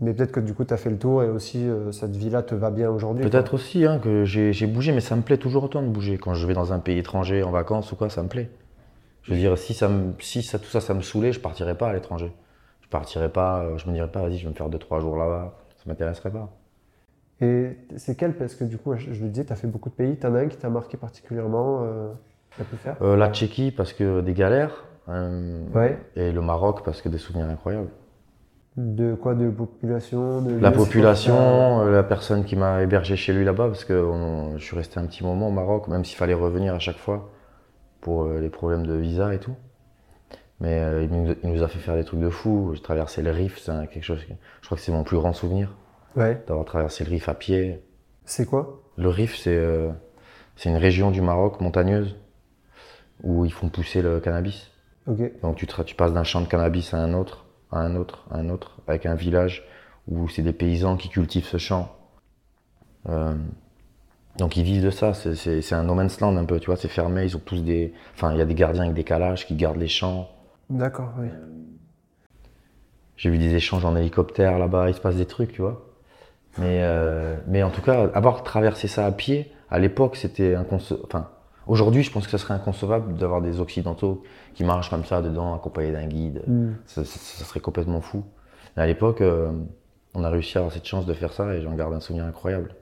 Mais 0.00 0.14
peut-être 0.14 0.32
que 0.32 0.40
du 0.40 0.54
coup, 0.54 0.64
tu 0.64 0.72
as 0.72 0.78
fait 0.78 0.88
le 0.90 0.96
tour 0.98 1.22
et 1.22 1.28
aussi 1.28 1.58
euh, 1.68 1.92
cette 1.92 2.16
vie-là 2.16 2.42
te 2.42 2.54
va 2.54 2.70
bien 2.70 2.88
aujourd'hui. 2.90 3.22
Peut-être 3.28 3.52
aussi 3.54 3.84
hein, 3.84 3.98
que 3.98 4.24
j'ai 4.24 4.66
bougé, 4.66 4.92
mais 4.92 5.00
ça 5.02 5.14
me 5.16 5.22
plaît 5.22 5.36
toujours 5.36 5.64
autant 5.64 5.82
de 5.82 5.88
bouger. 5.88 6.16
Quand 6.16 6.32
je 6.32 6.46
vais 6.46 6.54
dans 6.54 6.72
un 6.72 6.78
pays 6.78 6.96
étranger 6.98 7.42
en 7.42 7.50
vacances 7.50 7.92
ou 7.92 7.96
quoi, 7.96 8.08
ça 8.08 8.22
me 8.22 8.28
plaît. 8.28 8.48
Je 9.22 9.32
veux 9.34 9.38
dire, 9.38 9.56
si, 9.58 9.74
ça 9.74 9.88
me, 9.88 10.12
si 10.20 10.42
ça, 10.42 10.58
tout 10.58 10.66
ça, 10.70 10.80
ça 10.80 10.94
me 10.94 11.02
saoulait, 11.02 11.32
je 11.32 11.40
partirais 11.40 11.76
pas 11.76 11.88
à 11.88 11.92
l'étranger. 11.92 12.32
Je 12.82 12.88
partirais 12.88 13.28
pas, 13.28 13.60
euh, 13.62 13.78
je 13.78 13.86
me 13.88 13.92
dirais 13.94 14.10
pas, 14.10 14.22
vas-y, 14.22 14.38
je 14.38 14.44
vais 14.44 14.50
me 14.50 14.54
faire 14.54 14.68
2-3 14.70 15.00
jours 15.00 15.16
là-bas. 15.16 15.54
Ça 15.76 15.84
m'intéresserait 15.86 16.30
pas. 16.30 16.50
Et 17.40 17.76
c'est 17.96 18.16
quel 18.16 18.34
Parce 18.34 18.54
que 18.54 18.64
du 18.64 18.76
coup, 18.78 18.94
je, 18.96 19.12
je 19.12 19.22
le 19.22 19.30
disais, 19.30 19.44
tu 19.46 19.52
as 19.52 19.56
fait 19.56 19.66
beaucoup 19.66 19.88
de 19.88 19.94
pays. 19.94 20.16
Tu 20.18 20.26
en 20.26 20.34
as 20.34 20.40
un 20.40 20.46
qui 20.48 20.56
t'a 20.58 20.68
marqué 20.68 20.96
particulièrement 20.96 21.82
euh, 21.84 22.08
as 22.60 22.64
pu 22.64 22.76
faire? 22.76 22.96
Euh, 23.02 23.16
la 23.16 23.30
Tchéquie 23.32 23.70
parce 23.70 23.92
que 23.92 24.20
des 24.20 24.34
galères. 24.34 24.84
euh, 25.08 25.60
Ouais. 25.74 25.98
Et 26.16 26.32
le 26.32 26.40
Maroc 26.42 26.82
parce 26.84 27.00
que 27.00 27.08
des 27.08 27.18
souvenirs 27.18 27.46
incroyables. 27.48 27.88
De 28.76 29.14
quoi? 29.14 29.34
De 29.34 29.50
population 29.50 30.42
de 30.42 30.58
La 30.58 30.70
population, 30.70 31.84
la 31.86 32.02
personne 32.02 32.44
qui 32.44 32.56
m'a 32.56 32.82
hébergé 32.82 33.16
chez 33.16 33.32
lui 33.32 33.44
là-bas, 33.44 33.66
parce 33.66 33.84
que 33.84 33.94
on- 33.94 34.56
je 34.58 34.64
suis 34.64 34.76
resté 34.76 35.00
un 35.00 35.06
petit 35.06 35.24
moment 35.24 35.48
au 35.48 35.50
Maroc, 35.50 35.88
même 35.88 36.04
s'il 36.04 36.16
fallait 36.16 36.34
revenir 36.34 36.74
à 36.74 36.78
chaque 36.78 36.98
fois 36.98 37.30
pour 38.00 38.24
euh, 38.24 38.40
les 38.40 38.50
problèmes 38.50 38.86
de 38.86 38.94
visa 38.94 39.34
et 39.34 39.38
tout. 39.38 39.54
Mais 40.60 40.78
euh, 40.80 41.02
il, 41.02 41.10
nous, 41.10 41.34
il 41.42 41.50
nous 41.52 41.62
a 41.62 41.68
fait 41.68 41.78
faire 41.78 41.94
des 41.96 42.04
trucs 42.04 42.20
de 42.20 42.28
fou. 42.30 42.72
J'ai 42.74 42.82
traversé 42.82 43.22
le 43.22 43.30
Rif, 43.30 43.58
c'est 43.58 43.72
quelque 43.90 44.02
chose. 44.04 44.22
que- 44.24 44.32
je 44.60 44.66
crois 44.66 44.76
que 44.76 44.82
c'est 44.82 44.92
mon 44.92 45.04
plus 45.04 45.16
grand 45.16 45.32
souvenir 45.32 45.74
Ouais. 46.16 46.42
d'avoir 46.46 46.66
traversé 46.66 47.04
le 47.04 47.10
Rif 47.10 47.28
à 47.28 47.34
pied. 47.34 47.82
C'est 48.24 48.44
quoi? 48.46 48.80
Le 48.96 49.08
Rif, 49.08 49.36
c'est 49.36 49.56
euh, 49.56 49.90
c'est 50.56 50.68
une 50.68 50.76
région 50.76 51.10
du 51.10 51.22
Maroc 51.22 51.60
montagneuse 51.60 52.16
où 53.22 53.44
ils 53.44 53.52
font 53.52 53.68
pousser 53.68 54.02
le 54.02 54.20
cannabis. 54.20 54.70
Ok. 55.06 55.40
Donc 55.42 55.56
tu 55.56 55.94
passes 55.94 56.12
d'un 56.12 56.24
champ 56.24 56.40
de 56.42 56.46
cannabis 56.46 56.92
à 56.94 56.98
un 56.98 57.14
autre, 57.14 57.46
à 57.72 57.78
un 57.80 57.96
autre, 57.96 58.26
à 58.30 58.36
un 58.38 58.50
autre, 58.50 58.78
avec 58.86 59.06
un 59.06 59.14
village 59.14 59.64
où 60.08 60.28
c'est 60.28 60.42
des 60.42 60.52
paysans 60.52 60.96
qui 60.96 61.08
cultivent 61.08 61.46
ce 61.46 61.56
champ. 61.56 61.96
Euh, 63.08 63.34
donc 64.40 64.56
ils 64.56 64.62
vivent 64.64 64.84
de 64.84 64.90
ça, 64.90 65.14
c'est- 65.14 65.72
un 65.72 65.82
no 65.84 65.94
man's 65.94 66.20
land 66.20 66.36
un 66.36 66.44
peu, 66.44 66.58
tu 66.58 66.66
vois, 66.66 66.76
c'est 66.76 66.88
fermé, 66.88 67.24
ils 67.24 67.36
ont 67.36 67.42
tous 67.44 67.62
des... 67.62 67.92
Enfin, 68.14 68.32
il 68.32 68.38
y 68.38 68.40
a 68.40 68.44
des 68.44 68.54
gardiens 68.54 68.82
avec 68.84 68.94
des 68.94 69.04
calages 69.04 69.46
qui 69.46 69.54
gardent 69.54 69.76
les 69.78 69.88
champs. 69.88 70.28
D'accord, 70.68 71.12
oui. 71.18 71.28
J'ai 73.16 73.30
vu 73.30 73.38
des 73.38 73.54
échanges 73.54 73.84
en 73.84 73.94
hélicoptère 73.96 74.58
là-bas, 74.58 74.88
il 74.88 74.94
se 74.94 75.00
passe 75.00 75.16
des 75.16 75.26
trucs, 75.26 75.52
tu 75.52 75.60
vois. 75.62 75.86
Mais, 76.58 76.80
euh, 76.82 77.36
mais 77.46 77.62
en 77.62 77.70
tout 77.70 77.82
cas, 77.82 78.08
avoir 78.14 78.42
traversé 78.42 78.88
ça 78.88 79.06
à 79.06 79.12
pied, 79.12 79.52
à 79.70 79.78
l'époque, 79.78 80.16
c'était 80.16 80.54
inconcevable. 80.54 81.04
Enfin, 81.06 81.28
aujourd'hui, 81.66 82.02
je 82.02 82.10
pense 82.10 82.24
que 82.24 82.30
ça 82.30 82.38
serait 82.38 82.54
inconcevable 82.54 83.14
d'avoir 83.14 83.42
des 83.42 83.60
Occidentaux 83.60 84.22
qui 84.54 84.64
marchent 84.64 84.90
comme 84.90 85.04
ça 85.04 85.22
dedans, 85.22 85.54
accompagnés 85.54 85.92
d'un 85.92 86.06
guide. 86.06 86.42
Ça, 86.86 87.04
ça- 87.04 87.18
ça 87.20 87.44
serait 87.44 87.60
complètement 87.60 88.00
fou. 88.00 88.24
Mais 88.76 88.82
à 88.82 88.86
l'époque, 88.86 89.20
euh, 89.20 89.50
on 90.14 90.24
a 90.24 90.30
réussi 90.30 90.56
à 90.56 90.60
avoir 90.60 90.72
cette 90.72 90.86
chance 90.86 91.06
de 91.06 91.12
faire 91.14 91.32
ça 91.32 91.54
et 91.54 91.62
j'en 91.62 91.74
garde 91.74 91.92
un 91.94 92.00
souvenir 92.00 92.24
incroyable. 92.24 92.74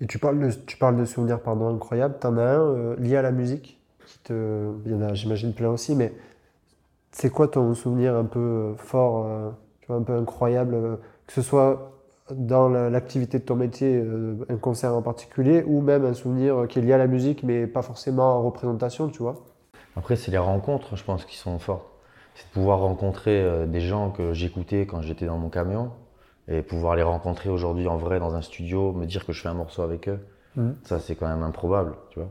Et 0.00 0.06
tu 0.06 0.18
parles 0.18 0.38
de, 0.38 0.50
tu 0.66 0.76
parles 0.76 0.96
de 0.96 1.04
souvenirs 1.04 1.40
pardon, 1.40 1.74
incroyables. 1.74 2.16
T'en 2.20 2.36
as 2.36 2.42
un 2.42 2.60
euh, 2.60 2.96
lié 2.96 3.16
à 3.16 3.22
la 3.22 3.30
musique 3.32 3.80
qui 4.04 4.18
te, 4.20 4.72
Il 4.84 4.92
y 4.92 4.94
en 4.94 5.02
a, 5.02 5.14
j'imagine, 5.14 5.52
plein 5.52 5.70
aussi, 5.70 5.94
mais 5.94 6.12
c'est 7.12 7.30
quoi 7.30 7.48
ton 7.48 7.74
souvenir 7.74 8.14
un 8.14 8.24
peu 8.24 8.38
euh, 8.40 8.74
fort, 8.76 9.26
euh, 9.26 9.50
un 9.88 10.02
peu 10.02 10.14
incroyable, 10.14 10.98
que 11.26 11.32
ce 11.32 11.42
soit 11.42 11.92
dans 12.30 12.68
la- 12.68 12.90
l'activité 12.90 13.38
de 13.38 13.44
ton 13.44 13.54
métier, 13.54 14.02
un 14.48 14.56
concert 14.56 14.92
en 14.94 15.02
particulier, 15.02 15.62
ou 15.64 15.80
même 15.80 16.04
un 16.04 16.12
souvenir 16.12 16.66
qui 16.68 16.80
est 16.80 16.82
lié 16.82 16.92
à 16.92 16.98
la 16.98 17.06
musique, 17.06 17.44
mais 17.44 17.68
pas 17.68 17.82
forcément 17.82 18.36
en 18.38 18.42
représentation, 18.42 19.08
tu 19.08 19.22
vois? 19.22 19.36
Après, 19.94 20.16
c'est 20.16 20.32
les 20.32 20.38
rencontres, 20.38 20.96
je 20.96 21.04
pense, 21.04 21.24
qui 21.24 21.36
sont 21.36 21.58
fortes. 21.60 21.86
C'est 22.34 22.48
de 22.48 22.52
pouvoir 22.52 22.80
rencontrer 22.80 23.66
des 23.68 23.80
gens 23.80 24.10
que 24.10 24.32
j'écoutais 24.32 24.86
quand 24.86 25.02
j'étais 25.02 25.26
dans 25.26 25.38
mon 25.38 25.48
camion 25.48 25.92
et 26.48 26.62
pouvoir 26.62 26.96
les 26.96 27.02
rencontrer 27.02 27.50
aujourd'hui 27.50 27.88
en 27.88 27.96
vrai 27.96 28.18
dans 28.20 28.34
un 28.34 28.42
studio, 28.42 28.92
me 28.92 29.06
dire 29.06 29.26
que 29.26 29.32
je 29.32 29.40
fais 29.42 29.48
un 29.48 29.54
morceau 29.54 29.82
avec 29.82 30.08
eux. 30.08 30.20
Mhm. 30.56 30.76
Ça, 30.84 30.98
c'est 31.00 31.16
quand 31.16 31.28
même 31.28 31.42
improbable, 31.42 31.96
tu 32.10 32.18
vois. 32.20 32.30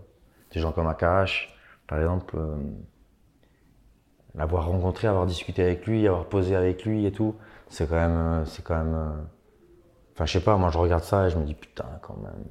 Des 0.51 0.59
gens 0.59 0.71
comme 0.71 0.87
Akash, 0.87 1.53
par 1.87 1.99
exemple, 1.99 2.35
euh, 2.37 2.55
l'avoir 4.35 4.67
rencontré, 4.67 5.07
avoir 5.07 5.25
discuté 5.25 5.63
avec 5.63 5.85
lui, 5.85 6.07
avoir 6.07 6.25
posé 6.25 6.55
avec 6.55 6.83
lui 6.85 7.05
et 7.05 7.11
tout, 7.11 7.35
c'est 7.69 7.87
quand 7.87 7.95
même, 7.95 8.17
euh, 8.17 8.45
c'est 8.45 8.63
quand 8.63 8.77
même. 8.77 8.93
euh, 8.95 9.09
Enfin, 10.13 10.25
je 10.25 10.31
sais 10.33 10.39
pas, 10.43 10.55
moi 10.55 10.69
je 10.69 10.77
regarde 10.77 11.03
ça 11.03 11.27
et 11.27 11.29
je 11.29 11.37
me 11.37 11.43
dis 11.43 11.55
putain, 11.55 11.85
quand 12.01 12.15
même. 12.17 12.45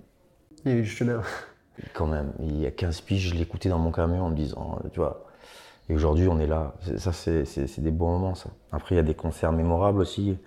Il 0.65 0.73
y 0.73 0.75
a 0.75 0.79
eu 0.79 0.83
du 0.83 0.89
chemin. 0.89 1.23
Quand 1.93 2.07
même, 2.07 2.33
il 2.39 2.61
y 2.61 2.67
a 2.67 2.71
15 2.71 3.01
piges, 3.01 3.31
je 3.31 3.35
l'écoutais 3.35 3.69
dans 3.69 3.81
mon 3.81 3.91
camion 3.91 4.23
en 4.27 4.31
me 4.31 4.37
disant, 4.37 4.79
tu 4.93 5.01
vois. 5.01 5.25
Et 5.89 5.95
aujourd'hui, 5.95 6.29
on 6.29 6.39
est 6.39 6.47
là. 6.47 6.75
Ça, 6.99 7.13
c'est 7.13 7.81
des 7.81 7.91
bons 7.91 8.13
moments, 8.19 8.35
ça. 8.37 8.49
Après, 8.71 8.95
il 8.95 8.99
y 8.99 9.01
a 9.01 9.03
des 9.03 9.15
concerts 9.15 9.51
mémorables 9.51 9.99
aussi. 10.01 10.39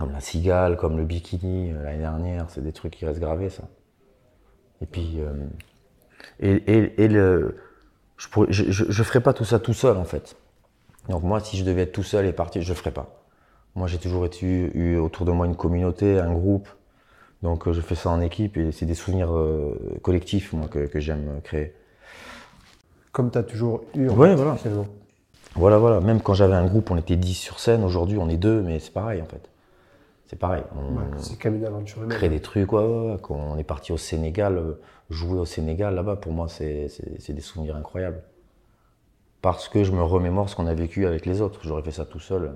Comme 0.00 0.12
la 0.12 0.20
Cigale, 0.20 0.76
comme 0.78 0.96
le 0.98 1.04
Bikini 1.04 1.72
euh, 1.72 1.84
l'année 1.84 2.00
dernière. 2.00 2.46
C'est 2.50 2.62
des 2.62 2.72
trucs 2.72 2.94
qui 2.94 3.06
restent 3.06 3.20
gravés, 3.20 3.50
ça. 3.50 3.64
Et 4.82 4.86
puis. 4.86 5.18
euh, 5.20 5.32
et, 6.40 6.52
et, 6.52 7.04
et 7.04 7.08
le. 7.08 7.56
Je, 8.16 8.28
pourrais, 8.28 8.52
je, 8.52 8.70
je, 8.72 8.84
je 8.88 9.02
ferais 9.04 9.20
pas 9.20 9.34
tout 9.34 9.44
ça 9.46 9.60
tout 9.60 9.74
seul, 9.74 9.96
en 9.98 10.04
fait. 10.04 10.36
Donc, 11.08 11.22
moi, 11.22 11.40
si 11.40 11.58
je 11.58 11.64
devais 11.64 11.82
être 11.82 11.92
tout 11.92 12.02
seul 12.02 12.26
et 12.26 12.32
partir, 12.32 12.62
je 12.62 12.74
ferais 12.74 12.92
pas. 12.92 13.24
Moi, 13.76 13.88
j'ai 13.88 13.98
toujours 13.98 14.26
été, 14.26 14.46
eu 14.46 14.96
autour 14.98 15.26
de 15.26 15.32
moi 15.32 15.46
une 15.46 15.56
communauté, 15.56 16.18
un 16.18 16.32
groupe. 16.32 16.68
Donc 17.42 17.68
euh, 17.68 17.72
je 17.72 17.80
fais 17.80 17.94
ça 17.94 18.10
en 18.10 18.20
équipe 18.20 18.56
et 18.58 18.72
c'est 18.72 18.86
des 18.86 18.94
souvenirs 18.94 19.32
euh, 19.34 19.98
collectifs 20.02 20.52
moi 20.52 20.68
que, 20.68 20.86
que 20.86 21.00
j'aime 21.00 21.40
créer. 21.42 21.74
Comme 23.12 23.30
tu 23.30 23.38
as 23.38 23.42
toujours 23.42 23.82
eu, 23.94 24.08
en 24.08 24.14
Ouais, 24.16 24.28
fait, 24.30 24.34
voilà. 24.36 24.56
Voilà, 25.56 25.78
voilà. 25.78 26.00
Même 26.00 26.20
quand 26.22 26.34
j'avais 26.34 26.54
un 26.54 26.66
groupe, 26.66 26.90
on 26.90 26.96
était 26.96 27.16
10 27.16 27.34
sur 27.34 27.60
scène. 27.60 27.84
Aujourd'hui, 27.84 28.18
on 28.18 28.28
est 28.28 28.36
deux, 28.36 28.62
mais 28.62 28.78
c'est 28.80 28.92
pareil 28.92 29.22
en 29.22 29.26
fait. 29.26 29.49
C'est 30.30 30.38
pareil. 30.38 30.62
On 30.76 30.94
Ouais, 30.96 31.02
c'est 31.16 31.36
quand 31.36 31.50
même 31.50 31.58
une 31.58 31.66
aventure 31.66 31.98
humaine. 32.04 32.16
crée 32.16 32.28
des 32.28 32.38
trucs. 32.38 32.72
Ouais, 32.72 32.84
ouais, 32.84 33.10
ouais. 33.10 33.16
Quand 33.20 33.34
on 33.34 33.58
est 33.58 33.64
parti 33.64 33.90
au 33.90 33.96
Sénégal, 33.96 34.58
euh, 34.58 34.80
jouer 35.10 35.40
au 35.40 35.44
Sénégal 35.44 35.96
là-bas, 35.96 36.14
pour 36.14 36.32
moi, 36.32 36.46
c'est 36.46 36.86
c'est- 36.88 37.20
c'est 37.20 37.32
des 37.32 37.40
souvenirs 37.40 37.74
incroyables. 37.74 38.22
Parce 39.42 39.68
que 39.68 39.82
je 39.82 39.90
me 39.90 40.02
remémore 40.04 40.48
ce 40.48 40.54
qu'on 40.54 40.68
a 40.68 40.74
vécu 40.74 41.04
avec 41.06 41.26
les 41.26 41.40
autres. 41.40 41.58
J'aurais 41.64 41.82
fait 41.82 41.90
ça 41.90 42.04
tout 42.04 42.20
seul. 42.20 42.52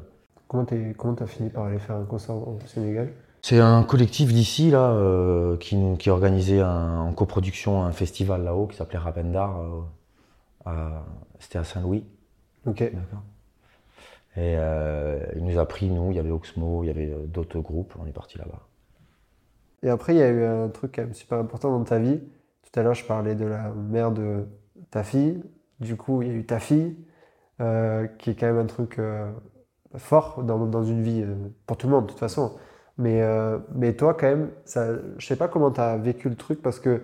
Comment 0.46 0.64
t'es- 0.64 0.94
comment 0.96 1.14
t'as 1.14 1.26
fini 1.26 1.50
par 1.50 1.64
aller 1.64 1.80
faire 1.80 1.96
un 1.96 2.04
concert 2.04 2.36
au 2.36 2.58
Sénégal? 2.66 3.12
C'est 3.42 3.58
un 3.58 3.82
collectif 3.82 4.32
d'ici 4.32 4.70
là 4.70 4.92
euh, 4.92 5.56
qui, 5.56 5.74
nous, 5.76 5.96
qui 5.96 6.10
organisait 6.10 6.60
un- 6.60 7.00
en 7.00 7.12
coproduction 7.12 7.82
un 7.84 7.90
festival 7.90 8.44
là-haut 8.44 8.68
qui 8.68 8.76
s'appelait 8.76 8.98
Rapendar. 9.00 9.60
euh, 9.60 9.80
à- 10.64 11.02
C'était 11.40 11.58
à 11.58 11.64
Saint-Louis. 11.64 12.04
Ok. 12.66 12.78
D'accord. 12.78 13.22
Et 14.36 14.56
euh, 14.58 15.20
il 15.36 15.44
nous 15.44 15.58
a 15.58 15.66
pris, 15.66 15.88
nous, 15.88 16.10
il 16.10 16.16
y 16.16 16.18
avait 16.18 16.30
Oxmo, 16.30 16.82
il 16.82 16.88
y 16.88 16.90
avait 16.90 17.12
euh, 17.12 17.26
d'autres 17.26 17.60
groupes, 17.60 17.94
on 18.00 18.06
est 18.06 18.12
parti 18.12 18.36
là-bas. 18.36 18.66
Et 19.84 19.88
après, 19.88 20.14
il 20.14 20.18
y 20.18 20.22
a 20.22 20.28
eu 20.28 20.42
un 20.44 20.68
truc 20.68 20.94
quand 20.96 21.02
même 21.02 21.14
super 21.14 21.38
important 21.38 21.70
dans 21.70 21.84
ta 21.84 21.98
vie. 21.98 22.20
Tout 22.62 22.80
à 22.80 22.82
l'heure, 22.82 22.94
je 22.94 23.04
parlais 23.04 23.36
de 23.36 23.44
la 23.44 23.70
mère 23.70 24.10
de 24.10 24.46
ta 24.90 25.04
fille. 25.04 25.42
Du 25.78 25.96
coup, 25.96 26.22
il 26.22 26.28
y 26.28 26.30
a 26.32 26.34
eu 26.34 26.44
ta 26.44 26.58
fille, 26.58 26.96
euh, 27.60 28.06
qui 28.06 28.30
est 28.30 28.34
quand 28.34 28.46
même 28.46 28.58
un 28.58 28.66
truc 28.66 28.98
fort 29.96 30.42
dans, 30.42 30.82
une 30.82 31.02
vie, 31.02 31.24
pour 31.66 31.76
tout 31.76 31.86
le 31.86 31.92
monde, 31.92 32.06
de 32.06 32.10
toute 32.10 32.18
façon. 32.18 32.56
Mais, 32.96 33.22
mais 33.74 33.92
toi, 33.92 34.14
quand 34.14 34.26
même, 34.26 34.50
ça, 34.64 34.88
je 35.18 35.26
sais 35.26 35.36
pas 35.36 35.48
comment 35.48 35.70
tu 35.70 35.80
as 35.80 35.96
vécu 35.98 36.28
le 36.28 36.36
truc, 36.36 36.62
parce 36.62 36.80
que 36.80 37.02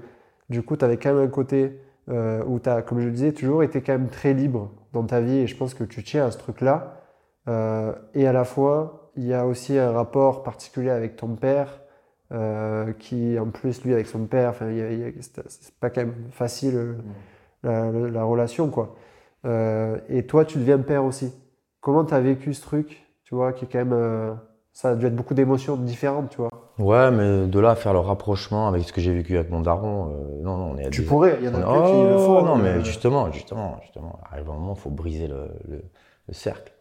du 0.48 0.62
coup, 0.62 0.76
tu 0.76 0.84
avais 0.84 0.96
quand 0.96 1.12
même 1.12 1.22
un 1.22 1.28
côté 1.28 1.78
où 2.08 2.58
tu 2.58 2.68
as, 2.68 2.82
comme 2.82 3.00
je 3.00 3.06
le 3.06 3.12
disais, 3.12 3.32
toujours 3.32 3.62
été 3.62 3.82
quand 3.82 3.92
même 3.92 4.08
très 4.08 4.32
libre 4.32 4.72
dans 4.94 5.04
ta 5.04 5.20
vie, 5.20 5.36
et 5.36 5.46
je 5.46 5.56
pense 5.56 5.74
que 5.74 5.84
tu 5.84 6.02
tiens 6.02 6.26
à 6.26 6.30
ce 6.30 6.38
truc-là. 6.38 6.99
Euh, 7.48 7.92
et 8.14 8.26
à 8.26 8.33
la 8.33 8.44
fois, 8.44 9.11
il 9.16 9.24
y 9.26 9.35
a 9.35 9.46
aussi 9.46 9.76
un 9.79 9.90
rapport 9.92 10.42
particulier 10.42 10.90
avec 10.90 11.16
ton 11.16 11.35
père, 11.37 11.81
euh, 12.33 12.92
qui 12.92 13.38
en 13.38 13.46
plus 13.50 13.83
lui 13.85 13.92
avec 13.92 14.07
son 14.07 14.26
père, 14.26 14.55
c'est 14.59 15.74
pas 15.81 15.90
quand 15.90 16.03
même 16.03 16.14
facile 16.31 16.76
euh, 16.76 16.94
la, 17.64 17.90
la- 17.90 18.09
la 18.11 18.24
relation 18.24 18.68
quoi. 18.70 18.94
Et 20.09 20.26
toi 20.26 20.44
tu 20.44 20.59
deviens 20.59 20.79
père 20.79 21.05
aussi. 21.05 21.35
Comment 21.81 22.05
tu 22.05 22.14
as 22.14 22.20
vécu 22.20 22.53
ce 22.55 22.62
truc, 22.62 23.05
tu 23.24 23.35
vois, 23.35 23.53
qui 23.53 23.64
est 23.64 23.68
quand 23.68 23.85
même 23.85 24.37
ça 24.72 24.90
a 24.90 24.94
dû 24.94 25.07
être 25.07 25.16
beaucoup 25.16 25.35
d'émotions 25.35 25.76
différentes, 25.76 26.31
tu 26.31 26.37
vois. 26.37 26.50
Ouais, 26.79 27.11
mais 27.11 27.46
de 27.48 27.59
là 27.61 27.70
à 27.70 27.74
faire 27.74 27.92
le 27.92 27.98
rapprochement 27.98 28.68
avec 28.68 28.83
ce 28.85 28.92
que 28.92 29.00
j'ai 29.00 29.12
vécu 29.12 29.37
avec 29.37 29.50
mon 29.50 29.61
daron, 29.61 30.07
non, 30.42 30.57
non, 30.57 30.70
on 30.72 30.79
est 30.79 30.87
à 30.87 30.90
Tu 30.90 31.00
des- 31.03 31.07
pourrais, 31.09 31.37
il 31.40 31.46
y 31.46 31.48
en 31.48 31.55
a 31.55 31.59
on- 31.66 31.81
plein 31.81 31.90
qui 31.90 31.96
le 32.07 32.14
Oh, 32.14 32.18
font. 32.18 32.42
non, 32.44 32.59
euh, 32.59 32.62
mais 32.62 32.85
justement, 32.85 33.31
justement, 33.33 33.79
justement, 33.83 34.20
arrive 34.31 34.48
un 34.48 34.53
moment, 34.55 34.74
il 34.76 34.81
faut 34.81 34.90
briser 34.90 35.26
le, 35.26 35.48
le- 35.68 35.83
le 36.29 36.35
cercle. 36.35 36.72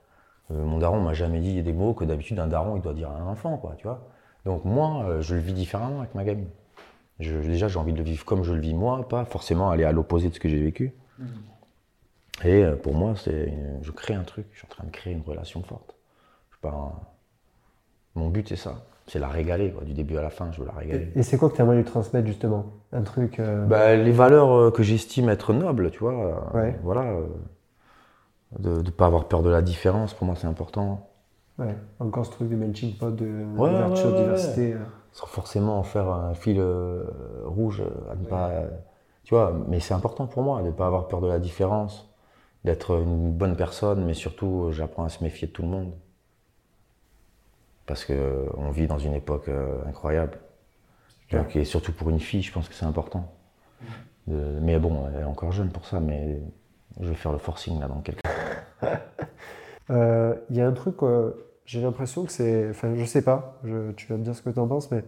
Euh, 0.51 0.63
mon 0.65 0.79
daron 0.79 0.99
m'a 1.01 1.13
jamais 1.13 1.39
dit 1.39 1.61
des 1.61 1.73
mots 1.73 1.93
que 1.93 2.03
d'habitude 2.05 2.39
un 2.39 2.47
daron 2.47 2.75
il 2.75 2.81
doit 2.81 2.93
dire 2.93 3.09
à 3.11 3.15
un 3.17 3.27
enfant, 3.27 3.57
quoi, 3.57 3.75
tu 3.77 3.83
vois. 3.85 4.07
Donc 4.45 4.65
moi, 4.65 5.03
euh, 5.05 5.21
je 5.21 5.35
le 5.35 5.41
vis 5.41 5.53
différemment 5.53 5.99
avec 5.99 6.15
ma 6.15 6.23
gamine. 6.23 6.49
Je- 7.19 7.37
déjà, 7.37 7.67
j'ai 7.67 7.77
envie 7.77 7.93
de 7.93 7.97
le 7.97 8.03
vivre 8.03 8.25
comme 8.25 8.43
je 8.43 8.53
le 8.53 8.61
vis 8.61 8.73
moi, 8.73 9.07
pas 9.07 9.25
forcément 9.25 9.69
aller 9.69 9.83
à 9.83 9.91
l'opposé 9.91 10.29
de 10.29 10.33
ce 10.33 10.39
que 10.39 10.49
j'ai 10.49 10.61
vécu. 10.61 10.93
Et 12.45 12.63
euh, 12.63 12.75
pour 12.77 12.93
moi, 12.95 13.13
c'est, 13.17 13.53
je 13.81 13.91
crée 13.91 14.13
un 14.13 14.23
truc. 14.23 14.47
Je 14.53 14.59
suis 14.59 14.65
en 14.65 14.69
train 14.69 14.85
de 14.85 14.91
créer 14.91 15.13
une 15.13 15.21
relation 15.21 15.61
forte. 15.61 15.95
Je 16.51 16.57
pas 16.61 16.69
un- 16.69 16.93
Mon 18.15 18.29
but, 18.29 18.47
c'est 18.47 18.55
ça. 18.55 18.85
C'est 19.07 19.19
la 19.19 19.27
régaler, 19.27 19.71
quoi. 19.71 19.83
du 19.83 19.93
début 19.93 20.17
à 20.17 20.21
la 20.21 20.29
fin. 20.29 20.51
Je 20.51 20.61
veux 20.61 20.67
la 20.67 20.73
régaler. 20.73 21.11
Et, 21.15 21.19
et 21.19 21.23
c'est 21.23 21.37
quoi 21.37 21.49
que 21.49 21.55
tu 21.55 21.61
aimerais 21.61 21.75
lui 21.77 21.83
transmettre 21.83 22.27
justement? 22.27 22.65
Un 22.93 23.01
truc. 23.01 23.39
Bah, 23.67 23.95
les 23.95 24.11
valeurs 24.11 24.71
que 24.71 24.81
j'estime 24.83 25.29
être 25.29 25.51
nobles, 25.53 25.91
tu 25.91 25.99
vois. 25.99 26.49
Ouais. 26.53 26.79
Voilà. 26.83 27.13
Euh, 28.53 28.59
de 28.59 28.81
ne 28.83 28.89
pas 28.91 29.07
avoir 29.07 29.27
peur 29.27 29.43
de 29.43 29.49
la 29.49 29.61
différence, 29.61 30.13
pour 30.13 30.25
moi, 30.27 30.35
c'est 30.35 30.47
important. 30.47 31.09
ouais, 31.59 31.77
encore 31.99 32.25
ce 32.25 32.31
truc 32.31 32.49
de 32.49 32.55
melting 32.55 32.97
pot, 32.97 33.11
de 33.11 33.43
Ouais, 33.57 33.69
d'ouverture, 33.69 34.11
ouais, 34.11 34.15
diversité. 34.15 34.73
euh. 34.73 34.83
Sans 35.11 35.25
forcément 35.27 35.79
en 35.79 35.83
faire 35.83 36.09
un 36.09 36.33
fil 36.33 36.57
euh, 36.59 37.03
rouge, 37.45 37.83
à 38.11 38.15
ne 38.15 38.25
pas. 38.25 38.51
Tu 39.23 39.33
vois, 39.35 39.53
mais 39.67 39.79
c'est 39.79 39.93
important 39.93 40.27
pour 40.27 40.43
moi 40.43 40.61
de 40.61 40.67
ne 40.67 40.71
pas 40.71 40.87
avoir 40.87 41.07
peur 41.07 41.21
de 41.21 41.27
la 41.27 41.39
différence, 41.39 42.09
d'être 42.65 42.99
une 43.01 43.31
bonne 43.33 43.55
personne, 43.57 44.05
mais 44.05 44.13
surtout, 44.15 44.65
euh, 44.67 44.71
j'apprends 44.71 45.05
à 45.05 45.09
se 45.09 45.23
méfier 45.23 45.47
de 45.49 45.53
tout 45.53 45.63
le 45.63 45.69
monde. 45.69 45.93
Parce 47.85 48.05
qu'on 48.05 48.69
vit 48.71 48.87
dans 48.87 48.99
une 48.99 49.13
époque 49.13 49.47
euh, 49.49 49.83
incroyable. 49.87 50.37
Donc, 51.31 51.55
et 51.55 51.65
surtout 51.65 51.93
pour 51.93 52.09
une 52.11 52.19
fille, 52.19 52.43
je 52.43 52.51
pense 52.53 52.69
que 52.69 52.75
c'est 52.75 52.85
important. 52.85 53.33
De- 54.27 54.59
mais 54.61 54.79
bon, 54.79 55.07
elle 55.09 55.21
est 55.21 55.25
encore 55.25 55.51
jeune 55.51 55.71
pour 55.71 55.85
ça, 55.85 55.99
mais 55.99 56.41
je 56.99 57.07
vais 57.07 57.15
faire 57.15 57.31
le 57.31 57.37
forcing 57.37 57.79
là 57.79 57.87
dans 57.87 58.01
quelques 58.01 58.21
Euh, 59.91 60.35
Il 60.51 60.55
y 60.57 60.61
a 60.61 60.67
un 60.67 60.71
truc, 60.71 61.01
euh, 61.01 61.31
j'ai 61.65 61.81
l'impression 61.81 62.23
que 62.23 62.31
c'est. 62.31 62.69
Enfin, 62.69 62.93
je 62.95 63.03
sais 63.05 63.23
pas, 63.23 63.59
tu 63.97 64.07
vas 64.07 64.17
me 64.17 64.23
dire 64.23 64.35
ce 64.35 64.41
que 64.43 64.51
tu 64.51 64.59
en 64.59 64.67
penses, 64.67 64.91
mais 64.91 65.03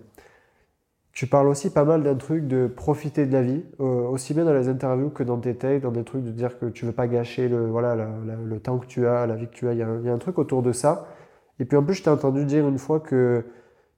tu 1.14 1.28
parles 1.28 1.48
aussi 1.50 1.70
pas 1.72 1.84
mal 1.84 2.04
d'un 2.04 2.16
truc 2.16 2.48
de 2.48 2.68
profiter 2.68 3.26
de 3.26 3.34
la 3.34 3.42
vie, 3.42 3.64
euh, 3.82 3.84
aussi 4.08 4.34
bien 4.34 4.46
dans 4.46 4.54
les 4.54 4.70
interviews 4.70 5.10
que 5.10 5.24
dans 5.24 5.38
tes 5.38 5.56
takes, 5.56 5.82
dans 5.82 5.92
des 5.92 6.04
trucs 6.04 6.24
de 6.24 6.32
dire 6.32 6.58
que 6.58 6.68
tu 6.68 6.86
veux 6.86 6.94
pas 6.94 7.08
gâcher 7.08 7.50
le, 7.50 7.68
voilà, 7.70 7.96
le 7.96 8.60
temps 8.60 8.80
que 8.80 8.86
tu 8.86 9.06
as, 9.08 9.28
la 9.28 9.36
vie 9.36 9.48
que 9.48 9.54
tu 9.54 9.68
as. 9.68 9.74
Il 9.74 9.80
y 9.80 9.84
a, 9.84 9.88
un- 9.88 10.18
truc 10.18 10.40
autour 10.40 10.64
de 10.64 10.72
ça. 10.72 11.08
Et 11.60 11.66
puis 11.66 11.78
en 11.78 11.84
plus, 11.84 11.96
je 11.96 12.04
t'ai 12.04 12.10
entendu 12.10 12.46
dire 12.46 12.68
une 12.68 12.78
fois 12.78 13.00
que, 13.02 13.46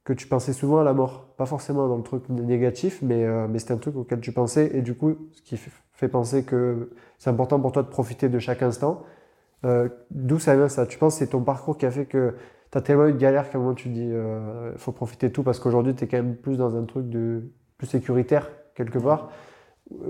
que 0.04 0.14
tu 0.14 0.28
pensais 0.28 0.54
souvent 0.54 0.80
à 0.80 0.84
la 0.84 0.94
mort. 0.94 1.28
Pas 1.38 1.46
forcément 1.46 1.88
dans 1.88 1.98
le 1.98 2.04
truc 2.04 2.28
négatif, 2.30 3.02
mais, 3.04 3.26
mais 3.48 3.60
c'était 3.60 3.74
un 3.74 3.78
truc 3.78 3.96
auquel 3.96 4.20
tu 4.20 4.32
pensais. 4.32 4.72
Et 4.74 4.82
du 4.82 4.96
coup, 4.96 5.16
ce 5.34 5.42
qui 5.44 5.58
fait 5.58 6.08
penser 6.08 6.44
que 6.44 6.90
c'est 7.24 7.30
important 7.30 7.60
pour 7.60 7.72
toi 7.72 7.84
de 7.84 7.88
profiter 7.88 8.30
de 8.30 8.40
chaque 8.40 8.62
instant. 8.64 9.04
Euh, 9.66 9.90
D'où 10.12 10.40
ça 10.40 10.56
vient 10.56 10.68
ça? 10.70 10.86
Tu 10.86 10.98
penses 10.98 11.16
que 11.16 11.20
c'est 11.20 11.32
ton 11.32 11.42
parcours 11.44 11.78
qui 11.78 11.86
a 11.86 11.92
fait 11.92 12.06
que 12.06 12.36
tu 12.72 12.78
as 12.78 12.82
tellement 12.82 13.08
eu 13.08 13.14
de 13.14 13.18
galères 13.18 13.50
qu'à 13.50 13.58
un 13.58 13.62
moment 13.62 13.76
tu 13.76 13.90
dis 13.90 14.08
il 14.08 14.78
faut 14.78 14.92
profiter 14.92 15.30
de 15.30 15.34
tout 15.34 15.44
parce 15.44 15.60
qu'aujourd'hui 15.60 15.96
tu 15.96 16.04
es 16.04 16.08
quand 16.08 16.18
même 16.18 16.36
plus 16.36 16.58
dans 16.58 16.76
un 16.76 16.84
truc 16.86 17.10
de 17.10 17.44
plus 17.78 17.88
sécuritaire 17.88 18.50
quelque 18.76 19.00
part. 19.00 19.30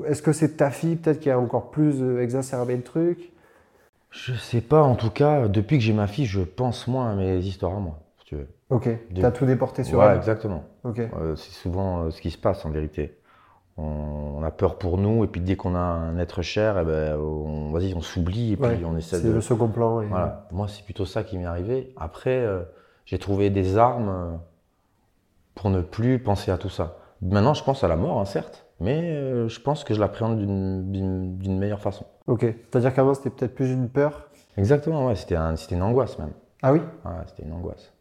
Est-ce 0.07 0.21
que 0.21 0.31
c'est 0.33 0.57
ta 0.57 0.71
fille 0.71 0.95
peut-être 0.95 1.19
qui 1.19 1.29
a 1.29 1.39
encore 1.39 1.71
plus 1.71 2.01
euh, 2.01 2.21
exacerbé 2.21 2.75
le 2.75 2.83
truc? 2.83 3.31
Je 4.11 4.33
sais 4.33 4.61
pas, 4.61 4.81
en 4.83 4.95
tout 4.95 5.09
cas, 5.09 5.47
depuis 5.47 5.77
que 5.77 5.83
j'ai 5.83 5.93
ma 5.93 6.07
fille, 6.07 6.25
je 6.25 6.41
pense 6.41 6.87
moins 6.87 7.11
à 7.11 7.15
mes 7.15 7.39
histoires 7.39 7.75
à 7.75 7.79
moi, 7.79 7.99
si 8.19 8.25
tu 8.25 8.35
veux. 8.35 8.47
Ok, 8.69 8.89
tu 9.13 9.25
as 9.25 9.31
tout 9.31 9.45
déporté 9.45 9.83
sur 9.83 9.99
ouais, 9.99 10.05
elle. 10.05 10.17
exactement. 10.17 10.63
Ok, 10.83 10.99
Euh, 10.99 11.35
c'est 11.35 11.51
souvent 11.51 12.03
euh, 12.03 12.11
ce 12.11 12.21
qui 12.21 12.31
se 12.31 12.37
passe 12.37 12.65
en 12.65 12.69
vérité. 12.69 13.17
On, 13.77 13.83
on 14.37 14.43
a 14.43 14.51
peur 14.51 14.77
pour 14.77 14.97
nous, 14.99 15.23
et 15.23 15.27
puis 15.27 15.41
dès 15.41 15.55
qu'on 15.55 15.73
a 15.75 15.79
un 15.79 16.19
être 16.19 16.41
cher, 16.43 16.77
eh 16.79 16.85
ben, 16.85 17.17
on, 17.17 17.71
vas-y, 17.71 17.93
on 17.95 18.01
s'oublie, 18.01 18.53
et 18.53 18.57
puis 18.57 18.67
Ouais, 18.67 18.81
on 18.85 18.95
essaie 18.97 19.17
c'est 19.19 19.27
de. 19.27 19.33
le 19.33 19.41
second 19.41 19.67
plan. 19.67 20.01
Et... 20.01 20.07
Voilà. 20.07 20.47
Moi, 20.51 20.67
c'est 20.67 20.83
plutôt 20.85 21.05
ça 21.05 21.23
qui 21.23 21.37
m'est 21.37 21.45
arrivé. 21.45 21.93
Après, 21.97 22.37
euh, 22.39 22.61
j'ai 23.05 23.17
trouvé 23.17 23.49
des 23.49 23.77
armes 23.77 24.09
euh, 24.09 24.37
pour 25.55 25.69
ne 25.69 25.81
plus 25.81 26.19
penser 26.19 26.51
à 26.51 26.57
tout 26.57 26.69
ça. 26.69 26.97
Maintenant, 27.21 27.53
je 27.53 27.63
pense 27.63 27.83
à 27.83 27.87
la 27.87 27.95
mort, 27.95 28.19
hein, 28.19 28.25
certes, 28.25 28.65
mais 28.79 29.11
euh, 29.13 29.47
je 29.47 29.59
pense 29.61 29.83
que 29.83 29.93
je 29.93 29.99
l'appréhende 29.99 30.37
d'une- 30.39 30.91
d'une 30.91 31.37
d'une 31.37 31.57
meilleure 31.57 31.79
façon. 31.79 32.05
Ok. 32.27 32.41
C'est-à-dire 32.41 32.93
qu'avant, 32.93 33.13
c'était 33.13 33.29
peut-être 33.29 33.55
plus 33.55 33.71
une 33.71 33.89
peur? 33.89 34.27
Exactement, 34.57 35.07
ouais, 35.07 35.15
c'était 35.15 35.35
un- 35.35 35.55
c'était 35.55 35.75
une 35.75 35.83
angoisse 35.83 36.19
même. 36.19 36.33
Ah 36.61 36.73
oui? 36.73 36.79
Ouais, 37.05 37.11
c'était 37.27 37.43
une 37.43 37.53
angoisse. 37.53 37.92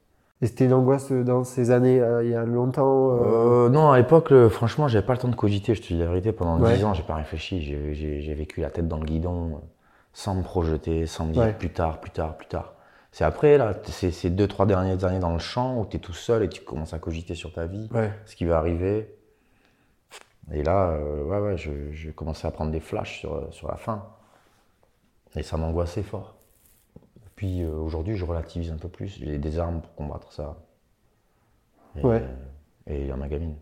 Et 0.42 0.46
c'était 0.48 0.64
une 0.64 0.72
angoisse 0.72 1.12
dans 1.12 1.44
ces 1.44 1.70
années, 1.70 2.00
euh, 2.00 2.24
il 2.24 2.30
y 2.30 2.34
a 2.34 2.44
longtemps 2.44 3.12
euh, 3.12 3.66
Euh, 3.66 3.68
non, 3.68 3.92
à 3.92 3.98
l'époque, 3.98 4.32
franchement, 4.48 4.88
j'avais 4.88 5.06
pas 5.06 5.12
le 5.12 5.20
temps 5.20 5.28
de 5.28 5.36
cogiter, 5.36 5.76
je 5.76 5.82
te 5.82 5.86
dis 5.86 5.96
la 5.98 6.06
vérité. 6.06 6.32
Pendant 6.32 6.60
Ouais. 6.60 6.74
10 6.76 6.84
ans, 6.84 6.94
j'ai 6.94 7.04
pas 7.04 7.14
réfléchi. 7.14 7.62
J'ai- 7.62 8.34
vécu 8.34 8.60
la 8.60 8.70
tête 8.70 8.88
dans 8.88 8.96
le 8.98 9.04
guidon, 9.04 9.50
euh, 9.54 9.58
sans 10.12 10.34
me 10.34 10.42
projeter, 10.42 11.06
sans 11.06 11.26
me 11.26 11.32
dire 11.32 11.42
Ouais. 11.42 11.52
plus 11.52 11.70
tard, 11.70 12.00
plus 12.00 12.10
tard, 12.10 12.36
plus 12.36 12.48
tard. 12.48 12.74
C'est 13.12 13.22
après, 13.24 13.56
là, 13.56 13.72
ces 13.84 14.30
deux, 14.30 14.48
trois 14.48 14.66
dernières 14.66 15.04
années 15.04 15.20
dans 15.20 15.32
le 15.32 15.38
champ 15.38 15.78
où 15.78 15.86
tu 15.86 15.98
es 15.98 16.00
tout 16.00 16.14
seul 16.14 16.42
et 16.42 16.48
tu 16.48 16.62
commences 16.62 16.92
à 16.94 16.98
cogiter 16.98 17.34
sur 17.36 17.52
ta 17.52 17.66
vie, 17.66 17.88
Ouais. 17.94 18.10
ce 18.24 18.34
qui 18.34 18.44
va 18.44 18.58
arriver. 18.58 19.14
Et 20.50 20.64
là, 20.64 20.90
euh, 20.90 21.22
ouais, 21.22 21.38
ouais, 21.38 21.56
je, 21.56 21.70
je 21.92 22.10
commençais 22.10 22.48
à 22.48 22.50
prendre 22.50 22.72
des 22.72 22.80
flashs 22.80 23.20
sur, 23.20 23.46
sur 23.52 23.68
la 23.68 23.76
fin. 23.76 24.02
Et 25.36 25.42
ça 25.44 25.56
m'angoissait 25.56 26.02
fort. 26.02 26.34
Puis 27.42 27.64
euh, 27.64 27.72
aujourd'hui, 27.72 28.14
je 28.16 28.24
relativise 28.24 28.70
un 28.70 28.76
peu 28.76 28.88
plus. 28.88 29.18
J'ai 29.18 29.36
des 29.36 29.58
armes 29.58 29.80
pour 29.80 29.92
combattre 29.96 30.32
ça. 30.32 30.58
Et, 31.96 32.06
Ouais. 32.06 32.22
Et 32.86 33.00
il 33.00 33.06
y 33.08 33.10
a 33.10 33.16
ma 33.16 33.26
gamine. 33.26 33.56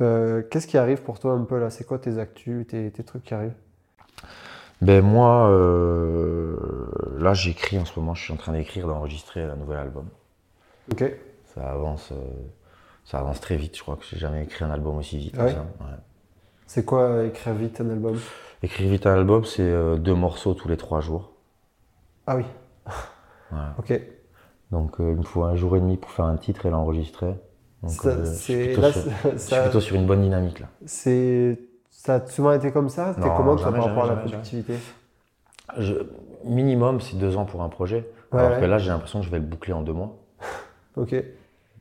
Euh, 0.00 0.42
Qu'est-ce 0.50 0.66
qui 0.66 0.76
arrive 0.76 1.02
pour 1.02 1.20
toi 1.20 1.34
un 1.34 1.44
peu 1.44 1.60
là? 1.60 1.70
C'est 1.70 1.84
quoi 1.84 2.00
tes 2.00 2.18
actus, 2.18 2.66
tes, 2.66 2.90
tes 2.90 3.04
trucs 3.04 3.22
qui 3.22 3.32
arrivent? 3.32 3.54
Ben 4.82 5.04
moi, 5.04 5.50
euh, 5.50 6.56
là 7.20 7.32
j'écris 7.32 7.78
en 7.78 7.84
ce 7.84 7.96
moment, 8.00 8.14
je 8.14 8.24
suis 8.24 8.32
en 8.32 8.36
train 8.36 8.54
d'écrire, 8.54 8.88
d'enregistrer 8.88 9.44
un 9.44 9.54
nouvel 9.54 9.78
album. 9.78 10.08
Ok. 10.90 11.04
Ça 11.54 11.70
avance, 11.70 12.10
euh, 12.10 12.16
ça 13.04 13.20
avance 13.20 13.40
très 13.40 13.56
vite, 13.56 13.76
je 13.76 13.82
crois 13.82 13.94
que 13.94 14.04
j'ai 14.04 14.18
jamais 14.18 14.42
écrit 14.42 14.64
un 14.64 14.72
album 14.72 14.96
aussi 14.96 15.16
vite 15.16 15.36
ouais. 15.36 15.54
Ouais. 15.54 15.96
C'est 16.66 16.84
quoi 16.84 17.02
euh, 17.02 17.28
écrire 17.28 17.54
vite 17.54 17.80
un 17.80 17.90
album? 17.90 18.18
Écrire 18.64 18.90
vite 18.90 19.06
un 19.06 19.14
album, 19.14 19.44
c'est 19.44 19.62
euh, 19.62 19.96
deux 19.96 20.16
morceaux 20.16 20.54
tous 20.54 20.66
les 20.66 20.76
trois 20.76 21.00
jours. 21.00 21.29
Ah 22.26 22.36
oui. 22.36 22.44
Voilà. 23.50 23.74
Ok. 23.78 23.92
Donc 24.70 24.96
il 25.00 25.04
me 25.04 25.22
faut 25.22 25.42
un 25.44 25.56
jour 25.56 25.76
et 25.76 25.80
demi 25.80 25.96
pour 25.96 26.10
faire 26.10 26.26
un 26.26 26.36
titre 26.36 26.66
et 26.66 26.70
l'enregistrer. 26.70 27.34
Donc 27.82 27.92
Ça, 27.92 28.10
euh, 28.10 28.24
je, 28.24 28.38
suis 28.38 28.54
plutôt 28.66 28.80
là, 28.82 28.92
sur, 28.92 29.02
je 29.02 29.38
suis 29.38 29.48
ça- 29.48 29.62
plutôt 29.62 29.80
sur 29.80 29.96
une 29.96 30.06
bonne 30.06 30.22
dynamique 30.22 30.60
là. 30.60 30.68
c'est- 30.86 31.58
ça 31.90 32.14
a 32.16 32.26
souvent 32.26 32.52
été 32.52 32.72
comme 32.72 32.88
ça? 32.88 33.14
C'était 33.14 33.28
comment 33.36 33.56
par 33.56 33.72
rapport 33.72 34.04
à 34.04 34.06
la 34.06 34.16
productivité? 34.16 34.74
Je- 35.78 35.94
minimum 36.44 37.00
c'est 37.00 37.16
deux 37.18 37.36
ans 37.36 37.44
pour 37.44 37.62
un 37.62 37.68
projet. 37.68 38.08
Ouais, 38.32 38.38
alors 38.38 38.52
ouais. 38.52 38.60
que 38.60 38.64
là 38.66 38.78
j'ai 38.78 38.90
l'impression 38.90 39.20
que 39.20 39.26
je 39.26 39.30
vais 39.30 39.38
le 39.38 39.44
boucler 39.44 39.72
en 39.72 39.82
deux 39.82 39.92
mois. 39.92 40.16
Ok. 40.96 41.14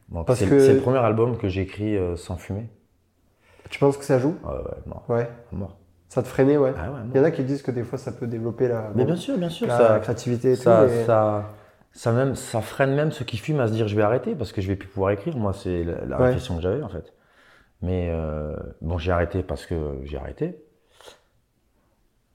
Donc, 0.10 0.26
Parce 0.28 0.40
c'est, 0.40 0.50
que- 0.50 0.60
c'est 0.60 0.74
le 0.74 0.82
premier 0.82 0.98
album 1.00 1.38
que 1.38 1.48
j'ai 1.48 1.62
écrit 1.62 1.96
euh, 1.96 2.16
sans 2.16 2.36
fumer. 2.38 2.68
Tu 3.70 3.80
penses 3.80 3.98
que 3.98 4.04
ça 4.06 4.20
joue? 4.20 4.36
Ouais. 5.08 5.16
Ouais. 5.16 5.30
mort. 5.54 5.78
Ça 6.10 6.24
te 6.24 6.28
freinait, 6.28 6.58
ouais. 6.58 6.74
Ah 6.76 6.92
ouais, 6.92 7.00
Il 7.14 7.18
y 7.18 7.20
en 7.20 7.24
a 7.24 7.32
qui 7.32 7.44
disent 7.44 7.62
que 7.62 7.72
des 7.72 7.84
fois 7.84 7.98
ça 8.00 8.12
peut 8.12 8.28
développer 8.28 8.68
la, 8.68 8.92
Mais 8.96 9.06
bien 9.06 9.16
sûr, 9.16 9.38
bien 9.38 9.50
sûr, 9.50 9.68
la 9.68 9.78
ça, 9.78 10.00
créativité 10.00 10.52
et 10.54 10.56
ça, 10.56 10.82
tout. 10.82 10.92
mais- 10.92 11.06
ça, 11.06 11.46
ça, 11.94 12.12
même, 12.12 12.36
ça 12.36 12.62
freine 12.62 12.96
même 12.96 13.12
ceux 13.12 13.26
qui 13.26 13.38
fument 13.38 13.60
à 13.60 13.68
se 13.68 13.74
dire 13.74 13.88
je 13.88 13.96
vais 13.96 14.02
arrêter 14.02 14.36
parce 14.36 14.52
que 14.52 14.62
je 14.62 14.68
vais 14.68 14.76
plus 14.76 14.88
pouvoir 14.90 15.12
écrire. 15.12 15.38
Moi, 15.38 15.54
c'est 15.54 15.84
la, 15.84 16.06
la 16.06 16.18
Ouais. 16.18 16.26
réflexion 16.26 16.56
que 16.56 16.62
j'avais 16.64 16.82
en 16.82 16.90
fait. 16.90 17.14
Mais 17.82 18.10
euh, 18.12 18.56
bon, 18.82 18.98
j'ai 18.98 19.12
arrêté 19.12 19.44
parce 19.44 19.66
que 19.66 20.00
j'ai 20.04 20.18
arrêté. 20.18 20.58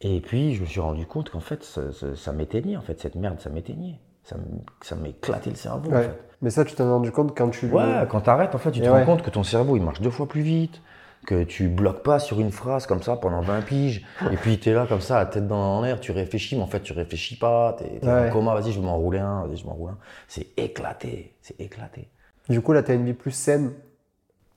Et 0.01 0.20
puis, 0.20 0.55
je 0.55 0.61
me 0.61 0.66
suis 0.66 0.81
rendu 0.81 1.07
compte 1.07 1.31
qu'en 1.31 1.41
fait, 1.41 1.62
ça, 1.64 1.91
ça- 1.93 2.14
ça 2.14 2.33
m'éteignait, 2.33 2.77
en 2.77 2.83
fait, 2.83 3.01
cette 3.01 3.14
merde, 3.14 3.41
ça 3.41 3.51
m'éteignait. 3.51 4.01
Ça, 4.22 4.97
m'éclatait 4.97 5.51
le 5.51 5.57
cerveau, 5.57 5.91
en 5.91 5.95
Ouais. 5.95 6.03
fait. 6.05 6.18
Mais 6.41 6.51
ça, 6.51 6.64
tu 6.64 6.75
t'en 6.75 6.85
es 6.87 6.91
rendu 6.91 7.11
compte 7.12 7.37
quand 7.37 7.51
tu. 7.51 7.66
Ouais, 7.66 8.07
quand 8.09 8.22
t'arrêtes, 8.22 8.55
en 8.55 8.59
fait, 8.59 8.70
tu 8.72 8.81
te 8.81 8.89
rends 8.89 9.05
compte 9.05 9.22
que 9.22 9.31
ton 9.31 9.43
cerveau, 9.43 9.77
il 9.77 9.83
marche 9.83 10.01
deux 10.01 10.11
fois 10.11 10.27
plus 10.27 10.41
vite, 10.43 10.81
que 11.25 11.45
tu 11.45 11.68
bloques 11.68 12.03
pas 12.03 12.18
sur 12.18 12.41
une 12.41 12.51
phrase 12.53 12.87
comme 12.87 13.03
ça 13.03 13.16
pendant 13.16 13.41
20 13.41 13.62
piges, 13.62 14.05
et 14.33 14.37
puis 14.37 14.59
t'es 14.59 14.72
là 14.72 14.87
comme 14.87 15.01
ça, 15.01 15.18
la 15.18 15.27
tête 15.27 15.47
dans 15.49 15.81
l'air, 15.83 16.01
tu 16.01 16.12
réfléchis, 16.12 16.57
mais 16.57 16.62
en 16.62 16.66
fait, 16.66 16.81
tu 16.81 16.93
réfléchis 16.93 17.37
pas, 17.37 17.75
t'es 17.79 17.99
t'es 18.01 18.07
Ouais. 18.07 18.29
en 18.29 18.33
coma, 18.33 18.55
vas-y, 18.55 18.72
je 18.72 18.81
vais 18.81 18.87
m'enrouler 18.87 19.18
un, 19.18 19.47
vas-y, 19.47 19.57
je 19.57 19.66
m'enroule 19.66 19.91
un. 19.91 19.99
C'est 20.29 20.47
éclaté, 20.59 21.35
c'est 21.43 21.61
éclaté. 21.61 22.09
Du 22.49 22.61
coup, 22.61 22.72
là, 22.72 22.83
t'as 22.83 22.95
une 22.95 23.05
vie 23.07 23.14
plus 23.14 23.31
saine, 23.31 23.72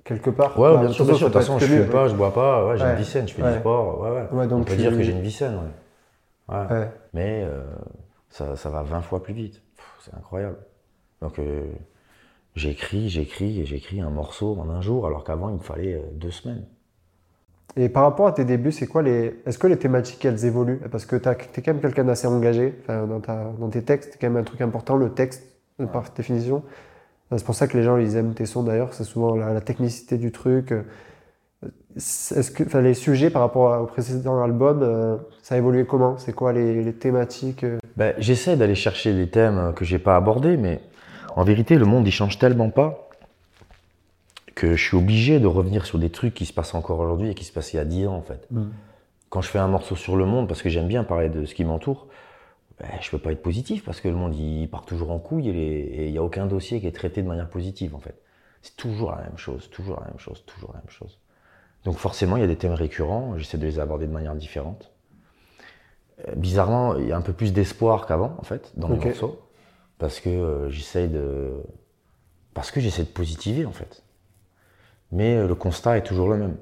quelque 0.03 0.29
part. 0.29 0.59
Ouais, 0.59 0.73
Bah, 0.73 0.81
bien 0.81 0.91
sûr, 0.91 1.05
bien 1.05 1.13
sûr. 1.15 1.27
De 1.29 1.33
toute 1.33 1.41
façon, 1.41 1.57
je 1.59 1.65
fume 1.65 1.89
pas, 1.89 2.07
je 2.07 2.15
bois 2.15 2.33
pas, 2.33 2.65
ouais, 2.67 2.77
j'ai 2.77 2.83
une 2.85 2.95
vie 2.95 3.05
saine, 3.05 3.27
je 3.27 3.33
fais 3.33 3.41
du 3.53 3.59
sport, 3.59 4.01
ouais, 4.01 4.09
ouais. 4.31 4.47
Donc 4.47 4.61
On 4.61 4.63
peut 4.63 4.73
tu- 4.75 4.81
dire 4.81 4.91
que 4.91 5.01
j'ai 5.01 5.11
une 5.13 5.21
vie 5.21 5.31
saine, 5.31 5.55
ouais. 6.49 6.87
Mais 7.13 7.43
euh, 7.45 7.63
ça, 8.29 8.55
ça 8.55 8.69
va 8.69 8.83
20 8.83 9.01
fois 9.01 9.21
plus 9.23 9.33
vite. 9.33 9.61
C'est 10.03 10.13
incroyable. 10.15 10.57
Donc 11.21 11.39
euh, 11.39 11.65
j'écris, 12.57 13.09
j'écris 13.09 13.61
et 13.61 13.65
j'écris 13.65 14.01
un 14.01 14.09
morceau 14.09 14.57
en 14.59 14.69
un 14.69 14.81
jour, 14.81 15.05
alors 15.07 15.23
qu'avant 15.23 15.49
il 15.49 15.55
me 15.55 15.59
fallait 15.59 15.93
euh, 15.95 16.01
deux 16.13 16.31
semaines. 16.31 16.65
Et 17.75 17.89
par 17.89 18.03
rapport 18.03 18.27
à 18.27 18.31
tes 18.31 18.43
débuts, 18.43 18.71
c'est 18.71 18.87
quoi 18.87 19.03
les. 19.03 19.35
Est-ce 19.45 19.59
que 19.59 19.67
les 19.67 19.77
thématiques, 19.77 20.25
elles 20.25 20.45
évoluent? 20.45 20.79
Parce 20.91 21.05
que 21.05 21.15
t'as- 21.15 21.35
t'es 21.35 21.61
quand 21.61 21.73
même 21.73 21.81
quelqu'un 21.81 22.05
d'assez 22.05 22.25
engagé. 22.25 22.73
Dans, 22.87 23.19
ta- 23.19 23.51
dans 23.59 23.69
tes 23.69 23.83
textes, 23.83 24.13
c'est 24.13 24.19
quand 24.19 24.27
même 24.29 24.37
un 24.41 24.43
truc 24.43 24.61
important, 24.61 24.95
le 24.95 25.11
texte, 25.11 25.43
par 25.93 26.03
définition. 26.15 26.63
C'est 27.35 27.45
pour 27.45 27.53
ça 27.53 27.67
que 27.67 27.77
les 27.77 27.83
gens, 27.83 27.97
ils 27.97 28.15
aiment 28.15 28.33
tes 28.33 28.47
sons 28.47 28.63
d'ailleurs. 28.63 28.93
C'est 28.93 29.03
souvent 29.03 29.35
la, 29.35 29.53
la 29.53 29.61
technicité 29.61 30.17
du 30.17 30.31
truc. 30.31 30.73
Est-ce 31.95 32.51
que 32.51 32.63
enfin, 32.63 32.81
les 32.81 32.93
sujets 32.93 33.29
par 33.29 33.41
rapport 33.41 33.81
au 33.81 33.85
précédent 33.85 34.41
album, 34.41 34.81
euh, 34.83 35.17
ça 35.41 35.55
a 35.55 35.57
évolué 35.57 35.85
comment? 35.85 36.17
C'est 36.17 36.33
quoi 36.33 36.53
les, 36.53 36.83
les 36.83 36.93
thématiques 36.93 37.63
euh? 37.63 37.77
Ben, 37.95 38.13
J'essaie 38.19 38.55
d'aller 38.55 38.75
chercher 38.75 39.13
des 39.13 39.29
thèmes 39.29 39.73
que 39.75 39.83
j'ai 39.83 39.97
pas 39.99 40.15
abordés, 40.15 40.57
mais 40.57 40.79
en 41.37 41.43
vérité 41.43 41.75
le 41.75 41.85
monde 41.85 42.05
il 42.07 42.11
change 42.11 42.39
tellement 42.39 42.69
pas 42.69 43.07
que 44.55 44.75
je 44.75 44.83
suis 44.83 44.97
obligé 44.97 45.39
de 45.39 45.45
revenir 45.45 45.85
sur 45.85 45.99
des 45.99 46.09
trucs 46.09 46.33
qui 46.33 46.47
se 46.47 46.51
passent 46.51 46.73
encore 46.73 46.99
aujourd'hui 46.99 47.29
et 47.29 47.35
qui 47.35 47.45
se 47.45 47.53
passaient 47.53 47.73
il 47.73 47.77
y 47.77 47.79
a 47.79 47.85
10 47.85 48.07
ans 48.07 48.15
en 48.15 48.23
fait. 48.23 48.47
Quand 49.29 49.41
je 49.41 49.49
fais 49.49 49.59
un 49.59 49.67
morceau 49.67 49.95
sur 49.95 50.15
le 50.15 50.25
monde, 50.25 50.47
parce 50.47 50.63
que 50.63 50.69
j'aime 50.69 50.87
bien 50.87 51.03
parler 51.03 51.29
de 51.29 51.45
ce 51.45 51.53
qui 51.53 51.63
m'entoure, 51.63 52.07
ben, 52.79 52.87
je 52.99 53.11
peux 53.11 53.19
pas 53.19 53.31
être 53.33 53.43
positif 53.43 53.85
parce 53.85 54.01
que 54.01 54.07
le 54.07 54.15
monde 54.15 54.35
il 54.35 54.67
part 54.67 54.83
toujours 54.83 55.11
en 55.11 55.19
couille 55.19 55.49
et 55.49 56.07
il 56.07 56.11
n'y 56.11 56.17
a 56.17 56.23
aucun 56.23 56.47
dossier 56.47 56.81
qui 56.81 56.87
est 56.87 56.91
traité 56.91 57.21
de 57.21 57.27
manière 57.27 57.49
positive 57.49 57.93
en 57.93 57.99
fait. 57.99 58.19
C'est 58.63 58.75
toujours 58.75 59.11
la 59.11 59.21
même 59.21 59.37
chose, 59.37 59.69
toujours 59.69 59.99
la 59.99 60.07
même 60.07 60.19
chose, 60.19 60.43
toujours 60.47 60.71
la 60.73 60.79
même 60.79 60.89
chose. 60.89 61.19
Donc 61.85 61.97
forcément 61.97 62.35
il 62.37 62.39
y 62.39 62.45
a 62.45 62.47
des 62.47 62.55
thèmes 62.55 62.73
récurrents, 62.73 63.37
j'essaie 63.37 63.59
de 63.59 63.65
les 63.67 63.77
aborder 63.77 64.07
de 64.07 64.11
manière 64.11 64.33
différente. 64.33 64.91
Euh, 66.27 66.33
bizarrement, 66.35 66.95
il 66.95 67.07
y 67.07 67.11
a 67.11 67.17
un 67.17 67.21
peu 67.21 67.33
plus 67.33 67.53
d'espoir 67.53 68.07
qu'avant 68.07 68.35
en 68.39 68.43
fait 68.43 68.71
dans 68.75 68.87
mes 68.87 68.97
morceaux 68.97 69.39
parce 69.97 70.19
que 70.19 70.29
euh, 70.29 70.69
j'essaie 70.69 71.07
de 71.07 71.51
parce 72.53 72.71
que 72.71 72.79
j'essaie 72.79 73.03
de 73.03 73.09
positiver 73.09 73.65
en 73.65 73.71
fait. 73.71 74.03
Mais 75.11 75.35
euh, 75.37 75.47
le 75.47 75.55
constat 75.55 75.97
est 75.97 76.03
toujours 76.03 76.29
le 76.29 76.37
même. 76.37 76.57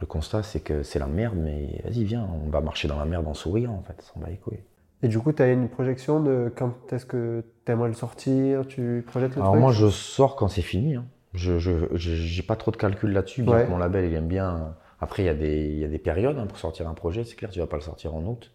Le 0.00 0.06
constat, 0.06 0.42
c'est 0.42 0.60
que 0.60 0.82
c'est 0.82 0.98
la 0.98 1.06
merde, 1.06 1.36
mais 1.36 1.82
vas-y, 1.84 2.04
viens, 2.04 2.26
on 2.46 2.48
va 2.48 2.62
marcher 2.62 2.88
dans 2.88 2.98
la 2.98 3.04
merde 3.04 3.26
en 3.28 3.34
souriant, 3.34 3.72
en 3.74 3.82
fait, 3.82 4.12
bat 4.16 4.30
les 4.30 4.36
couilles. 4.38 4.62
Et 5.02 5.08
du 5.08 5.18
coup, 5.18 5.32
tu 5.32 5.42
as 5.42 5.52
une 5.52 5.68
projection 5.68 6.22
de 6.22 6.50
quand 6.56 6.92
est-ce 6.92 7.06
que 7.06 7.44
tu 7.66 7.72
aimerais 7.72 7.88
le 7.88 7.94
sortir? 7.94 8.66
Tu 8.66 9.04
projettes 9.06 9.36
le 9.36 9.42
Alors 9.42 9.52
truc? 9.52 9.60
moi, 9.60 9.72
je 9.72 9.88
sors 9.88 10.36
quand 10.36 10.48
c'est 10.48 10.62
fini. 10.62 10.94
hein. 10.96 11.04
Je 11.34 11.58
j'ai 11.94 12.42
pas 12.42 12.56
trop 12.56 12.70
de 12.70 12.76
calcul 12.76 13.12
là-dessus, 13.12 13.42
bien 13.42 13.54
Ouais. 13.54 13.64
que 13.64 13.70
mon 13.70 13.78
label, 13.78 14.04
il 14.06 14.14
aime 14.14 14.26
bien. 14.26 14.74
Après, 15.00 15.22
il 15.22 15.26
y 15.26 15.28
a 15.28 15.34
des, 15.34 15.66
il 15.68 15.78
y 15.78 15.84
a 15.84 15.88
des 15.88 15.98
périodes 15.98 16.38
hein, 16.38 16.46
pour 16.46 16.58
sortir 16.58 16.88
un 16.88 16.94
projet, 16.94 17.24
c'est 17.24 17.36
clair, 17.36 17.50
tu 17.50 17.60
vas 17.60 17.66
pas 17.66 17.76
le 17.76 17.82
sortir 17.82 18.14
en 18.14 18.22
août. 18.24 18.50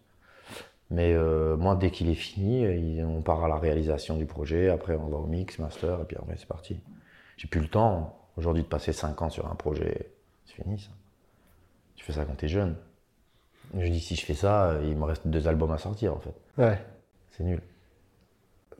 Mais 0.90 1.12
euh, 1.14 1.56
moi, 1.56 1.74
dès 1.74 1.90
qu'il 1.90 2.08
est 2.08 2.14
fini, 2.14 3.02
on 3.02 3.20
part 3.22 3.44
à 3.44 3.48
la 3.48 3.56
réalisation 3.56 4.16
du 4.16 4.24
projet, 4.26 4.68
après 4.70 4.94
on 4.94 5.06
va 5.08 5.16
au 5.16 5.26
mix, 5.26 5.58
master, 5.58 6.00
et 6.02 6.04
puis 6.04 6.16
après 6.16 6.36
c'est 6.38 6.46
parti. 6.46 6.80
J'ai 7.36 7.48
plus 7.48 7.60
le 7.60 7.68
temps, 7.68 8.16
aujourd'hui, 8.36 8.62
de 8.62 8.68
passer 8.68 8.92
5 8.92 9.20
ans 9.22 9.30
sur 9.30 9.50
un 9.50 9.54
projet. 9.56 10.10
C'est 10.44 10.62
fini, 10.62 10.78
ça. 10.78 10.90
Tu 11.96 12.04
fais 12.04 12.12
ça 12.12 12.24
quand 12.24 12.36
t'es 12.36 12.48
jeune. 12.48 12.76
Je 13.76 13.88
dis, 13.88 14.00
si 14.00 14.14
je 14.14 14.24
fais 14.24 14.34
ça, 14.34 14.74
il 14.84 14.96
me 14.96 15.04
reste 15.04 15.26
deux 15.26 15.48
albums 15.48 15.72
à 15.72 15.78
sortir, 15.78 16.14
en 16.14 16.20
fait. 16.20 16.34
Ouais. 16.56 16.78
C'est 17.32 17.42
nul. 17.42 17.60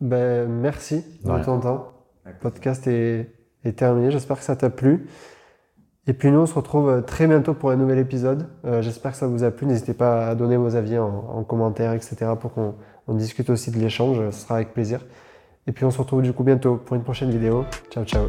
Ben, 0.00 0.48
merci 0.48 1.04
de 1.24 1.30
Ouais. 1.30 1.42
ton 1.42 1.58
temps. 1.60 1.92
Le 2.24 2.34
podcast 2.34 2.86
est, 2.86 3.30
est 3.64 3.72
terminé. 3.78 4.10
J'espère 4.10 4.36
que 4.38 4.44
ça 4.44 4.54
t'a 4.56 4.70
plu. 4.70 5.08
Et 6.08 6.12
puis 6.12 6.30
nous, 6.30 6.38
on 6.38 6.46
se 6.46 6.54
retrouve 6.54 6.88
euh, 6.88 7.00
très 7.00 7.26
bientôt 7.26 7.54
pour 7.54 7.70
un 7.70 7.76
nouvel 7.76 7.98
épisode. 7.98 8.48
Euh, 8.64 8.80
J'espère 8.80 9.12
que 9.12 9.16
ça 9.18 9.26
vous 9.26 9.42
a 9.42 9.50
plu. 9.50 9.66
N'hésitez 9.66 9.94
pas 9.94 10.28
à 10.28 10.34
donner 10.34 10.56
vos 10.56 10.76
avis 10.76 10.98
en, 10.98 11.24
en 11.34 11.42
commentaire, 11.42 11.92
etc. 11.92 12.16
pour 12.40 12.52
qu'on 12.52 12.74
on 13.08 13.14
discute 13.14 13.50
aussi 13.50 13.70
de 13.70 13.78
l'échange. 13.78 14.18
Ce 14.30 14.42
sera 14.42 14.56
avec 14.56 14.72
plaisir. 14.72 15.04
Et 15.66 15.72
puis 15.72 15.84
on 15.84 15.90
se 15.90 15.98
retrouve 15.98 16.22
du 16.22 16.32
coup 16.32 16.44
bientôt 16.44 16.76
pour 16.76 16.96
une 16.96 17.02
prochaine 17.02 17.30
vidéo. 17.30 17.64
Ciao, 17.90 18.04
ciao. 18.04 18.26